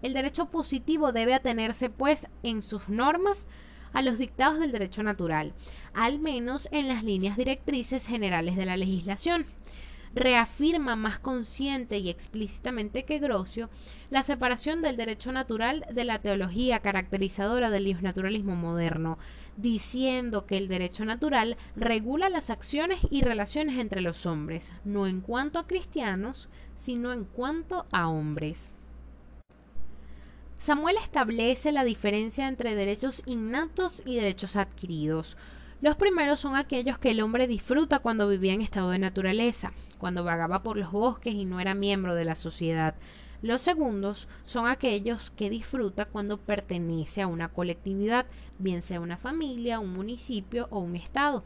El 0.00 0.14
derecho 0.14 0.46
positivo 0.46 1.12
debe 1.12 1.34
atenerse, 1.34 1.90
pues, 1.90 2.28
en 2.42 2.62
sus 2.62 2.88
normas 2.88 3.44
a 3.92 4.00
los 4.00 4.16
dictados 4.16 4.58
del 4.58 4.72
derecho 4.72 5.02
natural, 5.02 5.52
al 5.92 6.18
menos 6.18 6.68
en 6.70 6.88
las 6.88 7.04
líneas 7.04 7.36
directrices 7.36 8.06
generales 8.06 8.56
de 8.56 8.64
la 8.64 8.78
legislación 8.78 9.44
reafirma 10.16 10.96
más 10.96 11.18
consciente 11.18 11.98
y 11.98 12.08
explícitamente 12.08 13.04
que 13.04 13.18
Grocio 13.18 13.68
la 14.08 14.22
separación 14.22 14.80
del 14.80 14.96
derecho 14.96 15.30
natural 15.30 15.84
de 15.92 16.04
la 16.04 16.20
teología 16.20 16.80
caracterizadora 16.80 17.68
del 17.68 18.02
naturalismo 18.02 18.56
moderno, 18.56 19.18
diciendo 19.58 20.46
que 20.46 20.56
el 20.56 20.68
derecho 20.68 21.04
natural 21.04 21.58
regula 21.76 22.30
las 22.30 22.48
acciones 22.48 23.00
y 23.10 23.22
relaciones 23.22 23.78
entre 23.78 24.00
los 24.00 24.24
hombres, 24.24 24.72
no 24.84 25.06
en 25.06 25.20
cuanto 25.20 25.58
a 25.58 25.66
cristianos, 25.66 26.48
sino 26.74 27.12
en 27.12 27.24
cuanto 27.24 27.84
a 27.92 28.08
hombres. 28.08 28.74
Samuel 30.58 30.96
establece 30.96 31.72
la 31.72 31.84
diferencia 31.84 32.48
entre 32.48 32.74
derechos 32.74 33.22
innatos 33.26 34.02
y 34.06 34.16
derechos 34.16 34.56
adquiridos, 34.56 35.36
los 35.82 35.96
primeros 35.96 36.40
son 36.40 36.56
aquellos 36.56 36.98
que 36.98 37.10
el 37.10 37.20
hombre 37.20 37.46
disfruta 37.46 37.98
cuando 37.98 38.28
vivía 38.28 38.54
en 38.54 38.62
estado 38.62 38.90
de 38.90 38.98
naturaleza, 38.98 39.72
cuando 39.98 40.24
vagaba 40.24 40.62
por 40.62 40.78
los 40.78 40.90
bosques 40.90 41.34
y 41.34 41.44
no 41.44 41.60
era 41.60 41.74
miembro 41.74 42.14
de 42.14 42.24
la 42.24 42.36
sociedad. 42.36 42.94
Los 43.42 43.60
segundos 43.60 44.28
son 44.46 44.66
aquellos 44.66 45.30
que 45.30 45.50
disfruta 45.50 46.06
cuando 46.06 46.38
pertenece 46.38 47.20
a 47.20 47.26
una 47.26 47.48
colectividad, 47.48 48.26
bien 48.58 48.80
sea 48.80 49.00
una 49.00 49.18
familia, 49.18 49.78
un 49.78 49.92
municipio 49.92 50.66
o 50.70 50.78
un 50.78 50.96
estado. 50.96 51.44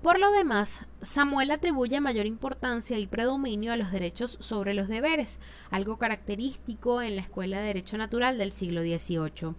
Por 0.00 0.20
lo 0.20 0.30
demás, 0.30 0.86
Samuel 1.02 1.50
atribuye 1.50 1.98
mayor 2.00 2.26
importancia 2.26 2.98
y 2.98 3.06
predominio 3.06 3.72
a 3.72 3.76
los 3.76 3.90
derechos 3.90 4.36
sobre 4.38 4.74
los 4.74 4.86
deberes, 4.86 5.40
algo 5.70 5.96
característico 5.96 7.02
en 7.02 7.16
la 7.16 7.22
Escuela 7.22 7.58
de 7.58 7.68
Derecho 7.68 7.96
Natural 7.96 8.38
del 8.38 8.52
siglo 8.52 8.82
XVIII. 8.82 9.54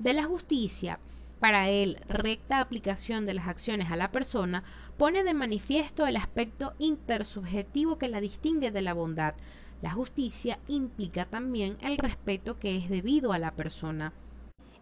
De 0.00 0.12
la 0.12 0.24
justicia, 0.24 0.98
para 1.44 1.68
él 1.68 1.98
recta 2.08 2.58
aplicación 2.58 3.26
de 3.26 3.34
las 3.34 3.48
acciones 3.48 3.90
a 3.90 3.96
la 3.96 4.10
persona, 4.10 4.64
pone 4.96 5.24
de 5.24 5.34
manifiesto 5.34 6.06
el 6.06 6.16
aspecto 6.16 6.72
intersubjetivo 6.78 7.98
que 7.98 8.08
la 8.08 8.22
distingue 8.22 8.70
de 8.70 8.80
la 8.80 8.94
bondad. 8.94 9.34
La 9.82 9.90
justicia 9.90 10.58
implica 10.68 11.26
también 11.26 11.76
el 11.82 11.98
respeto 11.98 12.58
que 12.58 12.78
es 12.78 12.88
debido 12.88 13.34
a 13.34 13.38
la 13.38 13.50
persona. 13.50 14.14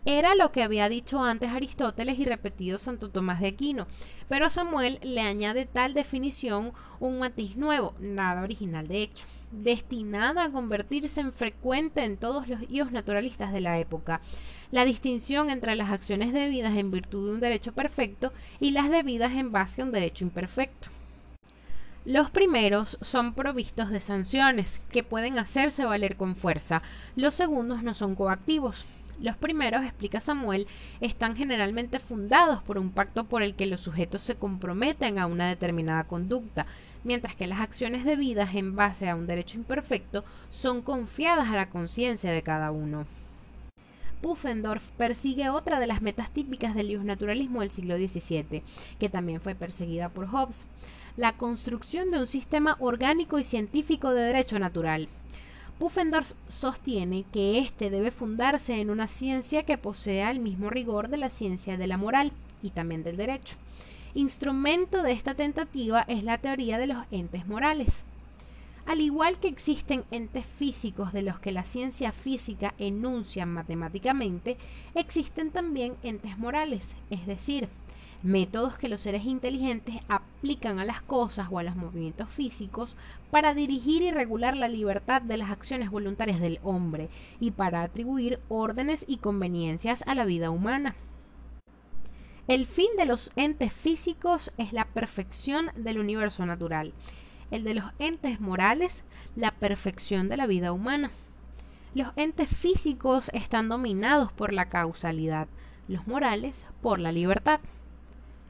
Era 0.05 0.37
lo 0.37 0.53
que 0.53 0.62
había 0.62 0.88
dicho 0.88 1.20
antes 1.20 1.51
Aristóteles 1.51 2.18
y 2.20 2.25
repetido 2.25 2.79
Santo 2.79 3.11
Tomás 3.11 3.40
de 3.40 3.48
Aquino, 3.48 3.88
pero 4.29 4.48
Samuel 4.48 5.01
le 5.03 5.20
añade 5.20 5.66
tal 5.66 5.94
definición 5.94 6.75
un 7.01 7.18
matiz 7.18 7.57
nuevo, 7.57 7.94
nada 7.98 8.42
original 8.42 8.87
de 8.87 9.03
hecho, 9.03 9.25
destinada 9.51 10.44
a 10.44 10.51
convertirse 10.51 11.20
en 11.20 11.33
frecuente 11.33 12.05
en 12.05 12.16
todos 12.16 12.46
los 12.46 12.68
ios 12.70 12.90
naturalistas 12.90 13.53
de 13.53 13.61
la 13.61 13.79
época, 13.79 14.20
la 14.72 14.87
distinción 14.87 15.50
entre 15.50 15.76
las 15.76 15.90
acciones 15.90 16.32
debidas 16.32 16.76
en 16.76 16.90
virtud 16.90 17.28
de 17.28 17.35
un 17.35 17.40
derecho 17.40 17.72
perfecto 17.72 18.32
y 18.58 18.72
las 18.72 18.90
debidas 18.90 19.32
en 19.32 19.52
base 19.52 19.82
a 19.82 19.85
un 19.85 19.92
derecho 19.92 20.24
imperfecto. 20.24 20.88
Los 22.06 22.30
primeros 22.30 22.98
son 23.00 23.35
provistos 23.35 23.90
de 23.90 24.00
sanciones, 24.00 24.80
que 24.90 25.04
pueden 25.04 25.38
hacerse 25.38 25.85
valer 25.85 26.16
con 26.16 26.35
fuerza. 26.35 26.82
Los 27.14 27.35
segundos 27.35 27.85
no 27.85 27.94
son 27.94 28.16
coactivos. 28.16 28.85
Los 29.20 29.37
primeros, 29.37 29.85
explica 29.85 30.20
Samuel, 30.20 30.66
están 31.00 31.37
generalmente 31.37 32.00
fundados 32.00 32.62
por 32.62 32.78
un 32.78 32.90
pacto 32.90 33.24
por 33.24 33.42
el 33.42 33.54
que 33.54 33.66
los 33.66 33.82
sujetos 33.82 34.22
se 34.22 34.35
comprometen 34.35 35.18
a 35.18 35.26
una 35.26 35.48
determinada 35.48 36.04
conducta, 36.04 36.66
mientras 37.04 37.37
que 37.37 37.46
las 37.46 37.61
acciones 37.61 38.04
debidas 38.04 38.54
en 38.54 38.74
base 38.74 39.08
a 39.08 39.14
un 39.14 39.26
derecho 39.26 39.58
imperfecto 39.58 40.24
son 40.50 40.80
confiadas 40.80 41.50
a 41.50 41.56
la 41.56 41.68
conciencia 41.68 42.32
de 42.32 42.42
cada 42.42 42.72
uno. 42.72 43.06
Pufendorf 44.22 44.88
persigue 44.92 45.50
otra 45.50 45.80
de 45.80 45.88
las 45.88 46.00
metas 46.00 46.30
típicas 46.30 46.76
del 46.76 47.04
naturalismo 47.04 47.61
del 47.61 47.72
siglo 47.72 47.96
XVII, 47.96 48.62
que 49.00 49.08
también 49.08 49.40
fue 49.40 49.56
perseguida 49.56 50.08
por 50.11 50.28
Hobbes, 50.28 50.66
la 51.16 51.37
construcción 51.37 52.12
de 52.12 52.20
un 52.20 52.28
sistema 52.28 52.76
orgánico 52.78 53.40
y 53.40 53.44
científico 53.44 54.11
de 54.11 54.22
derecho 54.22 54.61
natural. 54.61 55.08
Pufendorf 55.80 56.35
sostiene 56.48 57.24
que 57.32 57.58
éste 57.58 57.90
debe 57.90 58.12
fundarse 58.12 58.80
en 58.80 58.90
una 58.90 59.08
ciencia 59.08 59.64
que 59.64 59.76
posea 59.76 60.30
el 60.30 60.38
mismo 60.38 60.70
rigor 60.70 61.08
de 61.08 61.16
la 61.16 61.28
ciencia 61.28 61.76
de 61.76 61.88
la 61.88 61.96
moral 61.96 62.30
y 62.62 62.70
también 62.70 63.02
del 63.02 63.16
derecho. 63.16 63.56
Instrumento 64.14 65.02
de 65.02 65.12
esta 65.12 65.35
tentativa 65.35 66.02
es 66.06 66.22
la 66.22 66.38
teoría 66.38 66.78
de 66.78 66.87
los 66.87 67.04
entes 67.11 67.48
morales. 67.48 67.88
Al 68.85 69.01
igual 69.01 69.38
que 69.38 69.49
existen 69.49 70.05
entes 70.11 70.45
físicos 70.45 71.12
de 71.12 71.23
los 71.23 71.38
que 71.38 71.53
la 71.53 71.64
ciencia 71.64 72.12
física 72.12 72.75
enuncia 72.79 73.47
matemáticamente, 73.47 74.57
existen 74.95 75.51
también 75.51 75.95
entes 76.03 76.37
morales, 76.37 76.87
es 77.09 77.27
decir, 77.27 77.68
métodos 78.23 78.79
que 78.79 78.88
los 78.88 79.01
seres 79.01 79.25
inteligentes 79.25 79.97
aplican 80.09 80.79
a 80.79 80.85
las 80.85 81.03
cosas 81.03 81.49
o 81.51 81.59
a 81.59 81.62
los 81.62 81.77
movimientos 81.77 82.29
físicos 82.29 82.97
para 83.31 83.55
dirigir 83.55 84.03
y 84.03 84.11
regular 84.11 84.57
la 84.57 84.68
libertad 84.68 85.23
de 85.23 85.37
las 85.37 85.51
acciones 85.51 85.90
voluntarias 85.90 86.40
del 86.40 86.61
hombre 86.62 87.09
y 87.40 87.53
para 87.53 87.83
atribuir 87.83 88.40
órdenes 88.49 89.05
y 89.07 89.18
conveniencias 89.18 90.03
a 90.07 90.14
la 90.14 90.25
vida 90.25 90.51
humana. 90.51 90.95
El 92.49 92.66
fin 92.66 92.88
de 92.97 93.07
los 93.07 93.31
entes 93.37 93.73
físicos 93.73 94.53
es 94.59 94.73
la 94.73 94.85
perfección 94.85 95.71
del 95.77 95.99
universo 95.99 96.45
natural, 96.45 96.92
el 97.52 97.64
de 97.64 97.74
los 97.74 97.84
entes 97.98 98.40
morales, 98.40 99.04
la 99.36 99.52
perfección 99.52 100.28
de 100.28 100.38
la 100.38 100.46
vida 100.46 100.72
humana. 100.72 101.12
Los 101.94 102.08
entes 102.16 102.48
físicos 102.48 103.30
están 103.34 103.68
dominados 103.68 104.32
por 104.32 104.54
la 104.54 104.70
causalidad, 104.70 105.46
los 105.86 106.06
morales 106.06 106.64
por 106.80 106.98
la 106.98 107.12
libertad. 107.12 107.60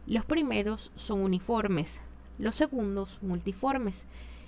Los 0.06 0.24
primeros 0.24 0.92
son 0.94 1.20
uniformes, 1.20 2.00
los 2.38 2.54
segundos 2.54 3.18
multiformes. 3.22 4.04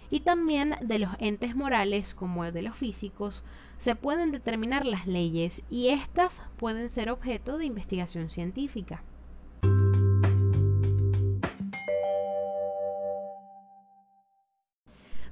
Y 0.08 0.20
también 0.20 0.76
de 0.80 1.00
los 1.00 1.10
entes 1.18 1.56
morales 1.56 2.14
como 2.14 2.44
de 2.44 2.62
los 2.62 2.76
físicos 2.76 3.42
se 3.78 3.96
pueden 3.96 4.30
determinar 4.30 4.86
las 4.86 5.08
leyes 5.08 5.64
y 5.68 5.88
éstas 5.88 6.32
pueden 6.56 6.90
ser 6.90 7.10
objeto 7.10 7.58
de 7.58 7.66
investigación 7.66 8.30
científica. 8.30 9.02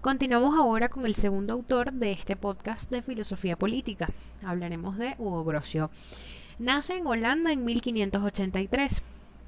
Continuamos 0.02 0.56
ahora 0.58 0.88
con 0.88 1.06
el 1.06 1.14
segundo 1.14 1.52
autor 1.52 1.92
de 1.92 2.10
este 2.10 2.34
podcast 2.34 2.90
de 2.90 3.02
filosofía 3.02 3.56
política. 3.56 4.08
Hablaremos 4.44 4.98
de 4.98 5.14
Hugo 5.16 5.44
Grocio. 5.44 5.92
Nace 6.58 6.96
en 6.96 7.06
Holanda 7.06 7.52
en 7.52 7.64
1583 7.64 9.04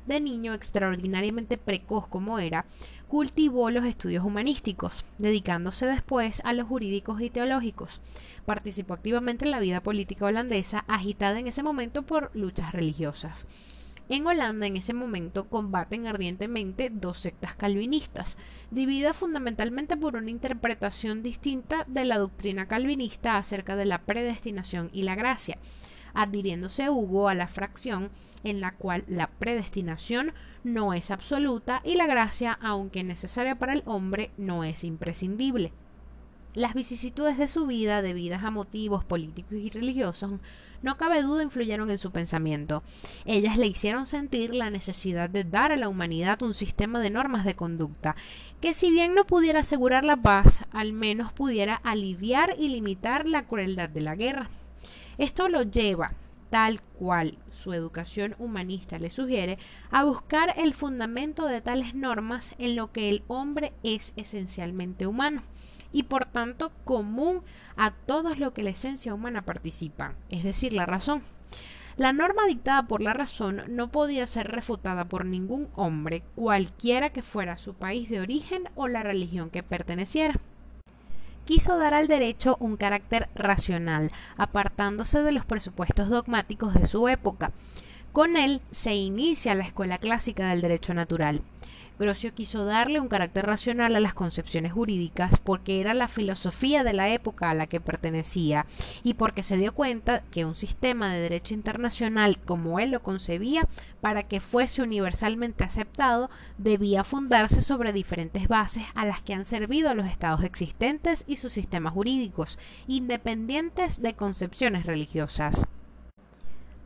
de 0.06 0.20
niño 0.20 0.54
extraordinariamente 0.54 1.58
precoz 1.58 2.06
como 2.06 2.38
era, 2.38 2.66
cultivó 3.08 3.68
los 3.70 3.84
estudios 3.84 4.24
humanísticos, 4.24 5.04
dedicándose 5.18 5.86
después 5.86 6.40
a 6.44 6.52
los 6.52 6.68
jurídicos 6.68 7.20
y 7.20 7.30
teológicos. 7.30 8.00
Participó 8.46 8.94
activamente 8.94 9.46
en 9.46 9.50
la 9.50 9.58
vida 9.58 9.80
política 9.80 10.26
holandesa, 10.26 10.84
agitada 10.86 11.40
en 11.40 11.48
ese 11.48 11.64
momento 11.64 12.02
por 12.02 12.30
luchas 12.32 12.70
religiosas. 12.70 13.48
En 14.08 14.26
Holanda 14.26 14.66
en 14.66 14.76
ese 14.76 14.92
momento 14.92 15.48
combaten 15.48 16.06
ardientemente 16.06 16.90
dos 16.92 17.18
sectas 17.18 17.54
calvinistas, 17.54 18.36
divididas 18.70 19.16
fundamentalmente 19.16 19.96
por 19.96 20.16
una 20.16 20.30
interpretación 20.30 21.22
distinta 21.22 21.84
de 21.86 22.04
la 22.04 22.18
doctrina 22.18 22.68
calvinista 22.68 23.38
acerca 23.38 23.76
de 23.76 23.86
la 23.86 24.02
predestinación 24.02 24.90
y 24.92 25.04
la 25.04 25.14
gracia, 25.14 25.58
adhiriéndose 26.12 26.90
Hugo 26.90 27.28
a 27.28 27.34
la 27.34 27.48
fracción 27.48 28.10
en 28.44 28.60
la 28.60 28.72
cual 28.72 29.04
la 29.08 29.28
predestinación 29.28 30.34
no 30.64 30.92
es 30.92 31.10
absoluta 31.10 31.80
y 31.82 31.94
la 31.94 32.06
gracia, 32.06 32.58
aunque 32.60 33.04
necesaria 33.04 33.54
para 33.54 33.72
el 33.72 33.82
hombre, 33.86 34.32
no 34.36 34.64
es 34.64 34.84
imprescindible. 34.84 35.72
Las 36.54 36.74
vicisitudes 36.74 37.36
de 37.36 37.48
su 37.48 37.66
vida, 37.66 38.00
debidas 38.00 38.44
a 38.44 38.52
motivos 38.52 39.04
políticos 39.04 39.54
y 39.54 39.70
religiosos, 39.70 40.38
no 40.82 40.96
cabe 40.96 41.20
duda 41.20 41.42
influyeron 41.42 41.90
en 41.90 41.98
su 41.98 42.12
pensamiento. 42.12 42.84
Ellas 43.24 43.58
le 43.58 43.66
hicieron 43.66 44.06
sentir 44.06 44.54
la 44.54 44.70
necesidad 44.70 45.28
de 45.28 45.42
dar 45.42 45.72
a 45.72 45.76
la 45.76 45.88
humanidad 45.88 46.42
un 46.42 46.54
sistema 46.54 47.00
de 47.00 47.10
normas 47.10 47.44
de 47.44 47.56
conducta, 47.56 48.14
que 48.60 48.72
si 48.72 48.92
bien 48.92 49.16
no 49.16 49.24
pudiera 49.24 49.60
asegurar 49.60 50.04
la 50.04 50.16
paz, 50.16 50.64
al 50.70 50.92
menos 50.92 51.32
pudiera 51.32 51.74
aliviar 51.74 52.54
y 52.56 52.68
limitar 52.68 53.26
la 53.26 53.46
crueldad 53.48 53.88
de 53.88 54.02
la 54.02 54.14
guerra. 54.14 54.48
Esto 55.18 55.48
lo 55.48 55.62
lleva, 55.62 56.12
tal 56.50 56.80
cual 56.82 57.36
su 57.50 57.72
educación 57.72 58.36
humanista 58.38 59.00
le 59.00 59.10
sugiere, 59.10 59.58
a 59.90 60.04
buscar 60.04 60.54
el 60.56 60.72
fundamento 60.72 61.46
de 61.48 61.60
tales 61.60 61.96
normas 61.96 62.54
en 62.58 62.76
lo 62.76 62.92
que 62.92 63.08
el 63.08 63.24
hombre 63.26 63.72
es 63.82 64.12
esencialmente 64.14 65.08
humano 65.08 65.42
y 65.94 66.02
por 66.02 66.26
tanto 66.26 66.72
común 66.84 67.40
a 67.76 67.92
todos 67.92 68.38
lo 68.38 68.52
que 68.52 68.62
la 68.62 68.70
esencia 68.70 69.14
humana 69.14 69.42
participa, 69.42 70.12
es 70.28 70.44
decir, 70.44 70.74
la 70.74 70.84
razón. 70.84 71.22
La 71.96 72.12
norma 72.12 72.42
dictada 72.46 72.82
por 72.82 73.00
la 73.00 73.14
razón 73.14 73.62
no 73.68 73.88
podía 73.88 74.26
ser 74.26 74.48
refutada 74.48 75.06
por 75.06 75.24
ningún 75.24 75.68
hombre, 75.76 76.24
cualquiera 76.34 77.10
que 77.10 77.22
fuera 77.22 77.56
su 77.56 77.72
país 77.72 78.10
de 78.10 78.20
origen 78.20 78.64
o 78.74 78.88
la 78.88 79.02
religión 79.02 79.48
que 79.48 79.62
perteneciera 79.62 80.40
quiso 81.44 81.76
dar 81.76 81.94
al 81.94 82.08
derecho 82.08 82.56
un 82.58 82.76
carácter 82.76 83.28
racional, 83.34 84.10
apartándose 84.36 85.22
de 85.22 85.32
los 85.32 85.44
presupuestos 85.44 86.08
dogmáticos 86.08 86.74
de 86.74 86.86
su 86.86 87.08
época. 87.08 87.52
Con 88.12 88.36
él 88.36 88.60
se 88.70 88.94
inicia 88.94 89.54
la 89.54 89.64
escuela 89.64 89.98
clásica 89.98 90.48
del 90.48 90.60
derecho 90.60 90.94
natural. 90.94 91.42
Grocio 91.96 92.34
quiso 92.34 92.64
darle 92.64 92.98
un 92.98 93.06
carácter 93.06 93.46
racional 93.46 93.94
a 93.94 94.00
las 94.00 94.14
concepciones 94.14 94.72
jurídicas 94.72 95.38
porque 95.38 95.80
era 95.80 95.94
la 95.94 96.08
filosofía 96.08 96.82
de 96.82 96.92
la 96.92 97.08
época 97.10 97.50
a 97.50 97.54
la 97.54 97.68
que 97.68 97.80
pertenecía 97.80 98.66
y 99.04 99.14
porque 99.14 99.44
se 99.44 99.56
dio 99.56 99.72
cuenta 99.72 100.22
que 100.32 100.44
un 100.44 100.56
sistema 100.56 101.12
de 101.12 101.20
derecho 101.20 101.54
internacional 101.54 102.40
como 102.40 102.80
él 102.80 102.90
lo 102.90 103.00
concebía, 103.00 103.68
para 104.00 104.24
que 104.24 104.40
fuese 104.40 104.82
universalmente 104.82 105.62
aceptado, 105.62 106.30
debía 106.58 107.04
fundarse 107.04 107.62
sobre 107.62 107.92
diferentes 107.92 108.48
bases 108.48 108.82
a 108.96 109.04
las 109.04 109.22
que 109.22 109.34
han 109.34 109.44
servido 109.44 109.94
los 109.94 110.06
estados 110.06 110.42
existentes 110.42 111.22
y 111.28 111.36
sus 111.36 111.52
sistemas 111.52 111.92
jurídicos, 111.92 112.58
independientes 112.88 114.02
de 114.02 114.14
concepciones 114.14 114.84
religiosas. 114.84 115.64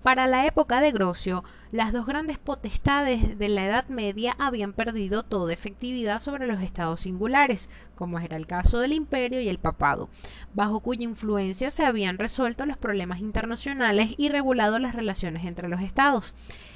Para 0.09 0.27
la 0.27 0.47
época 0.47 0.81
de 0.81 0.91
Grocio, 0.91 1.45
las 1.71 1.93
dos 1.93 2.07
grandes 2.07 2.39
potestades 2.39 3.39
de 3.39 3.49
la 3.51 3.67
Edad 3.67 3.89
Media 3.89 4.35
habían 4.39 4.73
perdido 4.73 5.23
toda 5.23 5.53
efectividad 5.53 6.19
sobre 6.19 6.47
los 6.47 6.63
estados 6.63 7.03
singulares, 7.03 7.69
como 7.95 8.19
era 8.19 8.39
el 8.39 8.47
caso 8.47 8.79
del 8.79 8.95
imperio 8.95 9.43
y 9.43 9.51
el 9.51 9.59
papado, 9.59 10.09
bajo 10.55 10.81
cuya 10.81 11.05
influencia 11.05 11.71
se 11.71 11.85
habían 11.85 12.17
resuelto 12.17 12.65
los 12.65 12.79
problemas 12.79 13.21
internacionales 13.21 14.15
y 14.17 14.31
regulado 14.31 14.79
las 14.79 14.95
relaciones 14.95 15.45
entre 15.45 15.69
los 15.69 15.83
estados. 15.83 16.33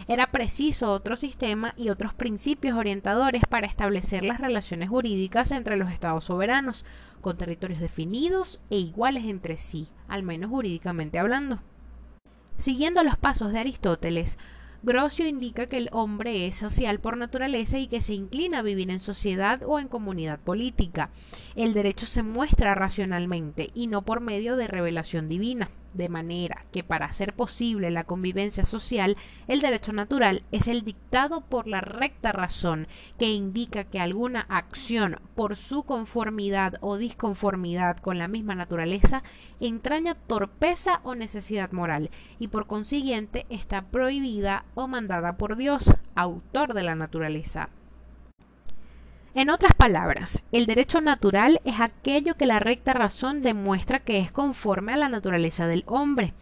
Era 0.08 0.30
preciso 0.30 0.92
otro 0.92 1.16
sistema 1.16 1.72
y 1.78 1.88
otros 1.88 2.12
principios 2.12 2.76
orientadores 2.76 3.44
para 3.48 3.66
establecer 3.66 4.24
las 4.24 4.42
relaciones 4.42 4.90
jurídicas 4.90 5.52
entre 5.52 5.78
los 5.78 5.90
estados 5.90 6.24
soberanos, 6.24 6.84
con 7.22 7.38
territorios 7.38 7.80
definidos 7.80 8.60
e 8.68 8.76
iguales 8.76 9.24
entre 9.24 9.56
sí, 9.56 9.88
al 10.06 10.22
menos 10.22 10.50
jurídicamente 10.50 11.18
hablando. 11.18 11.60
Siguiendo 12.58 13.02
los 13.02 13.16
pasos 13.16 13.52
de 13.52 13.58
Aristóteles, 13.58 14.38
Grocio 14.84 15.28
indica 15.28 15.66
que 15.66 15.76
el 15.76 15.88
hombre 15.92 16.46
es 16.46 16.56
social 16.56 16.98
por 16.98 17.16
naturaleza 17.16 17.78
y 17.78 17.86
que 17.86 18.00
se 18.00 18.14
inclina 18.14 18.58
a 18.58 18.62
vivir 18.62 18.90
en 18.90 18.98
sociedad 18.98 19.62
o 19.64 19.78
en 19.78 19.86
comunidad 19.86 20.40
política. 20.40 21.10
El 21.54 21.72
derecho 21.72 22.06
se 22.06 22.24
muestra 22.24 22.74
racionalmente 22.74 23.70
y 23.74 23.86
no 23.86 24.02
por 24.02 24.20
medio 24.20 24.56
de 24.56 24.66
revelación 24.66 25.28
divina 25.28 25.70
de 25.94 26.08
manera 26.08 26.64
que 26.72 26.84
para 26.84 27.06
hacer 27.06 27.34
posible 27.34 27.90
la 27.90 28.04
convivencia 28.04 28.64
social, 28.64 29.16
el 29.48 29.60
derecho 29.60 29.92
natural 29.92 30.42
es 30.52 30.68
el 30.68 30.82
dictado 30.82 31.42
por 31.42 31.66
la 31.66 31.80
recta 31.80 32.32
razón, 32.32 32.86
que 33.18 33.32
indica 33.32 33.84
que 33.84 34.00
alguna 34.00 34.46
acción, 34.48 35.20
por 35.34 35.56
su 35.56 35.82
conformidad 35.82 36.74
o 36.80 36.96
disconformidad 36.96 37.96
con 37.98 38.18
la 38.18 38.28
misma 38.28 38.54
naturaleza, 38.54 39.22
entraña 39.60 40.14
torpeza 40.14 41.00
o 41.04 41.14
necesidad 41.14 41.72
moral, 41.72 42.10
y 42.38 42.48
por 42.48 42.66
consiguiente 42.66 43.46
está 43.48 43.82
prohibida 43.82 44.64
o 44.74 44.88
mandada 44.88 45.36
por 45.36 45.56
Dios, 45.56 45.94
autor 46.14 46.74
de 46.74 46.82
la 46.82 46.94
naturaleza. 46.94 47.68
En 49.34 49.48
otras 49.48 49.72
palabras, 49.72 50.42
el 50.52 50.66
derecho 50.66 51.00
natural 51.00 51.62
es 51.64 51.80
aquello 51.80 52.34
que 52.34 52.44
la 52.44 52.58
recta 52.58 52.92
razón 52.92 53.40
demuestra 53.40 54.00
que 54.00 54.18
es 54.18 54.30
conforme 54.30 54.92
a 54.92 54.98
la 54.98 55.08
naturaleza 55.08 55.66
del 55.66 55.84
hombre. 55.86 56.34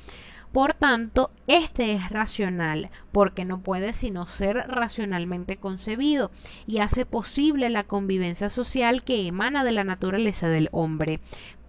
Por 0.50 0.74
tanto, 0.74 1.31
este 1.46 1.94
es 1.94 2.11
racional, 2.11 2.90
porque 3.12 3.44
no 3.44 3.61
puede 3.61 3.92
sino 3.92 4.26
ser 4.26 4.57
racionalmente 4.66 5.57
concebido, 5.57 6.33
y 6.66 6.79
hace 6.79 7.07
posible 7.07 7.70
la 7.70 7.85
convivencia 7.85 8.48
social 8.48 9.05
que 9.05 9.29
emana 9.29 9.62
de 9.62 9.70
la 9.70 9.85
naturaleza 9.85 10.48
del 10.48 10.68
hombre. 10.72 11.20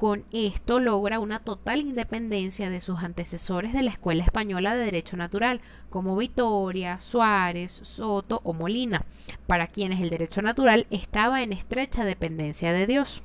Con 0.01 0.25
esto 0.31 0.79
logra 0.79 1.19
una 1.19 1.41
total 1.41 1.81
independencia 1.81 2.71
de 2.71 2.81
sus 2.81 3.03
antecesores 3.03 3.71
de 3.71 3.83
la 3.83 3.91
Escuela 3.91 4.23
Española 4.23 4.73
de 4.73 4.85
Derecho 4.85 5.15
Natural, 5.15 5.61
como 5.91 6.17
Vitoria, 6.17 6.99
Suárez, 6.99 7.71
Soto 7.71 8.41
o 8.43 8.53
Molina, 8.53 9.05
para 9.45 9.67
quienes 9.67 10.01
el 10.01 10.09
derecho 10.09 10.41
natural 10.41 10.87
estaba 10.89 11.43
en 11.43 11.53
estrecha 11.53 12.03
dependencia 12.03 12.73
de 12.73 12.87
Dios. 12.87 13.21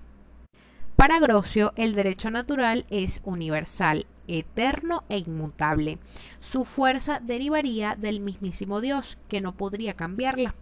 Para 0.97 1.19
Grocio, 1.19 1.73
el 1.77 1.95
derecho 1.95 2.31
natural 2.31 2.85
es 2.91 3.23
universal, 3.25 4.05
eterno 4.29 5.05
e 5.09 5.19
inmutable. 5.19 5.99
Su 6.41 6.67
fuerza 6.67 7.21
derivaría 7.21 7.97
del 7.97 8.21
mismísimo 8.21 8.83
Dios, 8.83 9.17
que 9.29 9.41
no 9.41 9.53
podría 9.53 9.95
cambiarla. 9.95 10.55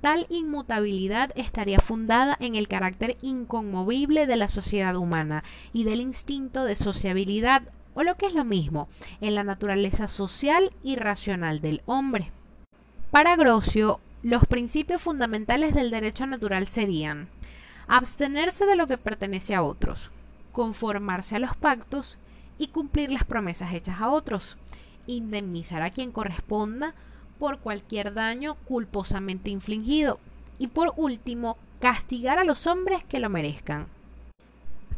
Tal 0.00 0.26
inmutabilidad 0.28 1.32
estaría 1.36 1.78
fundada 1.78 2.36
en 2.38 2.54
el 2.54 2.68
carácter 2.68 3.16
inconmovible 3.22 4.26
de 4.26 4.36
la 4.36 4.48
sociedad 4.48 4.96
humana 4.96 5.42
y 5.72 5.84
del 5.84 6.00
instinto 6.00 6.64
de 6.64 6.76
sociabilidad, 6.76 7.62
o 7.94 8.02
lo 8.02 8.16
que 8.16 8.26
es 8.26 8.34
lo 8.34 8.44
mismo, 8.44 8.88
en 9.20 9.34
la 9.34 9.42
naturaleza 9.42 10.06
social 10.06 10.70
y 10.82 10.96
racional 10.96 11.60
del 11.60 11.82
hombre. 11.86 12.30
Para 13.10 13.36
Grocio, 13.36 14.00
los 14.22 14.44
principios 14.46 15.00
fundamentales 15.00 15.74
del 15.74 15.90
derecho 15.90 16.26
natural 16.26 16.66
serían 16.66 17.28
abstenerse 17.88 18.66
de 18.66 18.76
lo 18.76 18.86
que 18.86 18.98
pertenece 18.98 19.54
a 19.54 19.62
otros, 19.62 20.10
conformarse 20.52 21.36
a 21.36 21.38
los 21.38 21.56
pactos 21.56 22.18
y 22.58 22.68
cumplir 22.68 23.12
las 23.12 23.24
promesas 23.24 23.72
hechas 23.72 24.00
a 24.00 24.08
otros, 24.08 24.56
indemnizar 25.06 25.82
a 25.82 25.90
quien 25.90 26.12
corresponda 26.12 26.94
por 27.38 27.58
cualquier 27.58 28.14
daño 28.14 28.56
culposamente 28.66 29.50
infligido 29.50 30.18
y 30.58 30.68
por 30.68 30.92
último, 30.96 31.56
castigar 31.80 32.38
a 32.38 32.44
los 32.44 32.66
hombres 32.66 33.04
que 33.04 33.20
lo 33.20 33.28
merezcan. 33.28 33.86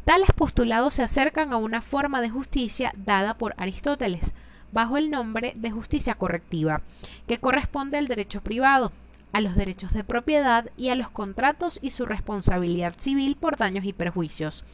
Tales 0.04 0.30
postulados 0.34 0.94
se 0.94 1.02
acercan 1.02 1.52
a 1.52 1.56
una 1.56 1.82
forma 1.82 2.20
de 2.20 2.30
justicia 2.30 2.92
dada 2.96 3.34
por 3.34 3.54
Aristóteles, 3.58 4.32
bajo 4.72 4.96
el 4.96 5.10
nombre 5.10 5.52
de 5.56 5.70
justicia 5.70 6.14
correctiva, 6.14 6.82
que 7.26 7.38
corresponde 7.38 7.98
al 7.98 8.06
derecho 8.06 8.40
privado, 8.40 8.92
a 9.32 9.40
los 9.40 9.54
derechos 9.54 9.92
de 9.92 10.04
propiedad 10.04 10.70
y 10.76 10.88
a 10.88 10.94
los 10.94 11.10
contratos 11.10 11.78
y 11.82 11.90
su 11.90 12.06
responsabilidad 12.06 12.94
civil 12.96 13.36
por 13.36 13.56
daños 13.56 13.84
y 13.84 13.92
perjuicios. 13.92 14.64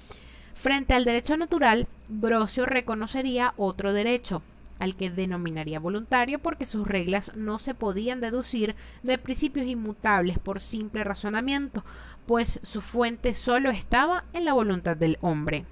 Frente 0.55 0.95
al 0.95 1.05
derecho 1.05 1.37
natural, 1.37 1.89
Grocio 2.09 2.65
reconocería 2.65 3.55
otro 3.57 3.93
derecho, 3.93 4.43
al 4.79 4.97
que 4.97 5.11
denominaría 5.11 5.79
voluntario 5.79 6.39
porque 6.39 6.67
sus 6.67 6.87
reglas 6.87 7.33
no 7.35 7.59
se 7.59 7.75
podían 7.75 8.21
deducir 8.21 8.75
de 9.03 9.19
principios 9.19 9.67
inmutables 9.67 10.39
por 10.39 10.61
simple 10.61 11.05
razonamiento, 11.05 11.85
pues 12.27 12.61
su 12.63 12.81
fuente 12.81 13.35
solo 13.35 13.71
estaba 13.71 14.25
en 14.33 14.45
la 14.45 14.53
voluntad 14.53 14.97
del 14.97 15.19
hombre. 15.21 15.65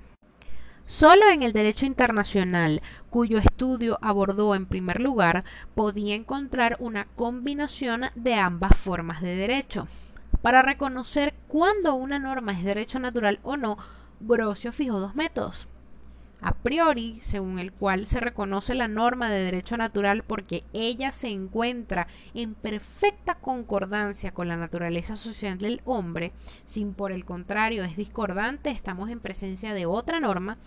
Solo 0.84 1.30
en 1.30 1.42
el 1.42 1.52
derecho 1.52 1.86
internacional, 1.86 2.82
cuyo 3.08 3.38
estudio 3.38 3.98
abordó 4.02 4.54
en 4.54 4.66
primer 4.66 5.00
lugar, 5.00 5.44
podía 5.74 6.14
encontrar 6.14 6.76
una 6.80 7.06
combinación 7.16 8.06
de 8.14 8.34
ambas 8.34 8.76
formas 8.76 9.22
de 9.22 9.36
derecho. 9.36 9.86
Para 10.42 10.60
reconocer 10.60 11.34
cuándo 11.46 11.94
una 11.94 12.18
norma 12.18 12.52
es 12.52 12.64
derecho 12.64 12.98
natural 12.98 13.38
o 13.44 13.56
no, 13.56 13.78
Grocio 14.20 14.72
fijó 14.72 14.98
dos 14.98 15.14
métodos 15.14 15.68
a 16.42 16.54
priori, 16.54 17.20
según 17.20 17.60
el 17.60 17.72
cual 17.72 18.06
se 18.06 18.18
reconoce 18.18 18.74
la 18.74 18.88
norma 18.88 19.30
de 19.30 19.44
derecho 19.44 19.76
natural 19.76 20.24
porque 20.26 20.64
ella 20.72 21.12
se 21.12 21.28
encuentra 21.28 22.08
en 22.34 22.54
perfecta 22.54 23.36
concordancia 23.36 24.32
con 24.32 24.48
la 24.48 24.56
naturaleza 24.56 25.16
social 25.16 25.58
del 25.58 25.80
hombre, 25.84 26.32
sin 26.64 26.94
por 26.94 27.12
el 27.12 27.24
contrario 27.24 27.84
es 27.84 27.96
discordante, 27.96 28.70
estamos 28.70 29.08
en 29.08 29.20
presencia 29.20 29.72
de 29.72 29.86
otra 29.86 30.18
norma, 30.18 30.58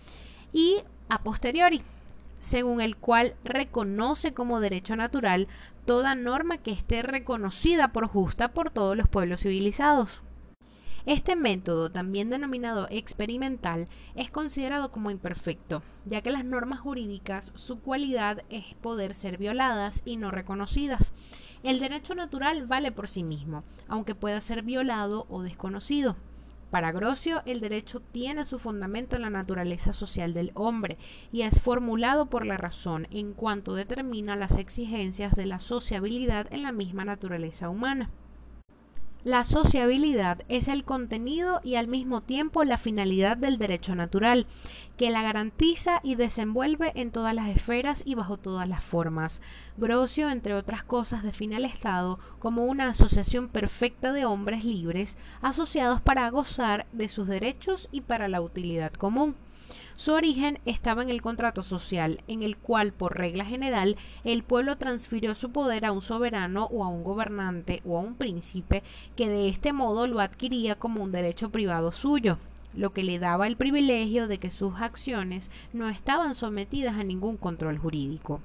y 0.50 0.82
a 1.10 1.22
posteriori, 1.22 1.82
según 2.38 2.80
el 2.80 2.96
cual 2.96 3.34
reconoce 3.44 4.32
como 4.32 4.60
derecho 4.60 4.96
natural 4.96 5.46
toda 5.84 6.14
norma 6.14 6.56
que 6.56 6.72
esté 6.72 7.02
reconocida 7.02 7.88
por 7.88 8.06
justa 8.06 8.48
por 8.48 8.70
todos 8.70 8.96
los 8.96 9.08
pueblos 9.08 9.42
civilizados. 9.42 10.22
Este 11.06 11.36
método, 11.36 11.92
también 11.92 12.30
denominado 12.30 12.88
experimental, 12.90 13.86
es 14.16 14.28
considerado 14.32 14.90
como 14.90 15.12
imperfecto, 15.12 15.84
ya 16.04 16.20
que 16.20 16.32
las 16.32 16.44
normas 16.44 16.80
jurídicas 16.80 17.52
su 17.54 17.78
cualidad 17.78 18.42
es 18.50 18.74
poder 18.82 19.14
ser 19.14 19.38
violadas 19.38 20.02
y 20.04 20.16
no 20.16 20.32
reconocidas. 20.32 21.12
El 21.62 21.78
derecho 21.78 22.16
natural 22.16 22.66
vale 22.66 22.90
por 22.90 23.06
sí 23.06 23.22
mismo, 23.22 23.62
aunque 23.86 24.16
pueda 24.16 24.40
ser 24.40 24.62
violado 24.62 25.26
o 25.28 25.42
desconocido. 25.42 26.16
Para 26.72 26.90
Grocio, 26.90 27.40
el 27.46 27.60
derecho 27.60 28.00
tiene 28.00 28.44
su 28.44 28.58
fundamento 28.58 29.14
en 29.14 29.22
la 29.22 29.30
naturaleza 29.30 29.92
social 29.92 30.34
del 30.34 30.50
hombre 30.54 30.98
y 31.30 31.42
es 31.42 31.60
formulado 31.60 32.26
por 32.26 32.44
la 32.44 32.56
razón 32.56 33.06
en 33.12 33.32
cuanto 33.32 33.74
determina 33.76 34.34
las 34.34 34.56
exigencias 34.56 35.36
de 35.36 35.46
la 35.46 35.60
sociabilidad 35.60 36.52
en 36.52 36.64
la 36.64 36.72
misma 36.72 37.04
naturaleza 37.04 37.68
humana. 37.68 38.10
La 39.26 39.42
sociabilidad 39.42 40.42
es 40.48 40.68
el 40.68 40.84
contenido 40.84 41.60
y 41.64 41.74
al 41.74 41.88
mismo 41.88 42.20
tiempo 42.20 42.62
la 42.62 42.78
finalidad 42.78 43.36
del 43.36 43.58
derecho 43.58 43.96
natural, 43.96 44.46
que 44.96 45.10
la 45.10 45.20
garantiza 45.20 45.98
y 46.04 46.14
desenvuelve 46.14 46.92
en 46.94 47.10
todas 47.10 47.34
las 47.34 47.48
esferas 47.48 48.04
y 48.06 48.14
bajo 48.14 48.36
todas 48.36 48.68
las 48.68 48.84
formas. 48.84 49.40
Grocio, 49.78 50.30
entre 50.30 50.54
otras 50.54 50.84
cosas, 50.84 51.24
define 51.24 51.56
al 51.56 51.64
Estado 51.64 52.20
como 52.38 52.66
una 52.66 52.86
asociación 52.86 53.48
perfecta 53.48 54.12
de 54.12 54.24
hombres 54.24 54.64
libres 54.64 55.16
asociados 55.42 56.00
para 56.00 56.30
gozar 56.30 56.86
de 56.92 57.08
sus 57.08 57.26
derechos 57.26 57.88
y 57.90 58.02
para 58.02 58.28
la 58.28 58.40
utilidad 58.40 58.92
común. 58.92 59.34
Su 59.96 60.12
origen 60.12 60.58
estaba 60.66 61.02
en 61.02 61.08
el 61.08 61.22
contrato 61.22 61.62
social, 61.62 62.20
en 62.28 62.42
el 62.42 62.58
cual, 62.58 62.92
por 62.92 63.16
regla 63.16 63.46
general, 63.46 63.96
el 64.24 64.42
pueblo 64.42 64.76
transfirió 64.76 65.34
su 65.34 65.52
poder 65.52 65.86
a 65.86 65.92
un 65.92 66.02
soberano 66.02 66.66
o 66.66 66.84
a 66.84 66.88
un 66.88 67.02
gobernante 67.02 67.80
o 67.86 67.96
a 67.96 68.02
un 68.02 68.14
príncipe, 68.14 68.82
que 69.16 69.28
de 69.30 69.48
este 69.48 69.72
modo 69.72 70.06
lo 70.06 70.20
adquiría 70.20 70.74
como 70.74 71.02
un 71.02 71.12
derecho 71.12 71.50
privado 71.50 71.92
suyo 71.92 72.38
lo 72.74 72.92
que 72.92 73.02
le 73.02 73.18
daba 73.18 73.46
el 73.46 73.56
privilegio 73.56 74.28
de 74.28 74.36
que 74.36 74.50
sus 74.50 74.74
acciones 74.82 75.50
no 75.72 75.88
estaban 75.88 76.34
sometidas 76.34 76.96
a 76.96 77.04
ningún 77.04 77.38
control 77.38 77.78
jurídico. 77.78 78.42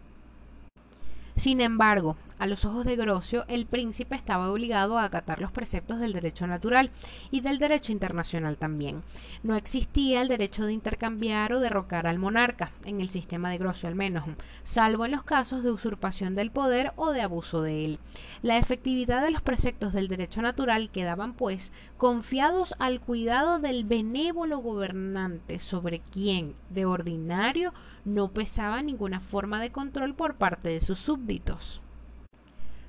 Sin 1.36 1.62
embargo, 1.62 2.18
a 2.42 2.48
los 2.48 2.66
ojos 2.66 2.86
de 2.86 2.96
Grocio, 2.96 3.46
el 3.48 3.68
príncipe 3.68 4.16
estaba 4.16 4.52
obligado 4.52 4.98
a 4.98 5.04
acatar 5.04 5.42
los 5.42 5.52
preceptos 5.52 6.00
del 6.00 6.14
derecho 6.14 6.48
natural 6.48 6.90
y 7.30 7.42
del 7.42 7.60
derecho 7.60 7.92
internacional 7.92 8.58
también. 8.58 9.04
No 9.44 9.56
existía 9.56 10.22
el 10.24 10.28
derecho 10.28 10.66
de 10.66 10.74
intercambiar 10.74 11.54
o 11.54 11.60
derrocar 11.60 12.08
al 12.08 12.18
monarca, 12.18 12.72
en 12.84 13.00
el 13.00 13.10
sistema 13.10 13.52
de 13.52 13.60
Grocio 13.60 13.88
al 13.88 13.96
menos, 13.96 14.24
salvo 14.64 15.06
en 15.06 15.12
los 15.12 15.24
casos 15.24 15.62
de 15.64 15.72
usurpación 15.72 16.34
del 16.36 16.50
poder 16.50 16.94
o 16.96 17.12
de 17.12 17.22
abuso 17.22 17.62
de 17.62 17.86
él. 17.86 18.00
La 18.42 18.58
efectividad 18.58 19.24
de 19.24 19.32
los 19.32 19.44
preceptos 19.44 19.94
del 19.94 20.08
derecho 20.08 20.42
natural 20.42 20.90
quedaban, 20.90 21.34
pues, 21.34 21.72
confiados 21.98 22.74
al 22.80 23.02
cuidado 23.02 23.60
del 23.60 23.86
benévolo 23.86 24.58
gobernante 24.58 25.60
sobre 25.60 26.00
quien, 26.00 26.56
de 26.70 26.86
ordinario, 26.86 27.74
no 28.06 28.32
pesaba 28.32 28.82
ninguna 28.82 29.20
forma 29.20 29.62
de 29.62 29.72
control 29.72 30.16
por 30.16 30.36
parte 30.36 30.70
de 30.70 30.82
sus 30.82 31.00
súbditos. 31.00 31.82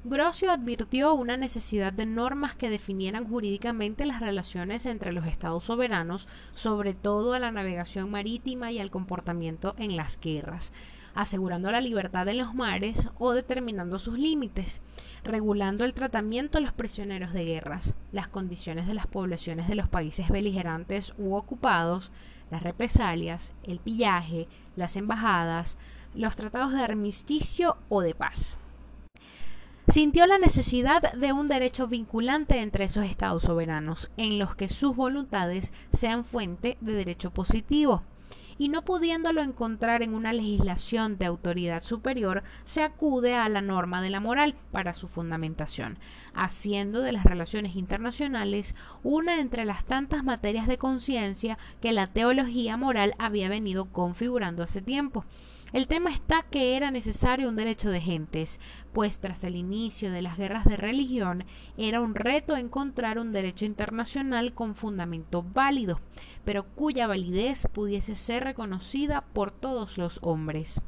Grocio 0.05 0.51
advirtió 0.51 1.15
una 1.15 1.37
necesidad 1.37 1.93
de 1.93 2.07
normas 2.07 2.57
que 2.57 2.71
definieran 2.71 3.29
jurídicamente 3.29 4.05
las 4.05 4.19
relaciones 4.19 4.85
entre 4.87 5.13
los 5.13 5.27
estados 5.27 5.63
soberanos, 5.63 6.27
sobre 6.55 6.93
todo 6.93 7.35
a 7.35 7.39
la 7.39 7.53
navegación 7.53 8.11
marítima 8.11 8.73
y 8.73 8.81
al 8.81 8.91
comportamiento 8.91 9.77
en 9.79 9.97
las 9.97 10.19
guerras, 10.21 10.73
asegurando 11.15 11.71
la 11.71 11.81
libertad 11.81 12.27
en 12.27 12.39
los 12.39 12.53
mares 12.53 13.09
o 13.21 13.33
determinando 13.33 14.01
sus 14.01 14.19
límites, 14.19 14.81
regulando 15.23 15.85
el 15.85 15.95
tratamiento 15.95 16.59
de 16.59 16.65
los 16.65 16.73
prisioneros 16.73 17.33
de 17.33 17.45
guerras, 17.45 17.95
las 18.11 18.27
condiciones 18.27 18.89
de 18.89 18.95
las 18.95 19.07
poblaciones 19.07 19.69
de 19.69 19.77
los 19.77 19.89
países 19.89 20.31
beligerantes 20.31 21.15
u 21.17 21.35
ocupados, 21.35 22.11
las 22.53 22.63
represalias, 22.63 23.53
el 23.65 23.81
pillaje, 23.81 24.47
las 24.77 24.95
embajadas, 24.95 25.77
los 26.15 26.37
tratados 26.37 26.73
de 26.73 26.83
armisticio 26.83 27.79
o 27.89 28.01
de 28.01 28.15
paz 28.15 28.57
sintió 29.89 30.27
la 30.27 30.39
necesidad 30.39 31.13
de 31.13 31.33
un 31.33 31.49
derecho 31.49 31.89
vinculante 31.89 32.61
entre 32.61 32.85
esos 32.85 33.05
estados 33.05 33.43
soberanos, 33.43 34.11
en 34.17 34.39
los 34.39 34.55
que 34.55 34.69
sus 34.69 34.97
voluntades 34.97 35.73
sean 35.91 36.25
fuente 36.25 36.79
de 36.81 36.93
derecho 36.93 37.31
positivo. 37.31 38.03
Y 38.63 38.69
no 38.69 38.85
pudiéndolo 38.85 39.43
encontrar 39.43 40.05
en 40.05 40.15
una 40.15 40.33
legislación 40.33 41.19
de 41.19 41.27
autoridad 41.27 41.83
superior, 41.83 42.45
se 42.63 42.85
acude 42.85 43.35
a 43.35 43.49
la 43.49 43.61
norma 43.61 44.01
de 44.01 44.11
la 44.11 44.21
moral 44.21 44.55
para 44.71 44.95
su 44.95 45.09
fundamentación, 45.09 45.99
haciendo 46.33 47.01
de 47.01 47.11
las 47.11 47.25
relaciones 47.25 47.75
internacionales 47.75 48.77
una 49.03 49.41
entre 49.41 49.65
las 49.65 49.85
tantas 49.85 50.23
materias 50.23 50.69
de 50.69 50.79
conciencia 50.79 51.59
que 51.81 51.91
la 51.91 52.07
teología 52.07 52.77
moral 52.77 53.17
había 53.19 53.49
venido 53.49 53.87
configurando 53.87 54.63
hace 54.63 54.81
tiempo 54.81 55.25
el 55.73 55.87
tema 55.87 56.11
está 56.11 56.43
que 56.43 56.77
era 56.77 56.91
necesario 56.91 57.49
un 57.49 57.57
derecho 57.57 57.91
de 57.91 58.01
gentes, 58.01 58.61
pues 58.93 59.19
tras 59.19 59.43
el 59.45 59.57
inicio 59.57 60.11
de 60.11 60.23
las 60.23 60.37
guerras 60.37 60.65
de 60.65 60.77
religión 60.77 61.45
era 61.77 62.01
un 62.01 62.15
reto 62.15 62.57
encontrar 62.57 63.19
un 63.19 63.33
derecho 63.33 63.65
internacional 63.65 64.53
con 64.53 64.75
fundamento 64.75 65.43
válido, 65.43 66.01
pero 66.45 66.65
cuya 66.65 67.07
validez 67.07 67.67
pudiese 67.73 68.15
ser 68.15 68.45
reconocida 68.45 69.23
por 69.33 69.51
todos 69.51 69.97
los 69.97 70.19
hombres. 70.23 70.81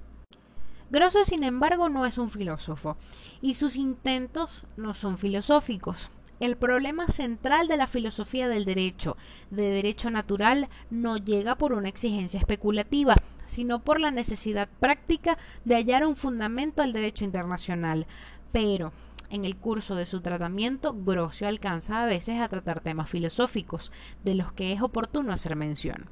Grosso, 0.90 1.24
sin 1.24 1.44
embargo, 1.44 1.88
no 1.88 2.06
es 2.06 2.18
un 2.18 2.30
filósofo, 2.30 2.96
y 3.40 3.54
sus 3.54 3.76
intentos 3.76 4.64
no 4.76 4.94
son 4.94 5.18
filosóficos. 5.18 6.10
El 6.40 6.56
problema 6.56 7.06
central 7.06 7.68
de 7.68 7.76
la 7.76 7.86
filosofía 7.86 8.48
del 8.48 8.64
derecho, 8.64 9.16
de 9.50 9.70
derecho 9.70 10.10
natural, 10.10 10.68
no 10.90 11.16
llega 11.16 11.54
por 11.54 11.72
una 11.72 11.88
exigencia 11.88 12.40
especulativa, 12.40 13.16
sino 13.46 13.78
por 13.80 14.00
la 14.00 14.10
necesidad 14.10 14.68
práctica 14.80 15.38
de 15.64 15.76
hallar 15.76 16.04
un 16.04 16.16
fundamento 16.16 16.82
al 16.82 16.92
derecho 16.92 17.24
internacional. 17.24 18.06
Pero, 18.50 18.92
en 19.30 19.44
el 19.44 19.56
curso 19.56 19.94
de 19.94 20.06
su 20.06 20.20
tratamiento, 20.20 20.94
Grocio 20.94 21.46
alcanza 21.46 22.02
a 22.02 22.06
veces 22.06 22.40
a 22.40 22.48
tratar 22.48 22.80
temas 22.80 23.08
filosóficos, 23.08 23.92
de 24.24 24.34
los 24.34 24.52
que 24.52 24.72
es 24.72 24.82
oportuno 24.82 25.32
hacer 25.32 25.54
mención. 25.56 26.10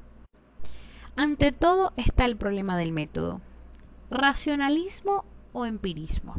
Ante 1.15 1.51
todo 1.51 1.93
está 1.95 2.25
el 2.25 2.37
problema 2.37 2.77
del 2.77 2.91
método. 2.91 3.41
¿Racionalismo 4.09 5.25
o 5.51 5.65
empirismo? 5.65 6.37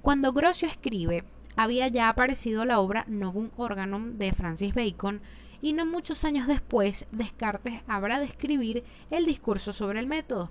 Cuando 0.00 0.32
Grocio 0.32 0.66
escribe, 0.66 1.24
había 1.56 1.88
ya 1.88 2.08
aparecido 2.08 2.64
la 2.64 2.80
obra 2.80 3.04
Novum 3.08 3.50
Organum 3.56 4.18
de 4.18 4.32
Francis 4.32 4.74
Bacon 4.74 5.20
y 5.60 5.72
no 5.72 5.86
muchos 5.86 6.24
años 6.24 6.46
después 6.46 7.06
Descartes 7.12 7.80
habrá 7.86 8.18
de 8.18 8.26
escribir 8.26 8.84
el 9.10 9.24
discurso 9.24 9.72
sobre 9.72 10.00
el 10.00 10.06
método. 10.06 10.50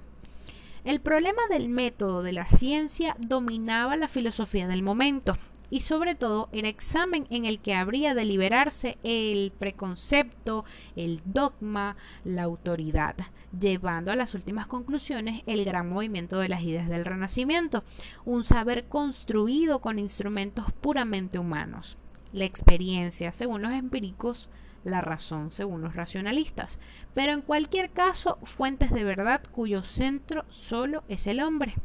El 0.83 0.99
problema 1.01 1.41
del 1.49 1.69
método 1.69 2.23
de 2.23 2.33
la 2.33 2.47
ciencia 2.47 3.15
dominaba 3.19 3.95
la 3.95 4.07
filosofía 4.07 4.67
del 4.67 4.81
momento 4.81 5.37
y 5.71 5.79
sobre 5.79 6.13
todo 6.13 6.49
el 6.51 6.65
examen 6.65 7.25
en 7.31 7.45
el 7.45 7.59
que 7.59 7.73
habría 7.73 8.13
de 8.13 8.25
liberarse 8.25 8.99
el 9.01 9.51
preconcepto, 9.57 10.65
el 10.95 11.21
dogma, 11.25 11.95
la 12.23 12.43
autoridad, 12.43 13.15
llevando 13.59 14.11
a 14.11 14.15
las 14.15 14.35
últimas 14.35 14.67
conclusiones 14.67 15.41
el 15.47 15.65
gran 15.65 15.89
movimiento 15.89 16.37
de 16.37 16.49
las 16.49 16.61
ideas 16.61 16.89
del 16.89 17.05
Renacimiento, 17.05 17.83
un 18.25 18.43
saber 18.43 18.85
construido 18.85 19.79
con 19.79 19.97
instrumentos 19.97 20.65
puramente 20.81 21.39
humanos. 21.39 21.97
La 22.33 22.45
experiencia, 22.45 23.31
según 23.31 23.61
los 23.61 23.71
empíricos, 23.71 24.49
la 24.83 25.01
razón 25.01 25.51
según 25.51 25.81
los 25.81 25.95
racionalistas, 25.95 26.79
pero 27.13 27.31
en 27.31 27.41
cualquier 27.41 27.91
caso 27.91 28.39
fuentes 28.43 28.91
de 28.91 29.03
verdad 29.03 29.41
cuyo 29.51 29.83
centro 29.83 30.45
solo 30.49 31.03
es 31.07 31.27
el 31.27 31.39
hombre. 31.39 31.75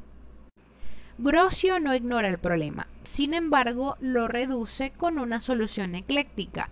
Grocio 1.19 1.81
no 1.81 1.95
ignora 1.95 2.29
el 2.29 2.37
problema, 2.37 2.89
sin 3.03 3.33
embargo 3.33 3.97
lo 4.01 4.29
reduce 4.29 4.91
con 4.91 5.19
una 5.19 5.41
solución 5.41 5.95
ecléctica, 5.95 6.69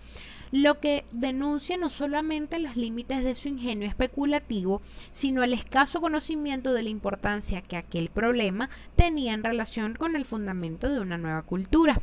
lo 0.53 0.81
que 0.81 1.07
denuncia 1.13 1.79
no 1.79 1.89
solamente 1.89 2.59
los 2.59 2.77
límites 2.77 3.25
de 3.25 3.37
su 3.37 3.49
ingenio 3.49 3.89
especulativo, 3.89 4.83
sino 5.13 5.43
el 5.43 5.55
escaso 5.55 6.03
conocimiento 6.03 6.75
de 6.75 6.83
la 6.83 6.91
importancia 6.91 7.63
que 7.63 7.79
aquel 7.79 8.11
problema 8.11 8.69
tenía 8.97 9.33
en 9.33 9.45
relación 9.45 9.95
con 9.95 10.15
el 10.15 10.27
fundamento 10.27 10.91
de 10.91 11.01
una 11.01 11.17
nueva 11.17 11.41
cultura. 11.41 12.03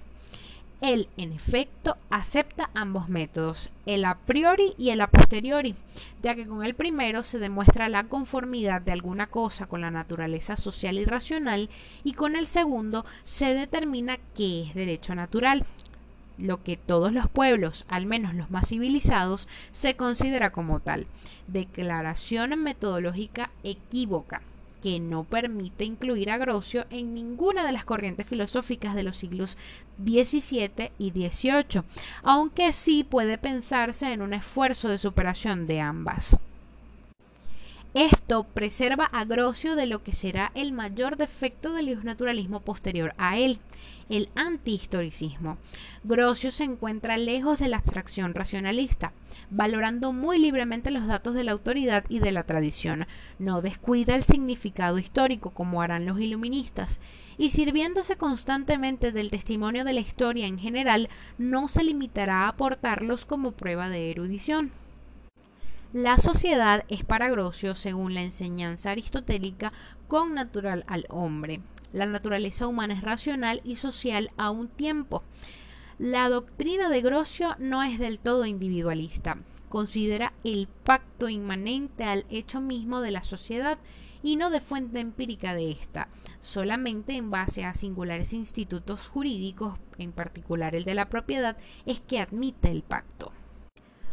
Él, 0.82 1.08
en 1.16 1.32
efecto, 1.32 1.96
acepta 2.10 2.72
ambos 2.74 3.08
métodos, 3.08 3.70
el 3.86 4.04
a 4.04 4.16
priori 4.16 4.74
y 4.80 4.90
el 4.90 5.02
a 5.02 5.08
posteriori, 5.08 5.76
ya 6.24 6.34
que 6.34 6.48
con 6.48 6.64
el 6.64 6.74
primero 6.74 7.22
se 7.22 7.38
demuestra 7.38 7.88
la 7.88 8.06
conformidad 8.06 8.82
de 8.82 8.92
alguna 8.92 9.28
cosa 9.28 9.68
con 9.68 9.82
la 9.82 9.92
naturaleza 9.92 10.56
social 10.56 10.98
y 10.98 11.06
racional, 11.06 11.70
y 12.04 12.14
con 12.14 12.36
el 12.36 12.48
segundo 12.48 13.06
se 13.24 13.54
determina 13.54 14.18
qué 14.36 14.64
es 14.64 14.74
derecho 14.74 15.14
natural, 15.14 15.66
lo 16.40 16.64
que 16.64 16.78
todos 16.78 17.14
los 17.14 17.30
pueblos, 17.30 17.86
al 17.88 18.08
menos 18.08 18.34
los 18.34 18.50
más 18.50 18.70
civilizados, 18.70 19.48
se 19.70 19.96
considera 19.96 20.52
como 20.52 20.80
tal. 20.80 21.06
Declaración 21.46 22.60
metodológica 22.60 23.52
equívoca 23.64 24.42
que 24.82 25.00
no 25.00 25.24
permite 25.24 25.86
incluir 25.86 26.32
a 26.32 26.38
Grocio 26.38 26.86
en 26.90 27.14
ninguna 27.14 27.66
de 27.66 27.72
las 27.72 27.86
corrientes 27.86 28.28
filosóficas 28.28 28.96
de 28.96 29.04
los 29.04 29.16
siglos 29.16 29.58
XVII 30.04 30.92
y 30.98 31.12
XVIII, 31.12 31.84
aunque 32.24 32.74
sí 32.74 33.04
puede 33.04 33.38
pensarse 33.38 34.12
en 34.12 34.22
un 34.22 34.34
esfuerzo 34.34 34.90
de 34.90 34.98
superación 34.98 35.68
de 35.68 35.82
ambas. 35.82 36.38
Esto 37.94 38.46
preserva 38.46 39.06
a 39.06 39.26
Grocio 39.26 39.76
de 39.76 39.86
lo 39.86 40.02
que 40.02 40.14
será 40.14 40.52
el 40.56 40.72
mayor 40.72 41.18
defecto 41.18 41.74
del 41.74 42.04
naturalismo 42.06 42.62
posterior 42.62 43.14
a 43.18 43.38
él, 43.38 43.60
el 44.12 44.30
antihistoricismo. 44.36 45.58
Grocio 46.04 46.52
se 46.52 46.66
encuentra 46.66 47.16
lejos 47.18 47.60
de 47.60 47.70
la 47.70 47.78
abstracción 47.78 48.34
racionalista, 48.34 49.14
valorando 49.50 50.12
muy 50.12 50.38
libremente 50.38 50.92
los 50.92 51.08
datos 51.08 51.34
de 51.34 51.46
la 51.46 51.54
autoridad 51.54 52.04
y 52.10 52.20
de 52.20 52.34
la 52.34 52.44
tradición. 52.44 53.08
No 53.40 53.62
descuida 53.62 54.16
el 54.16 54.24
significado 54.24 55.00
histórico 55.00 55.52
como 55.52 55.82
harán 55.82 56.06
los 56.06 56.20
iluministas, 56.20 57.00
y 57.38 57.52
sirviéndose 57.52 58.18
constantemente 58.18 59.14
del 59.14 59.32
testimonio 59.32 59.86
de 59.86 59.94
la 59.94 60.02
historia 60.02 60.46
en 60.46 60.60
general, 60.60 61.10
no 61.38 61.70
se 61.70 61.84
limitará 61.86 62.42
a 62.42 62.50
aportarlos 62.50 63.26
como 63.26 63.54
prueba 63.54 63.88
de 63.88 64.12
erudición. 64.12 64.72
La 65.94 66.18
sociedad 66.18 66.84
es 66.90 67.06
para 67.06 67.30
Grocio, 67.30 67.76
según 67.76 68.14
la 68.14 68.24
enseñanza 68.24 68.92
aristotélica, 68.92 69.72
con 70.08 70.34
natural 70.34 70.84
al 70.88 71.06
hombre. 71.10 71.62
La 71.92 72.06
naturaleza 72.06 72.68
humana 72.68 72.94
es 72.94 73.02
racional 73.02 73.62
y 73.64 73.76
social 73.76 74.32
a 74.38 74.50
un 74.52 74.68
tiempo. 74.68 75.24
La 76.00 76.30
doctrina 76.30 76.90
de 76.90 77.02
Grocio 77.02 77.56
no 77.60 77.84
es 77.84 78.00
del 78.00 78.20
todo 78.20 78.46
individualista. 78.46 79.38
Considera 79.70 80.34
el 80.44 80.68
pacto 80.84 81.30
inmanente 81.30 82.04
al 82.04 82.26
hecho 82.30 82.60
mismo 82.60 83.02
de 83.02 83.12
la 83.12 83.24
sociedad 83.24 83.78
y 84.24 84.36
no 84.36 84.50
de 84.50 84.62
fuente 84.62 85.00
empírica 85.00 85.54
de 85.54 85.72
ésta, 85.72 86.08
solamente 86.42 87.16
en 87.16 87.32
base 87.32 87.66
a 87.66 87.74
singulares 87.74 88.34
institutos 88.34 89.08
jurídicos, 89.08 89.80
en 89.98 90.12
particular 90.12 90.76
el 90.76 90.86
de 90.86 90.96
la 90.96 91.10
propiedad, 91.10 91.58
es 91.86 92.02
que 92.02 92.20
admite 92.20 92.70
el 92.70 92.84
pacto. 92.84 93.32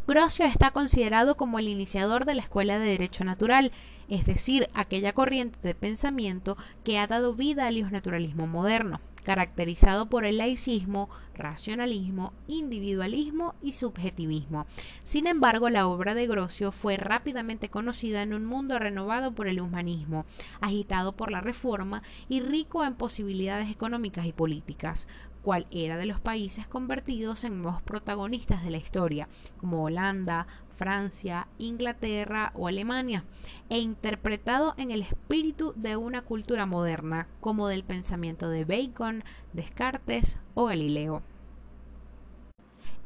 Grocio 0.09 0.47
está 0.47 0.71
considerado 0.71 1.37
como 1.37 1.59
el 1.59 1.69
iniciador 1.69 2.25
de 2.25 2.35
la 2.35 2.41
Escuela 2.41 2.79
de 2.79 2.87
Derecho 2.87 3.25
Natural, 3.25 3.73
es 4.09 4.25
decir, 4.25 4.71
aquella 4.73 5.13
corriente 5.13 5.59
de 5.63 5.75
pensamiento 5.75 6.57
que 6.83 6.99
ha 6.99 7.07
dado 7.07 7.35
vida 7.35 7.67
al 7.67 7.93
naturalismo 7.93 8.47
moderno, 8.47 9.03
caracterizado 9.23 10.09
por 10.09 10.25
el 10.25 10.39
laicismo, 10.39 11.11
racionalismo, 11.35 12.33
individualismo 12.47 13.55
y 13.63 13.73
subjetivismo. 13.73 14.67
Sin 15.03 15.27
embargo, 15.27 15.69
la 15.69 15.87
obra 15.87 16.15
de 16.15 16.27
Grocio 16.27 16.73
fue 16.73 16.97
rápidamente 16.97 17.69
conocida 17.69 18.23
en 18.23 18.33
un 18.33 18.47
mundo 18.47 18.79
renovado 18.79 19.33
por 19.33 19.47
el 19.47 19.61
humanismo, 19.61 20.25
agitado 20.63 21.13
por 21.13 21.31
la 21.31 21.43
reforma 21.43 22.03
y 22.31 22.41
rico 22.41 22.83
en 22.83 22.95
posibilidades 22.95 23.71
económicas 23.71 24.25
y 24.25 24.33
políticas 24.33 25.07
cual 25.49 25.67
era 25.71 25.97
de 25.97 26.05
los 26.05 26.21
países 26.21 26.67
convertidos 26.67 27.43
en 27.43 27.63
nuevos 27.63 27.81
protagonistas 27.81 28.63
de 28.63 28.71
la 28.71 28.77
historia, 28.77 29.31
como 29.57 29.83
Holanda, 29.83 30.47
Francia, 30.77 31.49
Inglaterra 31.57 32.53
o 32.55 32.69
Alemania, 32.69 33.25
e 33.71 33.79
interpretado 33.79 34.75
en 34.77 34.91
el 34.91 35.01
espíritu 35.01 35.73
de 35.75 35.97
una 35.97 36.21
cultura 36.21 36.67
moderna, 36.67 37.29
como 37.41 37.67
del 37.67 37.83
pensamiento 37.83 38.51
de 38.51 38.67
Bacon, 38.67 39.25
Descartes 39.55 40.37
o 40.53 40.67
Galileo 40.67 41.23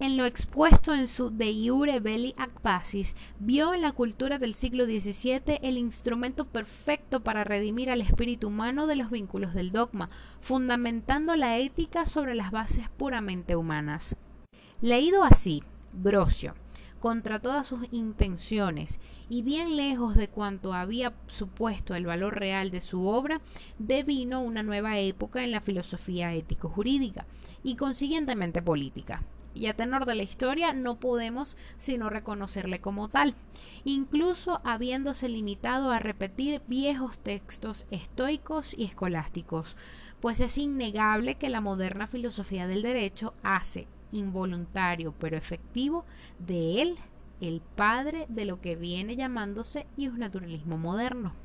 en 0.03 0.16
lo 0.16 0.26
expuesto 0.26 0.92
en 0.92 1.07
su 1.07 1.30
De 1.30 1.53
Iure 1.53 2.00
Belli 2.00 2.34
Ac 2.36 2.50
vio 3.38 3.72
en 3.72 3.82
la 3.82 3.92
cultura 3.92 4.40
del 4.40 4.55
siglo 4.55 4.84
XVII 4.84 5.61
el 5.62 5.78
instrumento 5.78 6.44
perfecto 6.44 7.20
para 7.20 7.44
redimir 7.44 7.88
al 7.88 8.00
espíritu 8.00 8.48
humano 8.48 8.88
de 8.88 8.96
los 8.96 9.12
vínculos 9.12 9.55
del 9.55 9.70
dogma, 9.70 10.11
fundamentando 10.40 11.36
la 11.36 11.57
ética 11.59 12.05
sobre 12.05 12.34
las 12.34 12.50
bases 12.50 12.88
puramente 12.88 13.55
humanas. 13.55 14.16
Leído 14.80 15.22
así, 15.22 15.62
Grocio, 15.92 16.57
contra 16.98 17.38
todas 17.38 17.68
sus 17.68 17.86
intenciones 17.92 18.98
y 19.28 19.42
bien 19.42 19.76
lejos 19.76 20.16
de 20.16 20.26
cuanto 20.26 20.74
había 20.74 21.12
supuesto 21.28 21.94
el 21.94 22.07
valor 22.07 22.40
real 22.40 22.72
de 22.72 22.80
su 22.80 23.07
obra, 23.07 23.40
devino 23.78 24.40
una 24.40 24.64
nueva 24.64 24.98
época 24.98 25.44
en 25.44 25.53
la 25.53 25.61
filosofía 25.61 26.34
ético-jurídica 26.34 27.24
y 27.62 27.76
consiguientemente 27.76 28.62
política 28.62 29.22
y 29.55 29.66
a 29.66 29.74
tenor 29.74 30.07
de 30.07 30.14
la 30.14 30.22
historia 30.22 30.72
no 30.72 30.96
podemos 30.98 31.57
sino 31.76 32.11
reconocerle 32.11 32.80
como 32.80 33.09
tal, 33.09 33.34
incluso 33.84 34.61
habiéndose 34.64 35.28
limitado 35.28 35.90
a 35.90 35.98
repetir 35.98 36.62
viejos 36.66 37.18
textos 37.18 37.86
estoicos 37.90 38.74
y 38.76 38.84
escolásticos, 38.84 39.76
pues 40.20 40.40
es 40.40 40.59
innegable 40.59 41.34
que 41.34 41.48
la 41.48 41.61
moderna 41.61 42.07
filosofía 42.07 42.66
del 42.66 42.82
derecho 42.82 43.34
hace 43.42 43.86
involuntario 44.12 45.14
pero 45.18 45.36
efectivo 45.36 46.05
de 46.38 46.82
él 46.82 46.98
el 47.40 47.61
padre 47.61 48.26
de 48.28 48.44
lo 48.44 48.61
que 48.61 48.76
viene 48.76 49.16
llamándose 49.16 49.86
naturalismo 50.16 50.78
moderno. 50.78 51.41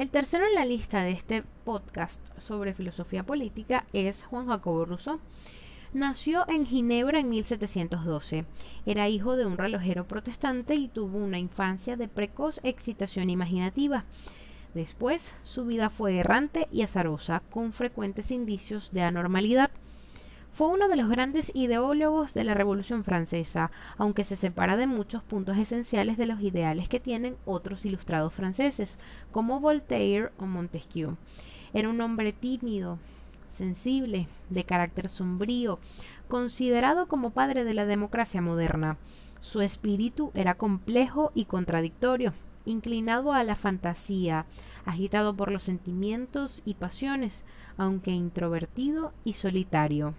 El 0.00 0.08
tercero 0.08 0.46
en 0.46 0.54
la 0.54 0.64
lista 0.64 1.02
de 1.02 1.10
este 1.10 1.42
podcast 1.66 2.18
sobre 2.38 2.72
filosofía 2.72 3.22
política 3.22 3.84
es 3.92 4.22
Juan 4.22 4.46
Jacobo 4.46 4.86
Rousseau. 4.86 5.20
Nació 5.92 6.48
en 6.48 6.64
Ginebra 6.64 7.20
en 7.20 7.28
1712. 7.28 8.46
Era 8.86 9.10
hijo 9.10 9.36
de 9.36 9.44
un 9.44 9.58
relojero 9.58 10.08
protestante 10.08 10.74
y 10.74 10.88
tuvo 10.88 11.18
una 11.18 11.38
infancia 11.38 11.98
de 11.98 12.08
precoz 12.08 12.60
excitación 12.62 13.28
imaginativa. 13.28 14.06
Después, 14.72 15.30
su 15.44 15.66
vida 15.66 15.90
fue 15.90 16.16
errante 16.16 16.66
y 16.72 16.80
azarosa, 16.80 17.42
con 17.50 17.74
frecuentes 17.74 18.30
indicios 18.30 18.92
de 18.92 19.02
anormalidad. 19.02 19.70
Fue 20.52 20.68
uno 20.68 20.88
de 20.88 20.96
los 20.96 21.08
grandes 21.08 21.50
ideólogos 21.54 22.34
de 22.34 22.44
la 22.44 22.54
Revolución 22.54 23.02
Francesa, 23.02 23.70
aunque 23.96 24.24
se 24.24 24.36
separa 24.36 24.76
de 24.76 24.86
muchos 24.86 25.22
puntos 25.22 25.56
esenciales 25.56 26.18
de 26.18 26.26
los 26.26 26.40
ideales 26.42 26.88
que 26.88 27.00
tienen 27.00 27.36
otros 27.46 27.86
ilustrados 27.86 28.34
franceses, 28.34 28.98
como 29.32 29.60
Voltaire 29.60 30.30
o 30.38 30.46
Montesquieu. 30.46 31.16
Era 31.72 31.88
un 31.88 32.00
hombre 32.00 32.32
tímido, 32.32 32.98
sensible, 33.56 34.26
de 34.50 34.64
carácter 34.64 35.08
sombrío, 35.08 35.78
considerado 36.28 37.06
como 37.06 37.30
padre 37.30 37.64
de 37.64 37.74
la 37.74 37.86
democracia 37.86 38.42
moderna. 38.42 38.98
Su 39.40 39.62
espíritu 39.62 40.30
era 40.34 40.54
complejo 40.54 41.32
y 41.34 41.46
contradictorio. 41.46 42.34
inclinado 42.66 43.32
a 43.32 43.42
la 43.42 43.56
fantasía, 43.56 44.44
agitado 44.84 45.34
por 45.34 45.50
los 45.50 45.62
sentimientos 45.62 46.62
y 46.66 46.74
pasiones, 46.74 47.42
aunque 47.78 48.10
introvertido 48.10 49.12
y 49.24 49.32
solitario. 49.32 50.14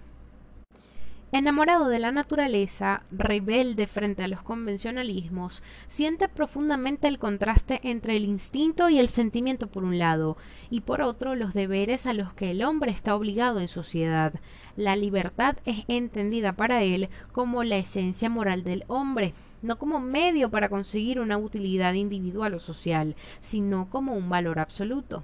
Enamorado 1.34 1.88
de 1.88 2.00
la 2.00 2.12
naturaleza, 2.12 3.04
rebelde 3.10 3.88
frente 3.88 4.22
a 4.22 4.28
los 4.28 4.42
convencionalismos, 4.42 5.64
siente 5.88 6.28
profundamente 6.28 7.08
el 7.08 7.20
contraste 7.20 7.80
entre 7.84 8.18
el 8.18 8.26
instinto 8.26 8.90
y 8.90 9.00
el 9.00 9.08
sentimiento 9.08 9.68
por 9.68 9.86
un 9.86 9.98
lado, 9.98 10.36
y 10.70 10.82
por 10.82 11.02
otro 11.02 11.36
los 11.36 11.54
deberes 11.54 12.06
a 12.06 12.12
los 12.12 12.34
que 12.34 12.52
el 12.52 12.62
hombre 12.62 12.92
está 12.92 13.16
obligado 13.16 13.62
en 13.62 13.70
sociedad. 13.70 14.34
La 14.76 14.98
libertad 14.98 15.56
es 15.64 15.86
entendida 15.88 16.52
para 16.52 16.84
él 16.84 17.08
como 17.32 17.64
la 17.64 17.78
esencia 17.78 18.30
moral 18.30 18.66
del 18.66 18.84
hombre, 18.88 19.34
no 19.62 19.78
como 19.78 20.02
medio 20.02 20.52
para 20.52 20.68
conseguir 20.68 21.18
una 21.22 21.38
utilidad 21.38 21.94
individual 21.94 22.56
o 22.56 22.60
social, 22.60 23.16
sino 23.40 23.90
como 23.90 24.16
un 24.16 24.30
valor 24.30 24.60
absoluto. 24.60 25.24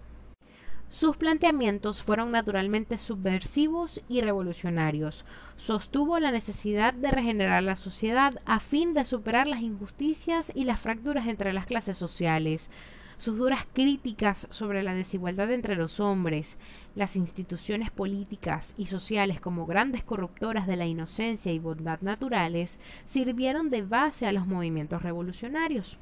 Sus 0.90 1.18
planteamientos 1.18 2.02
fueron 2.02 2.32
naturalmente 2.32 2.98
subversivos 2.98 4.02
y 4.08 4.22
revolucionarios. 4.22 5.26
Sostuvo 5.58 6.18
la 6.18 6.32
necesidad 6.32 6.94
de 6.94 7.12
regenerar 7.12 7.62
la 7.64 7.76
sociedad 7.76 8.40
a 8.46 8.60
fin 8.62 8.94
de 8.94 9.06
superar 9.06 9.48
las 9.48 9.62
injusticias 9.62 10.52
y 10.56 10.64
las 10.64 10.80
fracturas 10.80 11.28
entre 11.28 11.52
las 11.52 11.66
clases 11.66 11.98
sociales. 11.98 12.70
Sus 13.18 13.38
duras 13.38 13.68
críticas 13.74 14.48
sobre 14.50 14.82
la 14.82 14.94
desigualdad 14.94 15.52
entre 15.52 15.76
los 15.76 16.00
hombres, 16.00 16.56
las 16.96 17.16
instituciones 17.16 17.92
políticas 17.92 18.74
y 18.78 18.86
sociales 18.86 19.42
como 19.42 19.66
grandes 19.66 20.04
corruptoras 20.04 20.68
de 20.68 20.78
la 20.78 20.86
inocencia 20.86 21.52
y 21.52 21.60
bondad 21.60 22.00
naturales, 22.02 22.80
sirvieron 23.06 23.70
de 23.70 23.82
base 23.82 24.26
a 24.26 24.32
los 24.32 24.48
movimientos 24.48 25.02
revolucionarios. 25.02 25.98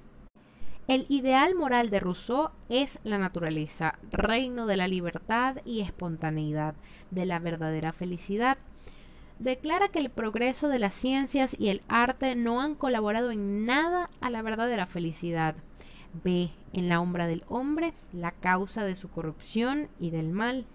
El 0.87 1.07
ideal 1.09 1.55
moral 1.55 1.89
de 1.89 1.99
Rousseau 1.99 2.49
es 2.69 2.99
la 3.03 3.17
naturaleza, 3.17 3.97
reino 4.11 4.67
de 4.67 4.77
la 4.77 4.87
libertad 4.87 5.57
y 5.65 5.81
espontaneidad, 5.81 6.75
de 7.09 7.25
la 7.25 7.39
verdadera 7.39 7.91
felicidad. 7.91 8.59
Declara 9.39 9.87
que 9.87 9.97
el 9.97 10.11
progreso 10.11 10.67
de 10.67 10.77
las 10.77 10.93
ciencias 10.93 11.55
y 11.59 11.69
el 11.69 11.81
arte 11.87 12.35
no 12.35 12.61
han 12.61 12.75
colaborado 12.75 13.31
en 13.31 13.65
nada 13.65 14.11
a 14.21 14.29
la 14.29 14.43
verdadera 14.43 14.85
felicidad. 14.85 15.55
Ve 16.23 16.51
en 16.71 16.87
la 16.87 17.01
obra 17.01 17.25
del 17.25 17.43
hombre 17.49 17.93
la 18.13 18.31
causa 18.31 18.85
de 18.85 18.95
su 18.95 19.09
corrupción 19.09 19.89
y 19.99 20.11
del 20.11 20.29
mal. 20.29 20.67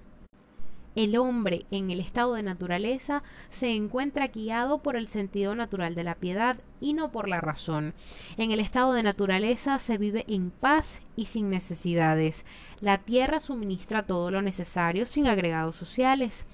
El 0.96 1.16
hombre 1.16 1.66
en 1.70 1.92
el 1.92 2.00
estado 2.00 2.34
de 2.34 2.42
naturaleza 2.42 3.22
se 3.48 3.70
encuentra 3.70 4.26
guiado 4.26 4.78
por 4.78 4.96
el 4.96 5.06
sentido 5.06 5.54
natural 5.54 5.94
de 5.94 6.02
la 6.02 6.16
piedad 6.16 6.56
y 6.80 6.94
no 6.94 7.12
por 7.12 7.28
la 7.28 7.40
razón. 7.40 7.94
En 8.36 8.50
el 8.50 8.58
estado 8.58 8.92
de 8.92 9.04
naturaleza 9.04 9.78
se 9.78 9.98
vive 9.98 10.24
en 10.26 10.50
paz 10.50 11.00
y 11.14 11.26
sin 11.26 11.48
necesidades. 11.48 12.44
La 12.80 12.98
tierra 12.98 13.38
suministra 13.38 14.02
todo 14.02 14.32
lo 14.32 14.42
necesario 14.42 15.06
sin 15.06 15.28
agregados 15.28 15.76
sociales. 15.76 16.44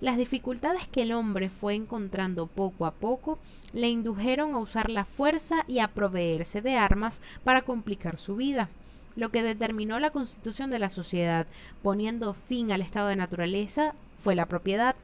Las 0.00 0.16
dificultades 0.16 0.88
que 0.88 1.02
el 1.02 1.12
hombre 1.12 1.48
fue 1.48 1.74
encontrando 1.74 2.48
poco 2.48 2.86
a 2.86 2.94
poco 2.94 3.38
le 3.72 3.88
indujeron 3.90 4.54
a 4.54 4.58
usar 4.58 4.90
la 4.90 5.04
fuerza 5.04 5.64
y 5.68 5.78
a 5.78 5.88
proveerse 5.88 6.62
de 6.62 6.76
armas 6.76 7.20
para 7.44 7.62
complicar 7.62 8.18
su 8.18 8.34
vida 8.34 8.68
lo 9.16 9.30
que 9.30 9.42
determinó 9.42 9.98
la 10.00 10.10
constitución 10.10 10.70
de 10.70 10.78
la 10.78 10.90
sociedad, 10.90 11.46
poniendo 11.82 12.34
fin 12.34 12.72
al 12.72 12.82
estado 12.82 13.08
de 13.08 13.16
naturaleza, 13.16 13.94
fue 14.22 14.34
la 14.34 14.46
propiedad. 14.46 14.96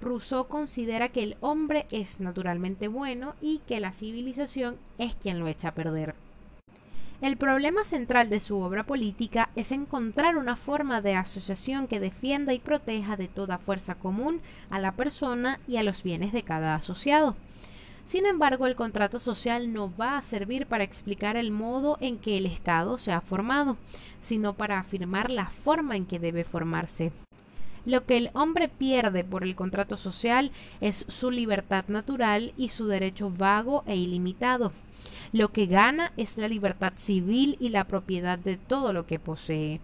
Rousseau 0.00 0.46
considera 0.48 1.08
que 1.08 1.22
el 1.22 1.36
hombre 1.40 1.86
es 1.90 2.20
naturalmente 2.20 2.88
bueno 2.88 3.34
y 3.40 3.58
que 3.66 3.80
la 3.80 3.92
civilización 3.92 4.76
es 4.98 5.14
quien 5.14 5.38
lo 5.38 5.48
echa 5.48 5.68
a 5.68 5.74
perder. 5.74 6.14
El 7.20 7.38
problema 7.38 7.84
central 7.84 8.28
de 8.28 8.40
su 8.40 8.58
obra 8.58 8.84
política 8.84 9.48
es 9.56 9.72
encontrar 9.72 10.36
una 10.36 10.56
forma 10.56 11.00
de 11.00 11.14
asociación 11.14 11.86
que 11.86 12.00
defienda 12.00 12.52
y 12.52 12.58
proteja 12.58 13.16
de 13.16 13.28
toda 13.28 13.56
fuerza 13.56 13.94
común 13.94 14.42
a 14.68 14.78
la 14.78 14.92
persona 14.92 15.58
y 15.66 15.78
a 15.78 15.82
los 15.82 16.02
bienes 16.02 16.32
de 16.32 16.42
cada 16.42 16.74
asociado. 16.74 17.34
Sin 18.04 18.26
embargo, 18.26 18.66
el 18.66 18.76
contrato 18.76 19.18
social 19.18 19.72
no 19.72 19.94
va 19.96 20.18
a 20.18 20.22
servir 20.22 20.66
para 20.66 20.84
explicar 20.84 21.36
el 21.36 21.50
modo 21.50 21.96
en 22.00 22.18
que 22.18 22.36
el 22.36 22.46
Estado 22.46 22.98
se 22.98 23.12
ha 23.12 23.20
formado, 23.20 23.76
sino 24.20 24.54
para 24.54 24.78
afirmar 24.78 25.30
la 25.30 25.46
forma 25.46 25.96
en 25.96 26.04
que 26.04 26.18
debe 26.18 26.44
formarse. 26.44 27.12
Lo 27.86 28.06
que 28.06 28.16
el 28.16 28.30
hombre 28.32 28.68
pierde 28.68 29.24
por 29.24 29.42
el 29.42 29.54
contrato 29.54 29.96
social 29.96 30.52
es 30.80 31.04
su 31.08 31.30
libertad 31.30 31.84
natural 31.88 32.54
y 32.56 32.70
su 32.70 32.86
derecho 32.86 33.30
vago 33.30 33.84
e 33.86 33.96
ilimitado. 33.96 34.72
Lo 35.32 35.52
que 35.52 35.66
gana 35.66 36.12
es 36.16 36.38
la 36.38 36.48
libertad 36.48 36.94
civil 36.96 37.56
y 37.60 37.70
la 37.70 37.84
propiedad 37.84 38.38
de 38.38 38.56
todo 38.56 38.92
lo 38.92 39.06
que 39.06 39.18
posee. 39.18 39.80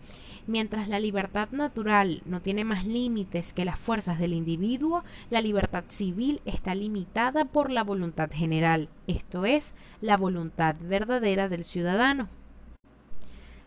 Mientras 0.50 0.88
la 0.88 0.98
libertad 0.98 1.50
natural 1.52 2.22
no 2.26 2.42
tiene 2.42 2.64
más 2.64 2.84
límites 2.84 3.54
que 3.54 3.64
las 3.64 3.78
fuerzas 3.78 4.18
del 4.18 4.32
individuo, 4.32 5.04
la 5.30 5.40
libertad 5.40 5.84
civil 5.86 6.40
está 6.44 6.74
limitada 6.74 7.44
por 7.44 7.70
la 7.70 7.84
voluntad 7.84 8.28
general, 8.32 8.88
esto 9.06 9.44
es, 9.44 9.74
la 10.00 10.16
voluntad 10.16 10.74
verdadera 10.80 11.48
del 11.48 11.64
ciudadano. 11.64 12.28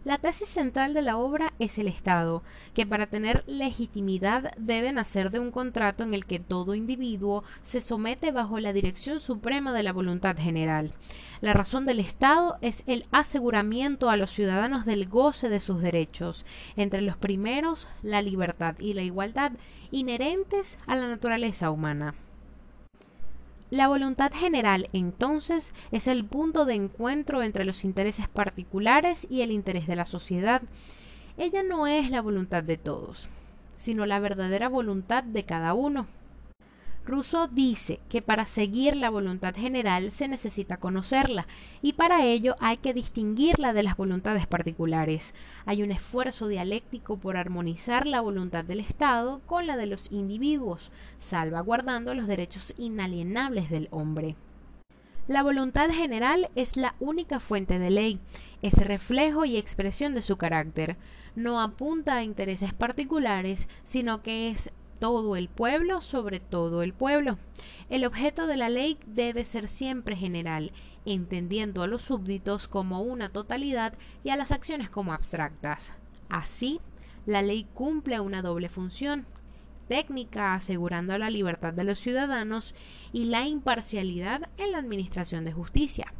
La 0.05 0.17
tesis 0.17 0.49
central 0.49 0.93
de 0.93 1.01
la 1.01 1.15
obra 1.15 1.53
es 1.59 1.77
el 1.77 1.87
Estado, 1.87 2.43
que 2.73 2.85
para 2.85 3.07
tener 3.07 3.45
legitimidad 3.47 4.53
debe 4.57 4.91
nacer 4.91 5.31
de 5.31 5.39
un 5.39 5.49
contrato 5.49 6.03
en 6.03 6.13
el 6.13 6.25
que 6.25 6.39
todo 6.39 6.75
individuo 6.75 7.45
se 7.61 7.79
somete 7.79 8.33
bajo 8.33 8.59
la 8.59 8.73
dirección 8.73 9.21
suprema 9.21 9.71
de 9.71 9.81
la 9.81 9.93
voluntad 9.93 10.35
general. 10.35 10.91
La 11.39 11.53
razón 11.53 11.85
del 11.85 12.01
Estado 12.01 12.57
es 12.59 12.83
el 12.85 13.05
aseguramiento 13.11 14.09
a 14.09 14.17
los 14.17 14.31
ciudadanos 14.31 14.85
del 14.85 15.07
goce 15.07 15.47
de 15.47 15.61
sus 15.61 15.81
derechos, 15.81 16.45
entre 16.75 17.01
los 17.01 17.15
primeros 17.15 17.87
la 18.01 18.21
libertad 18.21 18.75
y 18.79 18.95
la 18.95 19.03
igualdad 19.03 19.53
inherentes 19.89 20.77
a 20.85 20.97
la 20.97 21.07
naturaleza 21.07 21.71
humana. 21.71 22.13
La 23.73 23.87
voluntad 23.87 24.31
general, 24.31 24.87
entonces, 24.93 25.73
es 25.91 26.05
el 26.05 26.25
punto 26.25 26.65
de 26.65 26.75
encuentro 26.75 27.41
entre 27.41 27.65
los 27.65 27.83
intereses 27.83 28.27
particulares 28.27 29.25
y 29.31 29.41
el 29.41 29.49
interés 29.49 29.87
de 29.87 29.95
la 29.95 30.05
sociedad. 30.05 30.61
Ella 31.39 31.63
no 31.63 31.87
es 31.87 32.11
la 32.11 32.21
voluntad 32.21 32.61
de 32.61 32.77
todos, 32.77 33.29
sino 33.75 34.05
la 34.05 34.19
verdadera 34.19 34.69
voluntad 34.69 35.23
de 35.23 35.45
cada 35.45 35.73
uno. 35.73 36.05
Rousseau 37.05 37.47
dice 37.47 37.99
que 38.07 38.21
para 38.21 38.45
seguir 38.45 38.95
la 38.95 39.09
voluntad 39.09 39.53
general 39.55 40.13
se 40.13 40.29
necesita 40.29 40.77
conocerla 40.77 41.47
y 41.81 41.93
para 41.93 42.23
ello 42.23 42.55
hay 42.61 42.77
que 42.77 42.93
distinguirla 42.93 43.73
de 43.73 43.83
las 43.83 43.97
voluntades 43.97 44.47
particulares. 44.47 45.33
Hay 45.65 45.83
un 45.83 45.91
esfuerzo 45.91 46.47
dialéctico 46.47 47.17
por 47.17 47.35
armonizar 47.35 48.07
la 48.07 48.21
voluntad 48.21 48.63
del 48.63 48.79
Estado 48.79 49.41
con 49.45 49.67
la 49.67 49.75
de 49.75 49.87
los 49.87 50.09
individuos, 50.13 50.91
salvaguardando 51.17 52.13
los 52.13 52.25
derechos 52.25 52.73
inalienables 52.77 53.69
del 53.69 53.89
hombre. 53.91 54.37
La 55.27 55.43
voluntad 55.43 55.89
general 55.89 56.49
es 56.55 56.77
la 56.77 56.95
única 56.99 57.39
fuente 57.41 57.79
de 57.79 57.89
ley, 57.89 58.19
es 58.61 58.75
reflejo 58.75 59.43
y 59.43 59.57
expresión 59.57 60.13
de 60.15 60.21
su 60.21 60.37
carácter. 60.37 60.95
No 61.35 61.61
apunta 61.61 62.15
a 62.15 62.23
intereses 62.23 62.73
particulares, 62.73 63.67
sino 63.83 64.21
que 64.21 64.49
es 64.49 64.71
todo 65.03 65.35
el 65.35 65.49
pueblo 65.49 65.99
sobre 65.99 66.39
todo 66.39 66.81
el 66.81 66.93
pueblo. 66.93 67.37
El 67.89 68.05
objeto 68.05 68.47
de 68.47 68.55
la 68.55 68.69
ley 68.69 68.97
debe 69.05 69.43
ser 69.43 69.67
siempre 69.67 70.15
general, 70.15 70.71
entendiendo 71.03 71.83
a 71.83 71.87
los 71.87 72.03
súbditos 72.03 72.69
como 72.69 73.01
una 73.01 73.27
totalidad 73.27 73.95
y 74.23 74.29
a 74.29 74.37
las 74.37 74.53
acciones 74.53 74.89
como 74.89 75.11
abstractas. 75.11 75.91
Así, 76.29 76.79
la 77.25 77.41
ley 77.41 77.67
cumple 77.73 78.21
una 78.21 78.41
doble 78.41 78.69
función 78.69 79.25
técnica 79.89 80.53
asegurando 80.53 81.17
la 81.17 81.29
libertad 81.29 81.73
de 81.73 81.83
los 81.83 81.99
ciudadanos 81.99 82.73
y 83.11 83.25
la 83.25 83.45
imparcialidad 83.45 84.47
en 84.55 84.71
la 84.71 84.77
administración 84.77 85.43
de 85.43 85.51
justicia. 85.51 86.13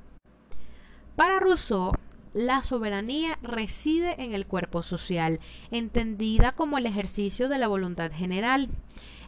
Para 1.16 1.40
Rousseau, 1.40 1.94
la 2.34 2.64
soberanía 2.64 3.38
reside 3.44 4.16
en 4.24 4.34
el 4.34 4.48
cuerpo 4.48 4.82
social, 4.82 5.40
entendida 5.70 6.54
como 6.54 6.78
el 6.78 6.88
ejercicio 6.88 7.48
de 7.48 7.60
la 7.60 7.68
voluntad 7.68 8.12
general. 8.12 8.70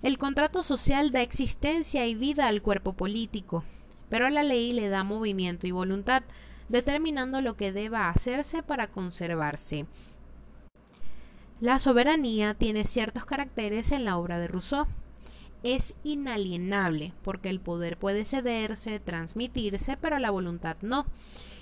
El 0.01 0.17
contrato 0.17 0.63
social 0.63 1.11
da 1.11 1.21
existencia 1.21 2.07
y 2.07 2.15
vida 2.15 2.47
al 2.47 2.63
cuerpo 2.63 2.93
político, 2.93 3.63
pero 4.09 4.29
la 4.29 4.43
ley 4.43 4.73
le 4.73 4.89
da 4.89 5.03
movimiento 5.03 5.67
y 5.67 5.71
voluntad, 5.71 6.23
determinando 6.67 7.41
lo 7.41 7.55
que 7.55 7.71
deba 7.71 8.09
hacerse 8.09 8.63
para 8.63 8.87
conservarse. 8.87 9.85
La 11.61 11.79
soberanía 11.79 12.55
tiene 12.55 12.83
ciertos 12.83 13.25
caracteres 13.25 13.91
en 13.91 14.03
la 14.03 14.17
obra 14.17 14.39
de 14.39 14.47
Rousseau. 14.47 14.87
Es 15.63 15.95
inalienable, 16.03 17.13
porque 17.23 17.49
el 17.49 17.59
poder 17.59 17.97
puede 17.97 18.25
cederse, 18.25 18.99
transmitirse, 18.99 19.95
pero 19.95 20.19
la 20.19 20.31
voluntad 20.31 20.77
no 20.81 21.05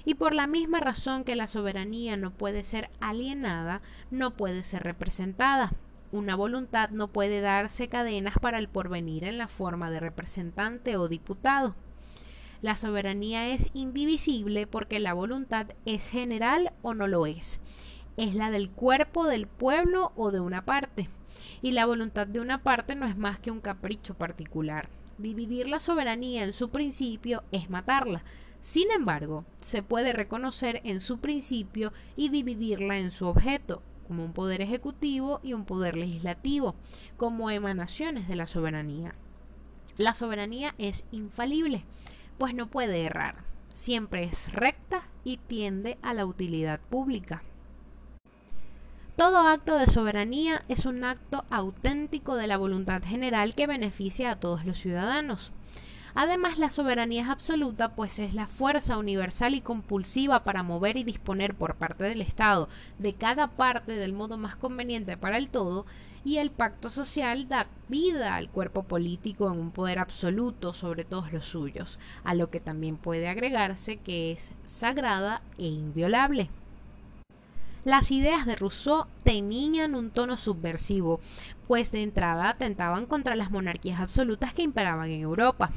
y 0.06 0.16
por 0.16 0.34
la 0.34 0.48
misma 0.48 0.80
razón 0.80 1.24
que 1.24 1.36
la 1.36 1.48
soberanía 1.48 2.18
no 2.18 2.32
puede 2.32 2.64
ser 2.64 2.90
alienada, 3.00 3.82
no 4.12 4.32
puede 4.32 4.64
ser 4.64 4.84
representada. 4.84 5.74
Una 6.12 6.36
voluntad 6.36 6.90
no 6.90 7.08
puede 7.08 7.42
darse 7.42 7.88
cadenas 7.88 8.36
para 8.40 8.60
el 8.60 8.68
porvenir 8.68 9.24
en 9.24 9.38
la 9.38 9.48
forma 9.48 9.90
de 9.90 10.00
representante 10.00 10.98
o 10.98 11.08
diputado. 11.08 11.76
La 12.62 12.76
soberanía 12.76 13.50
es 13.50 13.72
indivisible 13.74 14.68
porque 14.68 15.00
la 15.00 15.14
voluntad 15.14 15.68
es 15.86 16.10
general 16.10 16.72
o 16.82 16.94
no 16.94 17.08
lo 17.08 17.26
es. 17.26 17.60
Es 18.16 18.36
la 18.36 18.52
del 18.52 18.70
cuerpo, 18.70 19.26
del 19.26 19.48
pueblo 19.48 20.12
o 20.16 20.32
de 20.32 20.40
una 20.40 20.64
parte. 20.64 21.10
Y 21.62 21.72
la 21.72 21.86
voluntad 21.86 22.28
de 22.28 22.40
una 22.40 22.62
parte 22.62 22.96
no 22.96 23.06
es 23.06 23.18
más 23.18 23.40
que 23.40 23.52
un 23.52 23.60
capricho 23.60 24.14
particular. 24.14 24.88
Dividir 25.18 25.68
la 25.68 25.80
soberanía 25.80 26.44
en 26.44 26.54
su 26.54 26.70
principio 26.70 27.44
es 27.52 27.70
matarla. 27.70 28.24
Sin 28.64 28.92
embargo, 28.92 29.44
se 29.60 29.84
puede 29.84 30.14
reconocer 30.14 30.80
en 30.86 31.02
su 31.02 31.20
principio 31.20 31.92
y 32.16 32.30
dividirla 32.30 32.98
en 32.98 33.12
su 33.12 33.28
objeto, 33.28 33.84
como 34.08 34.24
un 34.24 34.32
poder 34.32 34.62
ejecutivo 34.62 35.42
y 35.44 35.52
un 35.52 35.66
poder 35.66 35.98
legislativo, 35.98 36.74
como 37.18 37.50
emanaciones 37.50 38.30
de 38.30 38.38
la 38.38 38.48
soberanía. 38.48 39.16
La 39.98 40.14
soberanía 40.14 40.76
es 40.78 41.04
infalible, 41.12 41.84
pues 42.38 42.56
no 42.56 42.68
puede 42.68 43.04
errar, 43.04 43.44
siempre 43.68 44.24
es 44.24 44.54
recta 44.54 45.10
y 45.26 45.38
tiende 45.38 45.98
a 46.02 46.14
la 46.14 46.26
utilidad 46.26 46.80
pública. 46.80 47.44
Todo 49.18 49.40
acto 49.40 49.78
de 49.78 49.88
soberanía 49.88 50.64
es 50.70 50.86
un 50.86 51.04
acto 51.04 51.44
auténtico 51.50 52.36
de 52.36 52.48
la 52.48 52.56
voluntad 52.56 53.04
general 53.04 53.56
que 53.56 53.68
beneficia 53.68 54.32
a 54.32 54.40
todos 54.40 54.66
los 54.66 54.80
ciudadanos. 54.80 55.52
Además, 56.16 56.60
la 56.60 56.70
soberanía 56.70 57.24
es 57.24 57.30
absoluta, 57.30 57.96
pues 57.96 58.20
es 58.20 58.36
la 58.36 58.46
fuerza 58.46 58.98
universal 58.98 59.56
y 59.56 59.62
compulsiva 59.62 60.44
para 60.44 60.62
mover 60.62 60.96
y 60.98 61.04
disponer 61.04 61.56
por 61.56 61.76
parte 61.76 62.04
del 62.04 62.22
Estado 62.22 62.70
de 63.00 63.14
cada 63.14 63.48
parte 63.48 63.94
del 63.94 64.14
modo 64.14 64.38
más 64.38 64.56
conveniente 64.56 65.18
para 65.18 65.38
el 65.38 65.50
todo, 65.50 65.86
y 66.26 66.38
el 66.38 66.52
pacto 66.52 66.90
social 66.90 67.50
da 67.50 67.68
vida 67.90 68.36
al 68.36 68.50
cuerpo 68.50 68.84
político 68.84 69.52
en 69.52 69.60
un 69.60 69.72
poder 69.72 70.00
absoluto 70.00 70.72
sobre 70.74 71.04
todos 71.04 71.34
los 71.34 71.46
suyos, 71.46 72.00
a 72.24 72.34
lo 72.34 72.50
que 72.50 72.62
también 72.62 72.96
puede 72.96 73.28
agregarse 73.28 73.98
que 73.98 74.32
es 74.32 74.52
sagrada 74.64 75.42
e 75.58 75.66
inviolable. 75.66 76.50
Las 77.84 78.12
ideas 78.12 78.46
de 78.46 78.56
Rousseau 78.56 79.08
tenían 79.26 79.96
un 79.96 80.12
tono 80.12 80.38
subversivo, 80.38 81.20
pues 81.68 81.92
de 81.92 82.04
entrada 82.04 82.48
atentaban 82.48 83.06
contra 83.06 83.36
las 83.36 83.52
monarquías 83.52 84.00
absolutas 84.00 84.54
que 84.54 84.62
imperaban 84.62 85.10
en 85.10 85.22
Europa 85.22 85.72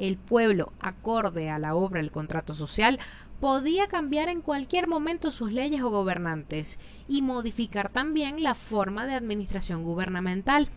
el 0.00 0.16
pueblo, 0.16 0.72
acorde 0.80 1.50
a 1.50 1.58
la 1.58 1.74
obra 1.74 2.00
del 2.00 2.10
contrato 2.10 2.54
social, 2.54 2.98
podía 3.40 3.88
cambiar 3.88 4.28
en 4.28 4.42
cualquier 4.42 4.86
momento 4.86 5.30
sus 5.30 5.52
leyes 5.52 5.82
o 5.82 5.90
gobernantes 5.90 6.78
y 7.08 7.22
modificar 7.22 7.90
también 7.90 8.42
la 8.42 8.54
forma 8.54 9.06
de 9.06 9.14
administración 9.14 9.84
gubernamental. 9.84 10.68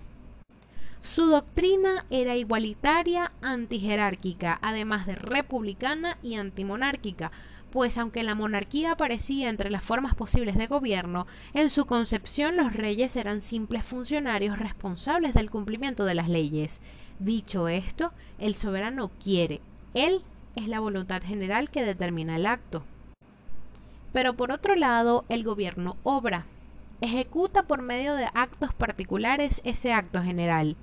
Su 1.02 1.26
doctrina 1.26 2.06
era 2.10 2.38
igualitaria, 2.38 3.34
antijerárquica, 3.42 4.58
además 4.62 5.06
de 5.06 5.16
republicana 5.16 6.18
y 6.24 6.36
antimonárquica, 6.36 7.32
pues 7.72 7.98
aunque 7.98 8.24
la 8.24 8.36
monarquía 8.36 8.92
aparecía 8.92 9.50
entre 9.50 9.70
las 9.70 9.84
formas 9.84 10.16
posibles 10.16 10.56
de 10.56 10.68
gobierno, 10.68 11.28
en 11.54 11.72
su 11.72 11.86
concepción 11.86 12.56
los 12.56 12.72
reyes 12.72 13.16
eran 13.18 13.42
simples 13.42 13.84
funcionarios 13.84 14.60
responsables 14.60 15.34
del 15.34 15.50
cumplimiento 15.50 16.06
de 16.06 16.14
las 16.14 16.30
leyes. 16.30 16.82
Dicho 17.20 17.68
esto, 17.68 18.12
el 18.40 18.56
soberano 18.56 19.12
quiere, 19.22 19.62
él 19.94 20.22
es 20.56 20.68
la 20.68 20.80
voluntad 20.80 21.22
general 21.22 21.70
que 21.70 21.84
determina 21.84 22.36
el 22.36 22.46
acto. 22.46 22.84
Pero 24.12 24.36
por 24.36 24.52
otro 24.52 24.76
lado, 24.76 25.26
el 25.30 25.44
gobierno 25.44 25.98
obra, 26.04 26.46
ejecuta 27.02 27.64
por 27.64 27.82
medio 27.82 28.16
de 28.16 28.30
actos 28.34 28.74
particulares 28.74 29.62
ese 29.66 29.94
acto 29.94 30.22
general. 30.22 30.76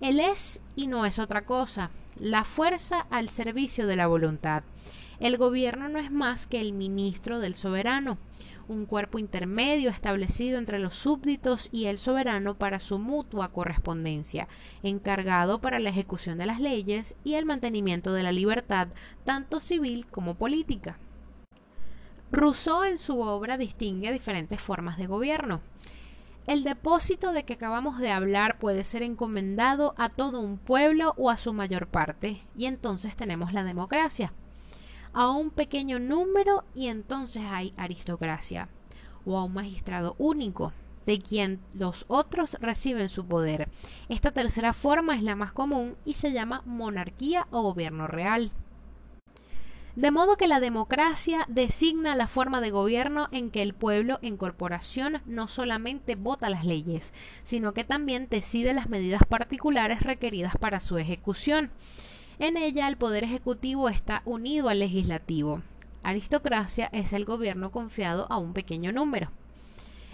Él 0.00 0.20
es 0.20 0.60
y 0.76 0.86
no 0.86 1.04
es 1.06 1.18
otra 1.18 1.42
cosa, 1.42 1.90
la 2.18 2.44
fuerza 2.44 3.06
al 3.10 3.28
servicio 3.28 3.86
de 3.86 3.96
la 3.96 4.06
voluntad. 4.06 4.62
El 5.20 5.36
gobierno 5.36 5.88
no 5.88 5.98
es 5.98 6.10
más 6.10 6.46
que 6.46 6.60
el 6.60 6.72
ministro 6.72 7.40
del 7.40 7.54
soberano, 7.54 8.18
un 8.68 8.86
cuerpo 8.86 9.18
intermedio 9.18 9.90
establecido 9.90 10.58
entre 10.58 10.78
los 10.78 10.94
súbditos 10.94 11.68
y 11.72 11.86
el 11.86 11.98
soberano 11.98 12.54
para 12.54 12.80
su 12.80 12.98
mutua 12.98 13.48
correspondencia, 13.48 14.46
encargado 14.82 15.60
para 15.60 15.78
la 15.78 15.90
ejecución 15.90 16.38
de 16.38 16.46
las 16.46 16.60
leyes 16.60 17.16
y 17.24 17.34
el 17.34 17.46
mantenimiento 17.46 18.12
de 18.12 18.22
la 18.22 18.32
libertad, 18.32 18.88
tanto 19.24 19.60
civil 19.60 20.06
como 20.06 20.34
política. 20.34 20.98
Rousseau 22.30 22.84
en 22.84 22.98
su 22.98 23.20
obra 23.20 23.56
distingue 23.56 24.12
diferentes 24.12 24.60
formas 24.60 24.98
de 24.98 25.06
gobierno. 25.06 25.62
El 26.46 26.62
depósito 26.62 27.32
de 27.32 27.44
que 27.44 27.54
acabamos 27.54 27.98
de 27.98 28.10
hablar 28.10 28.58
puede 28.58 28.84
ser 28.84 29.02
encomendado 29.02 29.94
a 29.98 30.10
todo 30.10 30.40
un 30.40 30.58
pueblo 30.58 31.14
o 31.16 31.30
a 31.30 31.36
su 31.36 31.52
mayor 31.52 31.88
parte, 31.88 32.42
y 32.56 32.66
entonces 32.66 33.16
tenemos 33.16 33.52
la 33.52 33.64
democracia 33.64 34.32
a 35.12 35.30
un 35.30 35.50
pequeño 35.50 35.98
número 35.98 36.64
y 36.74 36.88
entonces 36.88 37.42
hay 37.44 37.72
aristocracia 37.76 38.68
o 39.24 39.36
a 39.36 39.44
un 39.44 39.54
magistrado 39.54 40.14
único 40.18 40.72
de 41.06 41.18
quien 41.18 41.60
los 41.72 42.04
otros 42.08 42.58
reciben 42.60 43.08
su 43.08 43.26
poder. 43.26 43.68
Esta 44.08 44.30
tercera 44.30 44.74
forma 44.74 45.16
es 45.16 45.22
la 45.22 45.36
más 45.36 45.52
común 45.52 45.96
y 46.04 46.14
se 46.14 46.32
llama 46.32 46.62
monarquía 46.66 47.46
o 47.50 47.62
gobierno 47.62 48.06
real. 48.06 48.52
De 49.98 50.12
modo 50.12 50.36
que 50.36 50.46
la 50.46 50.60
democracia 50.60 51.44
designa 51.48 52.14
la 52.14 52.28
forma 52.28 52.60
de 52.60 52.70
gobierno 52.70 53.26
en 53.32 53.50
que 53.50 53.62
el 53.62 53.74
pueblo 53.74 54.20
en 54.22 54.36
corporación 54.36 55.22
no 55.26 55.48
solamente 55.48 56.14
vota 56.14 56.50
las 56.50 56.64
leyes, 56.64 57.12
sino 57.42 57.72
que 57.72 57.82
también 57.82 58.28
decide 58.30 58.74
las 58.74 58.88
medidas 58.88 59.22
particulares 59.28 60.02
requeridas 60.02 60.56
para 60.56 60.78
su 60.78 60.98
ejecución. 60.98 61.70
En 62.40 62.56
ella 62.56 62.86
el 62.86 62.96
poder 62.96 63.24
ejecutivo 63.24 63.88
está 63.88 64.22
unido 64.24 64.68
al 64.68 64.78
legislativo. 64.78 65.60
Aristocracia 66.04 66.88
es 66.92 67.12
el 67.12 67.24
gobierno 67.24 67.72
confiado 67.72 68.30
a 68.30 68.38
un 68.38 68.52
pequeño 68.52 68.92
número. 68.92 69.32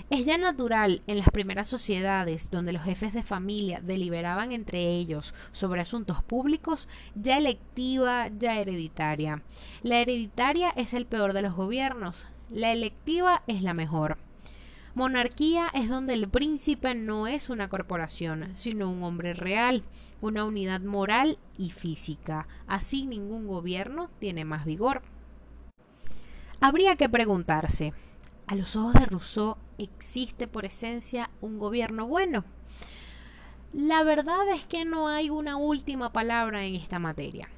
Es 0.09 0.25
ya 0.25 0.39
natural 0.39 1.03
en 1.07 1.19
las 1.19 1.29
primeras 1.29 1.69
sociedades 1.69 2.51
donde 2.51 2.73
los 2.73 2.83
jefes 2.83 3.13
de 3.13 3.23
familia 3.23 3.83
deliberaban 3.83 4.53
entre 4.53 4.97
ellos 4.97 5.35
sobre 5.53 5.83
asuntos 5.83 6.23
públicos, 6.23 6.89
ya 7.15 7.37
electiva, 7.37 8.29
ya 8.29 8.59
hereditaria. 8.59 9.43
La 9.83 9.99
hereditaria 9.99 10.71
es 10.71 10.95
el 10.95 11.05
peor 11.05 11.35
de 11.35 11.43
los 11.43 11.55
gobiernos, 11.55 12.27
la 12.51 12.73
electiva 12.73 13.43
es 13.47 13.63
la 13.63 13.75
mejor. 13.75 14.17
Monarquía 14.95 15.71
es 15.75 15.89
donde 15.89 16.15
el 16.15 16.29
príncipe 16.29 16.95
no 16.95 17.27
es 17.27 17.51
una 17.51 17.69
corporación, 17.69 18.53
sino 18.55 18.89
un 18.89 19.03
hombre 19.03 19.35
real, 19.35 19.83
una 20.21 20.45
unidad 20.45 20.83
moral 20.83 21.37
y 21.59 21.71
física. 21.71 22.47
Así 22.69 23.05
ningún 23.05 23.49
gobierno 23.49 24.09
tiene 24.21 24.45
más 24.45 24.65
vigor. 24.65 25.03
Habría 26.61 26.95
que 26.95 27.09
preguntarse, 27.09 27.93
¿a 28.47 28.55
los 28.55 28.77
ojos 28.77 28.95
de 28.95 29.07
Rousseau 29.07 29.57
existe 29.79 30.47
por 30.47 30.65
esencia 30.65 31.29
un 31.41 31.59
gobierno 31.59 32.07
bueno? 32.07 32.45
La 33.73 34.05
verdad 34.05 34.49
es 34.55 34.65
que 34.65 34.85
no 34.85 35.09
hay 35.09 35.29
una 35.29 35.57
última 35.57 36.13
palabra 36.13 36.65
en 36.65 36.77
esta 36.77 37.01
materia. 37.01 37.49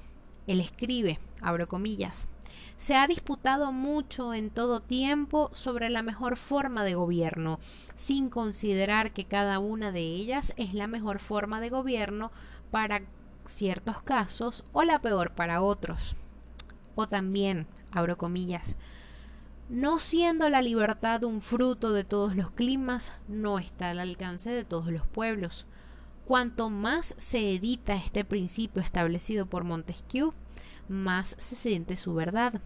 Él 0.47 0.61
escribe, 0.61 1.19
abro 1.43 1.69
comillas, 1.69 2.29
se 2.77 2.95
ha 2.95 3.07
disputado 3.07 3.73
mucho 3.73 4.35
en 4.35 4.51
todo 4.51 4.81
tiempo 4.81 5.51
sobre 5.55 5.89
la 5.89 6.03
mejor 6.03 6.37
forma 6.37 6.85
de 6.85 6.95
gobierno, 6.95 7.59
sin 7.95 8.29
considerar 8.29 9.13
que 9.13 9.25
cada 9.25 9.59
una 9.59 9.93
de 9.93 10.01
ellas 10.01 10.53
es 10.57 10.75
la 10.75 10.87
mejor 10.87 11.19
forma 11.19 11.61
de 11.61 11.71
gobierno 11.71 12.31
para 12.71 13.03
ciertos 13.47 14.03
casos 14.03 14.65
o 14.73 14.83
la 14.83 15.01
peor 15.01 15.33
para 15.33 15.63
otros. 15.63 16.17
O 16.95 17.09
también, 17.09 17.67
abro 17.93 18.19
comillas, 18.19 18.77
no 19.69 19.99
siendo 19.99 20.49
la 20.49 20.63
libertad 20.63 21.25
un 21.25 21.41
fruto 21.41 21.93
de 21.93 22.05
todos 22.05 22.37
los 22.37 22.51
climas, 22.51 23.13
no 23.27 23.59
está 23.59 23.91
al 23.91 23.99
alcance 23.99 24.51
de 24.51 24.65
todos 24.65 24.89
los 24.89 25.07
pueblos. 25.07 25.67
Cuanto 26.25 26.71
más 26.71 27.15
se 27.19 27.55
edita 27.55 27.95
este 27.95 28.25
principio 28.25 28.83
establecido 28.83 29.47
por 29.47 29.65
Montesquieu, 29.65 30.35
más 30.89 31.37
se 31.39 31.57
siente 31.57 31.97
su 31.97 32.15
verdad. 32.15 32.61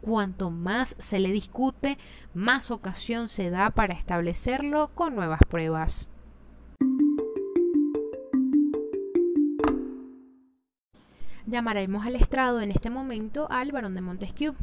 Cuanto 0.00 0.50
más 0.50 0.94
se 0.98 1.18
le 1.18 1.32
discute, 1.32 1.98
más 2.32 2.70
ocasión 2.70 3.28
se 3.28 3.50
da 3.50 3.70
para 3.70 3.94
establecerlo 3.94 4.90
con 4.94 5.14
nuevas 5.14 5.40
pruebas. 5.48 6.08
Llamaremos 11.46 12.04
al 12.04 12.16
estrado 12.16 12.60
en 12.60 12.70
este 12.70 12.90
momento 12.90 13.50
al 13.50 13.72
barón 13.72 13.94
de 13.94 14.02
Montesquieu. 14.02 14.54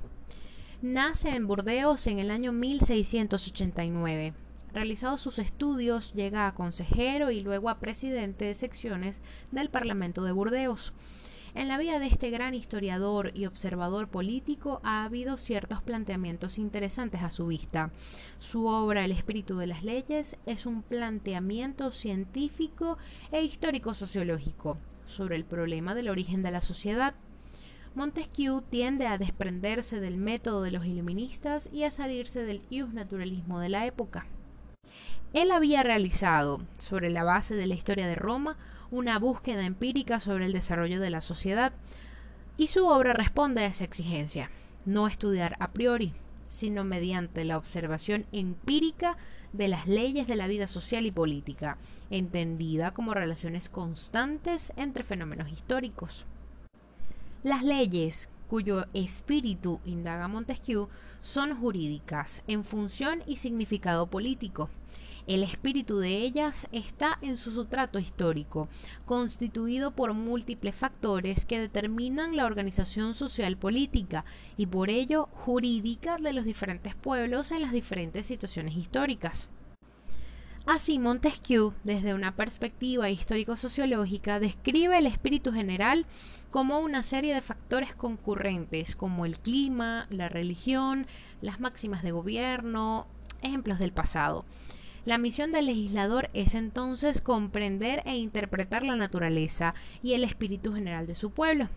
Nace 0.83 1.29
en 1.29 1.47
Burdeos 1.47 2.05
en 2.05 2.19
el 2.19 2.29
año 2.29 2.51
1689. 2.51 4.33
Realizados 4.71 5.21
sus 5.21 5.39
estudios, 5.39 6.13
llega 6.13 6.45
a 6.45 6.53
consejero 6.53 7.31
y 7.31 7.41
luego 7.41 7.69
a 7.69 7.79
presidente 7.79 8.45
de 8.45 8.53
secciones 8.53 9.21
del 9.51 9.69
Parlamento 9.69 10.23
de 10.23 10.31
Burdeos. 10.31 10.93
En 11.55 11.69
la 11.69 11.77
vida 11.77 11.99
de 11.99 12.07
este 12.07 12.31
gran 12.31 12.53
historiador 12.53 13.31
y 13.33 13.45
observador 13.45 14.09
político 14.09 14.81
ha 14.83 15.05
habido 15.05 15.37
ciertos 15.37 15.81
planteamientos 15.81 16.59
interesantes 16.59 17.23
a 17.23 17.29
su 17.29 17.47
vista. 17.47 17.91
Su 18.39 18.65
obra 18.65 19.05
El 19.05 19.13
espíritu 19.13 19.55
de 19.55 19.67
las 19.67 19.81
leyes 19.81 20.35
es 20.45 20.65
un 20.65 20.83
planteamiento 20.83 21.93
científico 21.93 22.97
e 23.31 23.41
histórico 23.41 23.93
sociológico 23.93 24.77
sobre 25.05 25.37
el 25.37 25.45
problema 25.45 25.95
del 25.95 26.09
origen 26.09 26.43
de 26.43 26.51
la 26.51 26.59
sociedad. 26.59 27.15
Montesquieu 27.95 28.61
tiende 28.61 29.07
a 29.07 29.17
desprenderse 29.17 30.01
del 30.01 30.17
método 30.17 30.61
de 30.61 30.71
los 30.71 30.85
iluministas 30.85 31.69
y 31.71 31.83
a 31.83 31.91
salirse 31.91 32.43
del 32.43 32.63
naturalismo 32.91 33.61
de 33.61 33.69
la 33.69 33.85
época. 33.85 34.25
Él 35.31 35.51
había 35.51 35.83
realizado, 35.83 36.61
sobre 36.79 37.09
la 37.09 37.23
base 37.23 37.55
de 37.55 37.67
la 37.67 37.75
historia 37.75 38.07
de 38.07 38.15
Roma, 38.15 38.57
una 38.91 39.19
búsqueda 39.19 39.65
empírica 39.65 40.19
sobre 40.19 40.45
el 40.45 40.53
desarrollo 40.53 40.99
de 40.99 41.09
la 41.09 41.21
sociedad, 41.21 41.73
y 42.57 42.67
su 42.67 42.87
obra 42.87 43.13
responde 43.13 43.61
a 43.61 43.67
esa 43.67 43.83
exigencia, 43.83 44.49
no 44.85 45.07
estudiar 45.07 45.57
a 45.59 45.71
priori, 45.71 46.13
sino 46.47 46.83
mediante 46.83 47.43
la 47.43 47.57
observación 47.57 48.25
empírica 48.31 49.17
de 49.51 49.67
las 49.67 49.87
leyes 49.87 50.27
de 50.27 50.35
la 50.35 50.47
vida 50.47 50.67
social 50.67 51.05
y 51.05 51.11
política, 51.11 51.77
entendida 52.09 52.91
como 52.91 53.13
relaciones 53.13 53.69
constantes 53.69 54.71
entre 54.75 55.03
fenómenos 55.03 55.51
históricos. 55.51 56.25
Las 57.43 57.63
leyes, 57.63 58.29
cuyo 58.47 58.85
espíritu, 58.93 59.79
indaga 59.85 60.27
Montesquieu, 60.27 60.89
son 61.21 61.55
jurídicas, 61.55 62.43
en 62.47 62.63
función 62.63 63.23
y 63.25 63.37
significado 63.37 64.07
político, 64.07 64.69
el 65.27 65.43
espíritu 65.43 65.97
de 65.97 66.17
ellas 66.17 66.67
está 66.71 67.17
en 67.21 67.37
su 67.37 67.51
sustrato 67.51 67.99
histórico, 67.99 68.69
constituido 69.05 69.91
por 69.91 70.13
múltiples 70.13 70.75
factores 70.75 71.45
que 71.45 71.59
determinan 71.59 72.35
la 72.35 72.45
organización 72.45 73.15
social 73.15 73.57
política 73.57 74.25
y 74.55 74.67
por 74.67 74.89
ello 74.89 75.27
jurídica 75.31 76.17
de 76.17 76.33
los 76.33 76.45
diferentes 76.45 76.95
pueblos 76.95 77.51
en 77.51 77.61
las 77.61 77.71
diferentes 77.71 78.25
situaciones 78.25 78.75
históricas. 78.75 79.49
Así, 80.65 80.97
Montesquieu, 80.97 81.73
desde 81.83 82.15
una 82.15 82.35
perspectiva 82.35 83.11
histórico-sociológica, 83.11 84.39
describe 84.39 84.97
el 84.97 85.05
espíritu 85.05 85.51
general 85.51 86.07
como 86.49 86.79
una 86.79 87.03
serie 87.03 87.35
de 87.35 87.41
factores 87.41 87.93
concurrentes, 87.93 88.95
como 88.95 89.27
el 89.27 89.37
clima, 89.37 90.07
la 90.09 90.27
religión, 90.27 91.05
las 91.41 91.59
máximas 91.59 92.01
de 92.01 92.11
gobierno, 92.11 93.05
ejemplos 93.43 93.77
del 93.77 93.91
pasado. 93.91 94.43
La 95.05 95.19
misión 95.19 95.51
del 95.51 95.67
legislador 95.67 96.31
es 96.33 96.55
entonces 96.55 97.21
comprender 97.21 98.01
e 98.05 98.17
interpretar 98.17 98.81
la 98.81 98.95
naturaleza 98.95 99.75
y 100.01 100.13
el 100.13 100.23
espíritu 100.23 100.73
general 100.73 101.05
de 101.05 101.13
su 101.13 101.29
pueblo. 101.29 101.69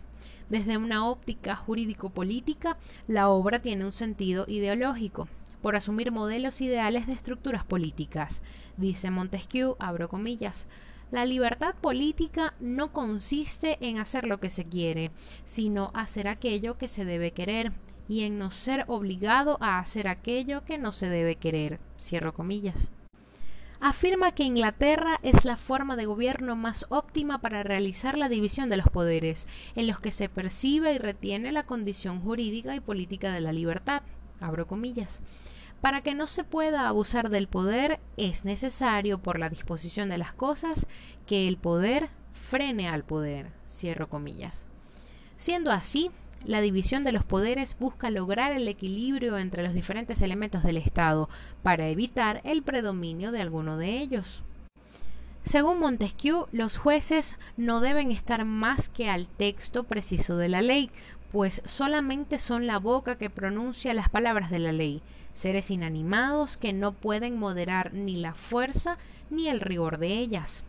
Desde 0.49 0.79
una 0.79 1.07
óptica 1.07 1.55
jurídico-política, 1.55 2.79
la 3.07 3.29
obra 3.29 3.61
tiene 3.61 3.85
un 3.85 3.93
sentido 3.93 4.47
ideológico, 4.49 5.29
por 5.61 5.77
asumir 5.77 6.11
modelos 6.11 6.63
ideales 6.63 7.07
de 7.07 7.13
estructuras 7.13 7.67
políticas. 7.67 8.41
Dice 8.79 9.11
Montesquieu, 9.11 9.77
abro 9.79 10.09
comillas, 10.09 10.67
la 11.11 11.27
libertad 11.27 11.75
política 11.75 12.55
no 12.61 12.95
consiste 12.95 13.77
en 13.87 13.99
hacer 13.99 14.27
lo 14.27 14.41
que 14.41 14.49
se 14.49 14.65
quiere, 14.65 15.11
sino 15.45 15.91
hacer 15.93 16.29
aquello 16.29 16.79
que 16.79 16.89
se 16.89 17.05
debe 17.05 17.33
querer, 17.33 17.73
y 18.09 18.23
en 18.23 18.39
no 18.39 18.51
ser 18.51 18.87
obligado 18.89 19.59
a 19.61 19.81
hacer 19.81 20.09
aquello 20.09 20.65
que 20.65 20.79
no 20.79 20.93
se 20.93 21.11
debe 21.11 21.37
querer. 21.37 21.79
Cierro 21.99 22.33
comillas 22.33 22.91
afirma 23.81 24.33
que 24.33 24.45
Inglaterra 24.45 25.21
es 25.23 25.45
la 25.45 25.57
forma 25.57 25.97
de 25.97 26.07
gobierno 26.07 26.57
más 26.57 26.87
óptima 26.89 27.41
para 27.41 27.63
realizar 27.63 28.19
la 28.19 28.29
división 28.29 28.69
de 28.69 28.77
los 28.77 28.89
poderes, 28.89 29.47
en 29.77 29.87
los 29.87 30.01
que 30.01 30.13
se 30.13 30.29
percibe 30.29 30.93
y 30.95 30.99
retiene 30.99 31.53
la 31.53 31.65
condición 31.65 32.21
jurídica 32.21 32.75
y 32.75 32.81
política 32.81 33.33
de 33.33 33.41
la 33.41 33.53
libertad. 33.53 34.03
Abro 34.41 34.67
comillas. 34.67 35.23
Para 35.81 36.03
que 36.03 36.15
no 36.15 36.27
se 36.27 36.43
pueda 36.43 36.89
abusar 36.89 37.31
del 37.31 37.47
poder, 37.47 38.01
es 38.17 38.45
necesario, 38.45 39.19
por 39.19 39.39
la 39.39 39.49
disposición 39.49 40.09
de 40.09 40.19
las 40.19 40.33
cosas, 40.33 40.87
que 41.27 41.47
el 41.47 41.57
poder 41.57 42.11
frene 42.33 42.89
al 42.89 43.05
poder. 43.05 43.53
Cierro 43.67 44.09
comillas. 44.09 44.67
Siendo 45.37 45.71
así, 45.71 46.11
la 46.45 46.61
división 46.61 47.05
de 47.05 47.13
los 47.13 47.25
poderes 47.25 47.77
busca 47.79 48.11
lograr 48.11 48.53
el 48.53 48.69
equilibrio 48.69 49.39
entre 49.39 49.63
los 49.63 49.75
diferentes 49.75 50.23
elementos 50.23 50.63
del 50.63 50.77
Estado 50.77 51.29
para 51.63 51.89
evitar 51.89 52.41
el 52.45 52.63
predominio 52.63 53.33
de 53.33 53.43
alguno 53.43 53.77
de 53.77 53.99
ellos. 53.99 54.43
Según 55.45 55.81
Montesquieu, 55.81 56.47
los 56.53 56.77
jueces 56.77 57.39
no 57.57 57.81
deben 57.81 58.13
estar 58.13 58.45
más 58.45 58.89
que 58.89 59.09
al 59.09 59.27
texto 59.27 59.85
preciso 59.85 60.37
de 60.37 60.49
la 60.49 60.63
ley, 60.63 60.91
pues 61.33 61.63
solamente 61.65 62.39
son 62.39 62.67
la 62.67 62.79
boca 62.79 63.17
que 63.17 63.31
pronuncia 63.31 63.95
las 63.95 64.09
palabras 64.09 64.51
de 64.51 64.59
la 64.59 64.73
ley, 64.73 65.03
seres 65.33 65.71
inanimados 65.71 66.57
que 66.57 66.73
no 66.73 66.93
pueden 66.93 67.39
moderar 67.39 67.95
ni 67.95 68.17
la 68.17 68.35
fuerza 68.35 68.99
ni 69.31 69.49
el 69.49 69.61
rigor 69.61 69.99
de 69.99 70.19
ellas. 70.19 70.65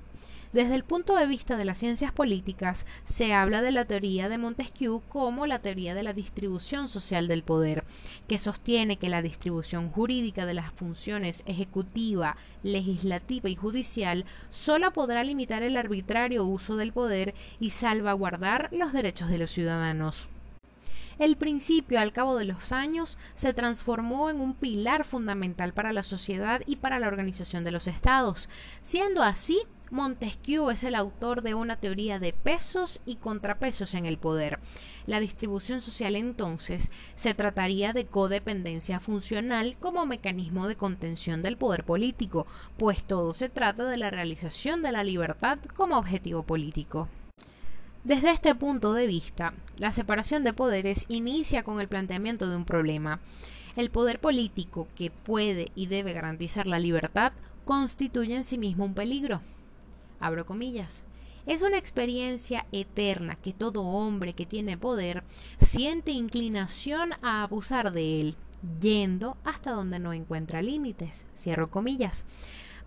Desde 0.52 0.74
el 0.74 0.84
punto 0.84 1.16
de 1.16 1.28
vista 1.28 1.58
de 1.58 1.66
las 1.66 1.78
ciencias 1.78 2.12
políticas, 2.12 2.88
se 3.04 3.34
habla 3.34 3.62
de 3.62 3.72
la 3.72 3.86
teoría 3.86 4.30
de 4.30 4.40
Montesquieu 4.40 5.04
como 5.08 5.46
la 5.46 5.60
teoría 5.60 5.94
de 5.94 6.02
la 6.02 6.14
distribución 6.14 6.90
social 6.90 7.28
del 7.28 7.44
poder, 7.44 7.84
que 8.28 8.40
sostiene 8.40 8.98
que 8.98 9.10
la 9.10 9.22
distribución 9.22 9.92
jurídica 9.92 10.48
de 10.48 10.56
las 10.56 10.72
funciones 10.72 11.44
ejecutiva, 11.46 12.36
legislativa 12.64 13.48
y 13.48 13.56
judicial 13.56 14.26
solo 14.50 14.92
podrá 14.92 15.24
limitar 15.24 15.62
el 15.62 15.78
arbitrario 15.78 16.44
uso 16.44 16.78
del 16.78 16.94
poder 16.94 17.36
y 17.60 17.70
salvaguardar 17.70 18.70
los 18.72 18.92
derechos 18.92 19.30
de 19.30 19.38
los 19.38 19.52
ciudadanos. 19.52 20.28
El 21.20 21.36
principio, 21.36 22.00
al 22.00 22.14
cabo 22.14 22.38
de 22.38 22.46
los 22.46 22.72
años, 22.72 23.20
se 23.36 23.54
transformó 23.54 24.30
en 24.32 24.40
un 24.40 24.56
pilar 24.56 25.04
fundamental 25.04 25.74
para 25.74 25.94
la 25.94 26.02
sociedad 26.02 26.62
y 26.66 26.78
para 26.78 26.98
la 26.98 27.08
organización 27.08 27.64
de 27.66 27.72
los 27.72 27.88
estados, 27.88 28.50
siendo 28.82 29.22
así 29.22 29.60
Montesquieu 29.92 30.70
es 30.70 30.84
el 30.84 30.94
autor 30.94 31.42
de 31.42 31.56
una 31.56 31.78
teoría 31.78 32.20
de 32.20 32.32
pesos 32.32 33.02
y 33.08 33.16
contrapesos 33.16 33.96
en 33.96 34.06
el 34.06 34.20
poder. 34.20 34.60
La 35.08 35.20
distribución 35.20 35.82
social 35.82 36.16
entonces 36.16 36.92
se 37.16 37.34
trataría 37.34 37.92
de 37.92 38.06
codependencia 38.06 39.00
funcional 39.00 39.78
como 39.80 40.06
mecanismo 40.06 40.68
de 40.68 40.76
contención 40.76 41.42
del 41.42 41.58
poder 41.58 41.86
político, 41.86 42.46
pues 42.78 43.04
todo 43.04 43.34
se 43.34 43.50
trata 43.50 43.86
de 43.86 43.98
la 43.98 44.12
realización 44.12 44.84
de 44.84 44.92
la 44.92 45.04
libertad 45.04 45.58
como 45.76 45.98
objetivo 45.98 46.44
político. 46.44 47.08
Desde 48.04 48.30
este 48.30 48.54
punto 48.54 48.94
de 48.94 49.08
vista, 49.08 49.56
la 49.78 49.92
separación 49.92 50.44
de 50.44 50.54
poderes 50.54 51.06
inicia 51.10 51.64
con 51.64 51.82
el 51.82 51.88
planteamiento 51.88 52.48
de 52.48 52.56
un 52.56 52.66
problema. 52.66 53.20
El 53.76 53.90
poder 53.90 54.20
político, 54.20 54.88
que 54.96 55.10
puede 55.10 55.72
y 55.74 55.88
debe 55.88 56.14
garantizar 56.14 56.68
la 56.68 56.78
libertad, 56.78 57.34
constituye 57.66 58.36
en 58.36 58.46
sí 58.46 58.60
mismo 58.60 58.86
un 58.86 58.94
peligro 58.94 59.42
abro 60.20 60.46
comillas. 60.46 61.04
Es 61.46 61.62
una 61.62 61.78
experiencia 61.78 62.66
eterna 62.72 63.36
que 63.36 63.54
todo 63.54 63.84
hombre 63.84 64.34
que 64.34 64.46
tiene 64.46 64.78
poder 64.78 65.24
siente 65.58 66.12
inclinación 66.12 67.14
a 67.22 67.44
abusar 67.44 67.92
de 67.92 68.22
él, 68.22 68.36
yendo 68.82 69.38
hasta 69.44 69.72
donde 69.72 70.00
no 70.00 70.14
encuentra 70.14 70.62
límites. 70.62 71.26
Cierro 71.36 71.70
comillas. 71.70 72.26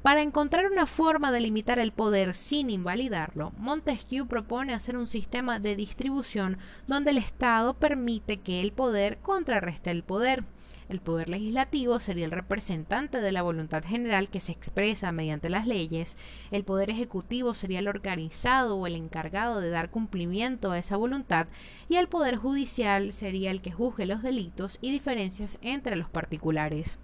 Para 0.02 0.22
encontrar 0.22 0.66
una 0.66 0.86
forma 0.86 1.30
de 1.30 1.40
limitar 1.40 1.78
el 1.78 1.92
poder 1.92 2.34
sin 2.34 2.70
invalidarlo, 2.70 3.52
Montesquieu 3.56 4.26
propone 4.26 4.74
hacer 4.74 4.96
un 4.96 5.06
sistema 5.06 5.60
de 5.60 5.76
distribución 5.76 6.58
donde 6.88 7.12
el 7.12 7.18
Estado 7.18 7.74
permite 7.74 8.38
que 8.38 8.60
el 8.60 8.72
poder 8.72 9.18
contrarreste 9.18 9.92
el 9.92 10.02
poder. 10.02 10.42
El 10.88 11.00
poder 11.00 11.28
legislativo 11.28 11.98
sería 12.00 12.24
el 12.24 12.30
representante 12.30 13.20
de 13.20 13.32
la 13.32 13.42
voluntad 13.42 13.84
general 13.84 14.28
que 14.28 14.40
se 14.40 14.52
expresa 14.52 15.12
mediante 15.12 15.50
las 15.50 15.66
leyes. 15.66 16.16
El 16.50 16.64
poder 16.64 16.90
ejecutivo 16.90 17.54
sería 17.54 17.78
el 17.78 17.88
organizado 17.88 18.76
o 18.76 18.86
el 18.86 18.96
encargado 18.96 19.60
de 19.60 19.70
dar 19.70 19.90
cumplimiento 19.90 20.72
a 20.72 20.78
esa 20.78 20.96
voluntad. 20.96 21.46
Y 21.88 21.96
el 21.96 22.08
poder 22.08 22.36
judicial 22.36 23.12
sería 23.12 23.50
el 23.50 23.62
que 23.62 23.72
juzgue 23.72 24.06
los 24.06 24.22
delitos 24.22 24.78
y 24.80 24.90
diferencias 24.90 25.58
entre 25.62 25.96
los 25.96 26.08
particulares. 26.10 26.98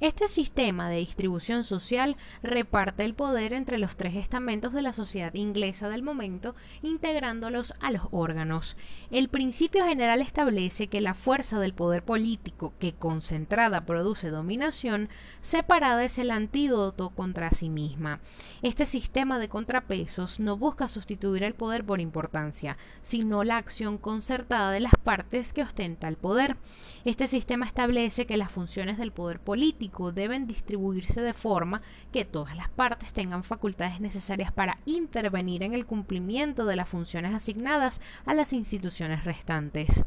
Este 0.00 0.28
sistema 0.28 0.88
de 0.88 0.98
distribución 0.98 1.64
social 1.64 2.16
reparte 2.40 3.04
el 3.04 3.14
poder 3.14 3.52
entre 3.52 3.78
los 3.78 3.96
tres 3.96 4.14
estamentos 4.14 4.72
de 4.72 4.80
la 4.80 4.92
sociedad 4.92 5.34
inglesa 5.34 5.88
del 5.88 6.04
momento, 6.04 6.54
integrándolos 6.82 7.74
a 7.80 7.90
los 7.90 8.02
órganos. 8.12 8.76
El 9.10 9.28
principio 9.28 9.84
general 9.84 10.20
establece 10.20 10.86
que 10.86 11.00
la 11.00 11.14
fuerza 11.14 11.58
del 11.58 11.74
poder 11.74 12.04
político 12.04 12.74
que 12.78 12.92
concentrada 12.92 13.86
produce 13.86 14.30
dominación, 14.30 15.08
separada 15.40 16.04
es 16.04 16.18
el 16.18 16.30
antídoto 16.30 17.10
contra 17.10 17.50
sí 17.50 17.68
misma. 17.68 18.20
Este 18.62 18.86
sistema 18.86 19.40
de 19.40 19.48
contrapesos 19.48 20.38
no 20.38 20.56
busca 20.56 20.88
sustituir 20.88 21.42
el 21.42 21.54
poder 21.54 21.84
por 21.84 22.00
importancia, 22.00 22.76
sino 23.02 23.42
la 23.42 23.56
acción 23.56 23.98
concertada 23.98 24.70
de 24.70 24.78
las 24.78 24.94
partes 25.02 25.52
que 25.52 25.64
ostenta 25.64 26.06
el 26.06 26.16
poder. 26.16 26.56
Este 27.04 27.26
sistema 27.26 27.66
establece 27.66 28.26
que 28.26 28.36
las 28.36 28.52
funciones 28.52 28.96
del 28.96 29.10
poder 29.10 29.40
deben 30.12 30.46
distribuirse 30.46 31.20
de 31.20 31.34
forma 31.34 31.82
que 32.12 32.24
todas 32.24 32.56
las 32.56 32.68
partes 32.68 33.12
tengan 33.12 33.44
facultades 33.44 34.00
necesarias 34.00 34.52
para 34.52 34.78
intervenir 34.86 35.62
en 35.62 35.74
el 35.74 35.86
cumplimiento 35.86 36.64
de 36.64 36.76
las 36.76 36.88
funciones 36.88 37.34
asignadas 37.34 38.00
a 38.24 38.34
las 38.34 38.52
instituciones 38.52 39.24
restantes 39.24 40.04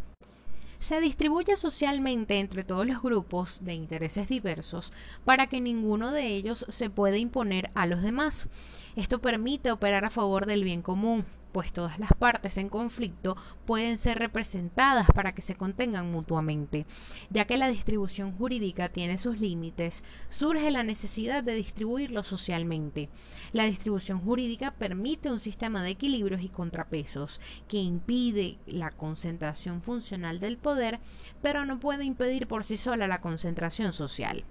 se 0.81 0.99
distribuye 0.99 1.55
socialmente 1.57 2.39
entre 2.39 2.63
todos 2.63 2.87
los 2.87 3.03
grupos 3.03 3.63
de 3.63 3.75
intereses 3.75 4.27
diversos 4.27 4.91
para 5.23 5.45
que 5.45 5.61
ninguno 5.61 6.11
de 6.11 6.25
ellos 6.25 6.65
se 6.69 6.89
pueda 6.89 7.17
imponer 7.17 7.69
a 7.75 7.85
los 7.85 8.01
demás. 8.01 8.49
Esto 8.95 9.21
permite 9.21 9.71
operar 9.71 10.05
a 10.05 10.09
favor 10.09 10.47
del 10.47 10.63
bien 10.63 10.81
común. 10.81 11.25
Pues 11.51 11.73
todas 11.73 11.99
las 11.99 12.13
partes 12.13 12.57
en 12.57 12.69
conflicto 12.69 13.35
pueden 13.65 13.97
ser 13.97 14.19
representadas 14.19 15.07
para 15.13 15.33
que 15.33 15.41
se 15.41 15.55
contengan 15.55 16.11
mutuamente. 16.11 16.85
Ya 17.29 17.45
que 17.45 17.57
la 17.57 17.69
distribución 17.69 18.31
jurídica 18.33 18.89
tiene 18.89 19.17
sus 19.17 19.39
límites, 19.39 20.03
surge 20.29 20.71
la 20.71 20.83
necesidad 20.83 21.43
de 21.43 21.53
distribuirlo 21.53 22.23
socialmente. 22.23 23.09
La 23.51 23.65
distribución 23.65 24.19
jurídica 24.19 24.71
permite 24.71 25.31
un 25.31 25.39
sistema 25.39 25.83
de 25.83 25.91
equilibrios 25.91 26.41
y 26.41 26.49
contrapesos 26.49 27.39
que 27.67 27.77
impide 27.77 28.57
la 28.65 28.91
concentración 28.91 29.81
funcional 29.81 30.39
del 30.39 30.57
poder, 30.57 30.99
pero 31.41 31.65
no 31.65 31.79
puede 31.79 32.05
impedir 32.05 32.47
por 32.47 32.63
sí 32.63 32.77
sola 32.77 33.07
la 33.07 33.21
concentración 33.21 33.93
social. 33.93 34.43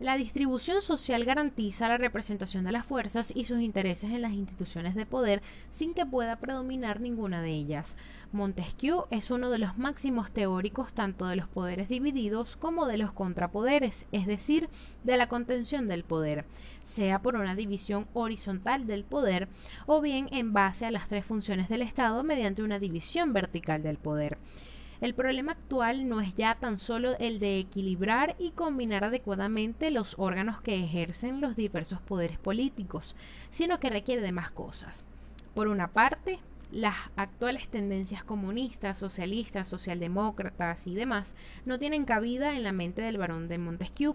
La 0.00 0.16
distribución 0.16 0.80
social 0.80 1.26
garantiza 1.26 1.86
la 1.86 1.98
representación 1.98 2.64
de 2.64 2.72
las 2.72 2.86
fuerzas 2.86 3.34
y 3.36 3.44
sus 3.44 3.60
intereses 3.60 4.10
en 4.10 4.22
las 4.22 4.32
instituciones 4.32 4.94
de 4.94 5.04
poder 5.04 5.42
sin 5.68 5.92
que 5.92 6.06
pueda 6.06 6.36
predominar 6.36 7.02
ninguna 7.02 7.42
de 7.42 7.50
ellas. 7.50 7.98
Montesquieu 8.32 9.04
es 9.10 9.30
uno 9.30 9.50
de 9.50 9.58
los 9.58 9.76
máximos 9.76 10.32
teóricos 10.32 10.94
tanto 10.94 11.26
de 11.26 11.36
los 11.36 11.48
poderes 11.48 11.90
divididos 11.90 12.56
como 12.56 12.86
de 12.86 12.96
los 12.96 13.12
contrapoderes, 13.12 14.06
es 14.10 14.26
decir, 14.26 14.70
de 15.04 15.18
la 15.18 15.28
contención 15.28 15.86
del 15.86 16.02
poder, 16.02 16.46
sea 16.82 17.20
por 17.20 17.36
una 17.36 17.54
división 17.54 18.06
horizontal 18.14 18.86
del 18.86 19.04
poder 19.04 19.48
o 19.84 20.00
bien 20.00 20.30
en 20.32 20.54
base 20.54 20.86
a 20.86 20.90
las 20.90 21.08
tres 21.08 21.26
funciones 21.26 21.68
del 21.68 21.82
Estado 21.82 22.24
mediante 22.24 22.62
una 22.62 22.78
división 22.78 23.34
vertical 23.34 23.82
del 23.82 23.98
poder. 23.98 24.38
El 25.00 25.14
problema 25.14 25.52
actual 25.52 26.10
no 26.10 26.20
es 26.20 26.34
ya 26.34 26.56
tan 26.56 26.78
solo 26.78 27.16
el 27.18 27.38
de 27.38 27.58
equilibrar 27.58 28.36
y 28.38 28.50
combinar 28.50 29.02
adecuadamente 29.02 29.90
los 29.90 30.14
órganos 30.18 30.60
que 30.60 30.84
ejercen 30.84 31.40
los 31.40 31.56
diversos 31.56 32.02
poderes 32.02 32.36
políticos, 32.36 33.16
sino 33.48 33.80
que 33.80 33.88
requiere 33.88 34.20
de 34.20 34.32
más 34.32 34.50
cosas. 34.50 35.02
Por 35.54 35.68
una 35.68 35.88
parte, 35.88 36.38
las 36.70 36.96
actuales 37.16 37.68
tendencias 37.70 38.24
comunistas, 38.24 38.98
socialistas, 38.98 39.68
socialdemócratas 39.68 40.86
y 40.86 40.94
demás 40.94 41.34
no 41.64 41.78
tienen 41.78 42.04
cabida 42.04 42.54
en 42.54 42.62
la 42.62 42.72
mente 42.72 43.00
del 43.00 43.16
barón 43.16 43.48
de 43.48 43.56
Montesquieu, 43.56 44.14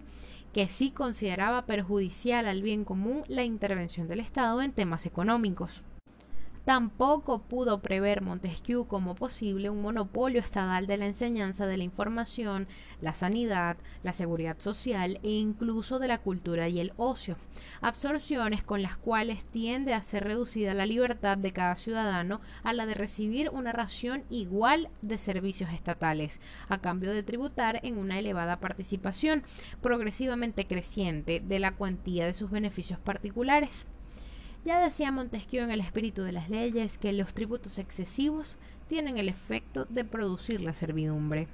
que 0.54 0.68
sí 0.68 0.92
consideraba 0.92 1.66
perjudicial 1.66 2.46
al 2.48 2.62
bien 2.62 2.86
común 2.86 3.24
la 3.28 3.44
intervención 3.44 4.08
del 4.08 4.20
Estado 4.20 4.62
en 4.62 4.72
temas 4.72 5.08
económicos. 5.08 5.82
Tampoco 6.66 7.44
pudo 7.44 7.80
prever 7.80 8.24
Montesquieu 8.24 8.88
como 8.88 9.14
posible 9.14 9.70
un 9.70 9.84
monopolio 9.84 10.40
estatal 10.40 10.88
de 10.88 10.98
la 10.98 11.06
enseñanza 11.06 11.68
de 11.68 11.78
la 11.78 11.84
información, 11.84 12.68
la 13.02 13.14
sanidad, 13.14 13.78
la 14.02 14.14
seguridad 14.14 14.58
social 14.58 15.20
e 15.22 15.30
incluso 15.30 16.00
de 16.00 16.08
la 16.08 16.18
cultura 16.18 16.68
y 16.68 16.80
el 16.80 16.92
ocio, 16.98 17.38
absorciones 17.82 18.64
con 18.64 18.82
las 18.82 18.98
cuales 18.98 19.46
tiende 19.46 19.94
a 19.94 20.02
ser 20.02 20.24
reducida 20.24 20.74
la 20.74 20.88
libertad 20.88 21.38
de 21.38 21.54
cada 21.54 21.76
ciudadano 21.76 22.42
a 22.64 22.74
la 22.74 22.88
de 22.88 22.96
recibir 22.96 23.52
una 23.52 23.72
ración 23.72 24.24
igual 24.32 24.90
de 25.04 25.20
servicios 25.20 25.72
estatales, 25.72 26.42
a 26.68 26.80
cambio 26.80 27.14
de 27.14 27.22
tributar 27.22 27.80
en 27.84 28.00
una 28.00 28.18
elevada 28.18 28.60
participación 28.60 29.44
progresivamente 29.84 30.66
creciente 30.66 31.44
de 31.46 31.60
la 31.60 31.74
cuantía 31.74 32.26
de 32.26 32.34
sus 32.34 32.50
beneficios 32.50 32.98
particulares. 32.98 33.86
Ya 34.66 34.80
decía 34.80 35.12
Montesquieu 35.12 35.64
en 35.64 35.70
el 35.70 35.80
espíritu 35.80 36.24
de 36.24 36.32
las 36.32 36.50
leyes 36.50 36.98
que 36.98 37.14
los 37.14 37.36
tributos 37.36 37.78
excesivos 37.78 38.58
tienen 38.90 39.20
el 39.20 39.30
efecto 39.30 39.86
de 39.90 40.04
producir 40.04 40.62
la 40.62 40.74
servidumbre. 40.74 41.48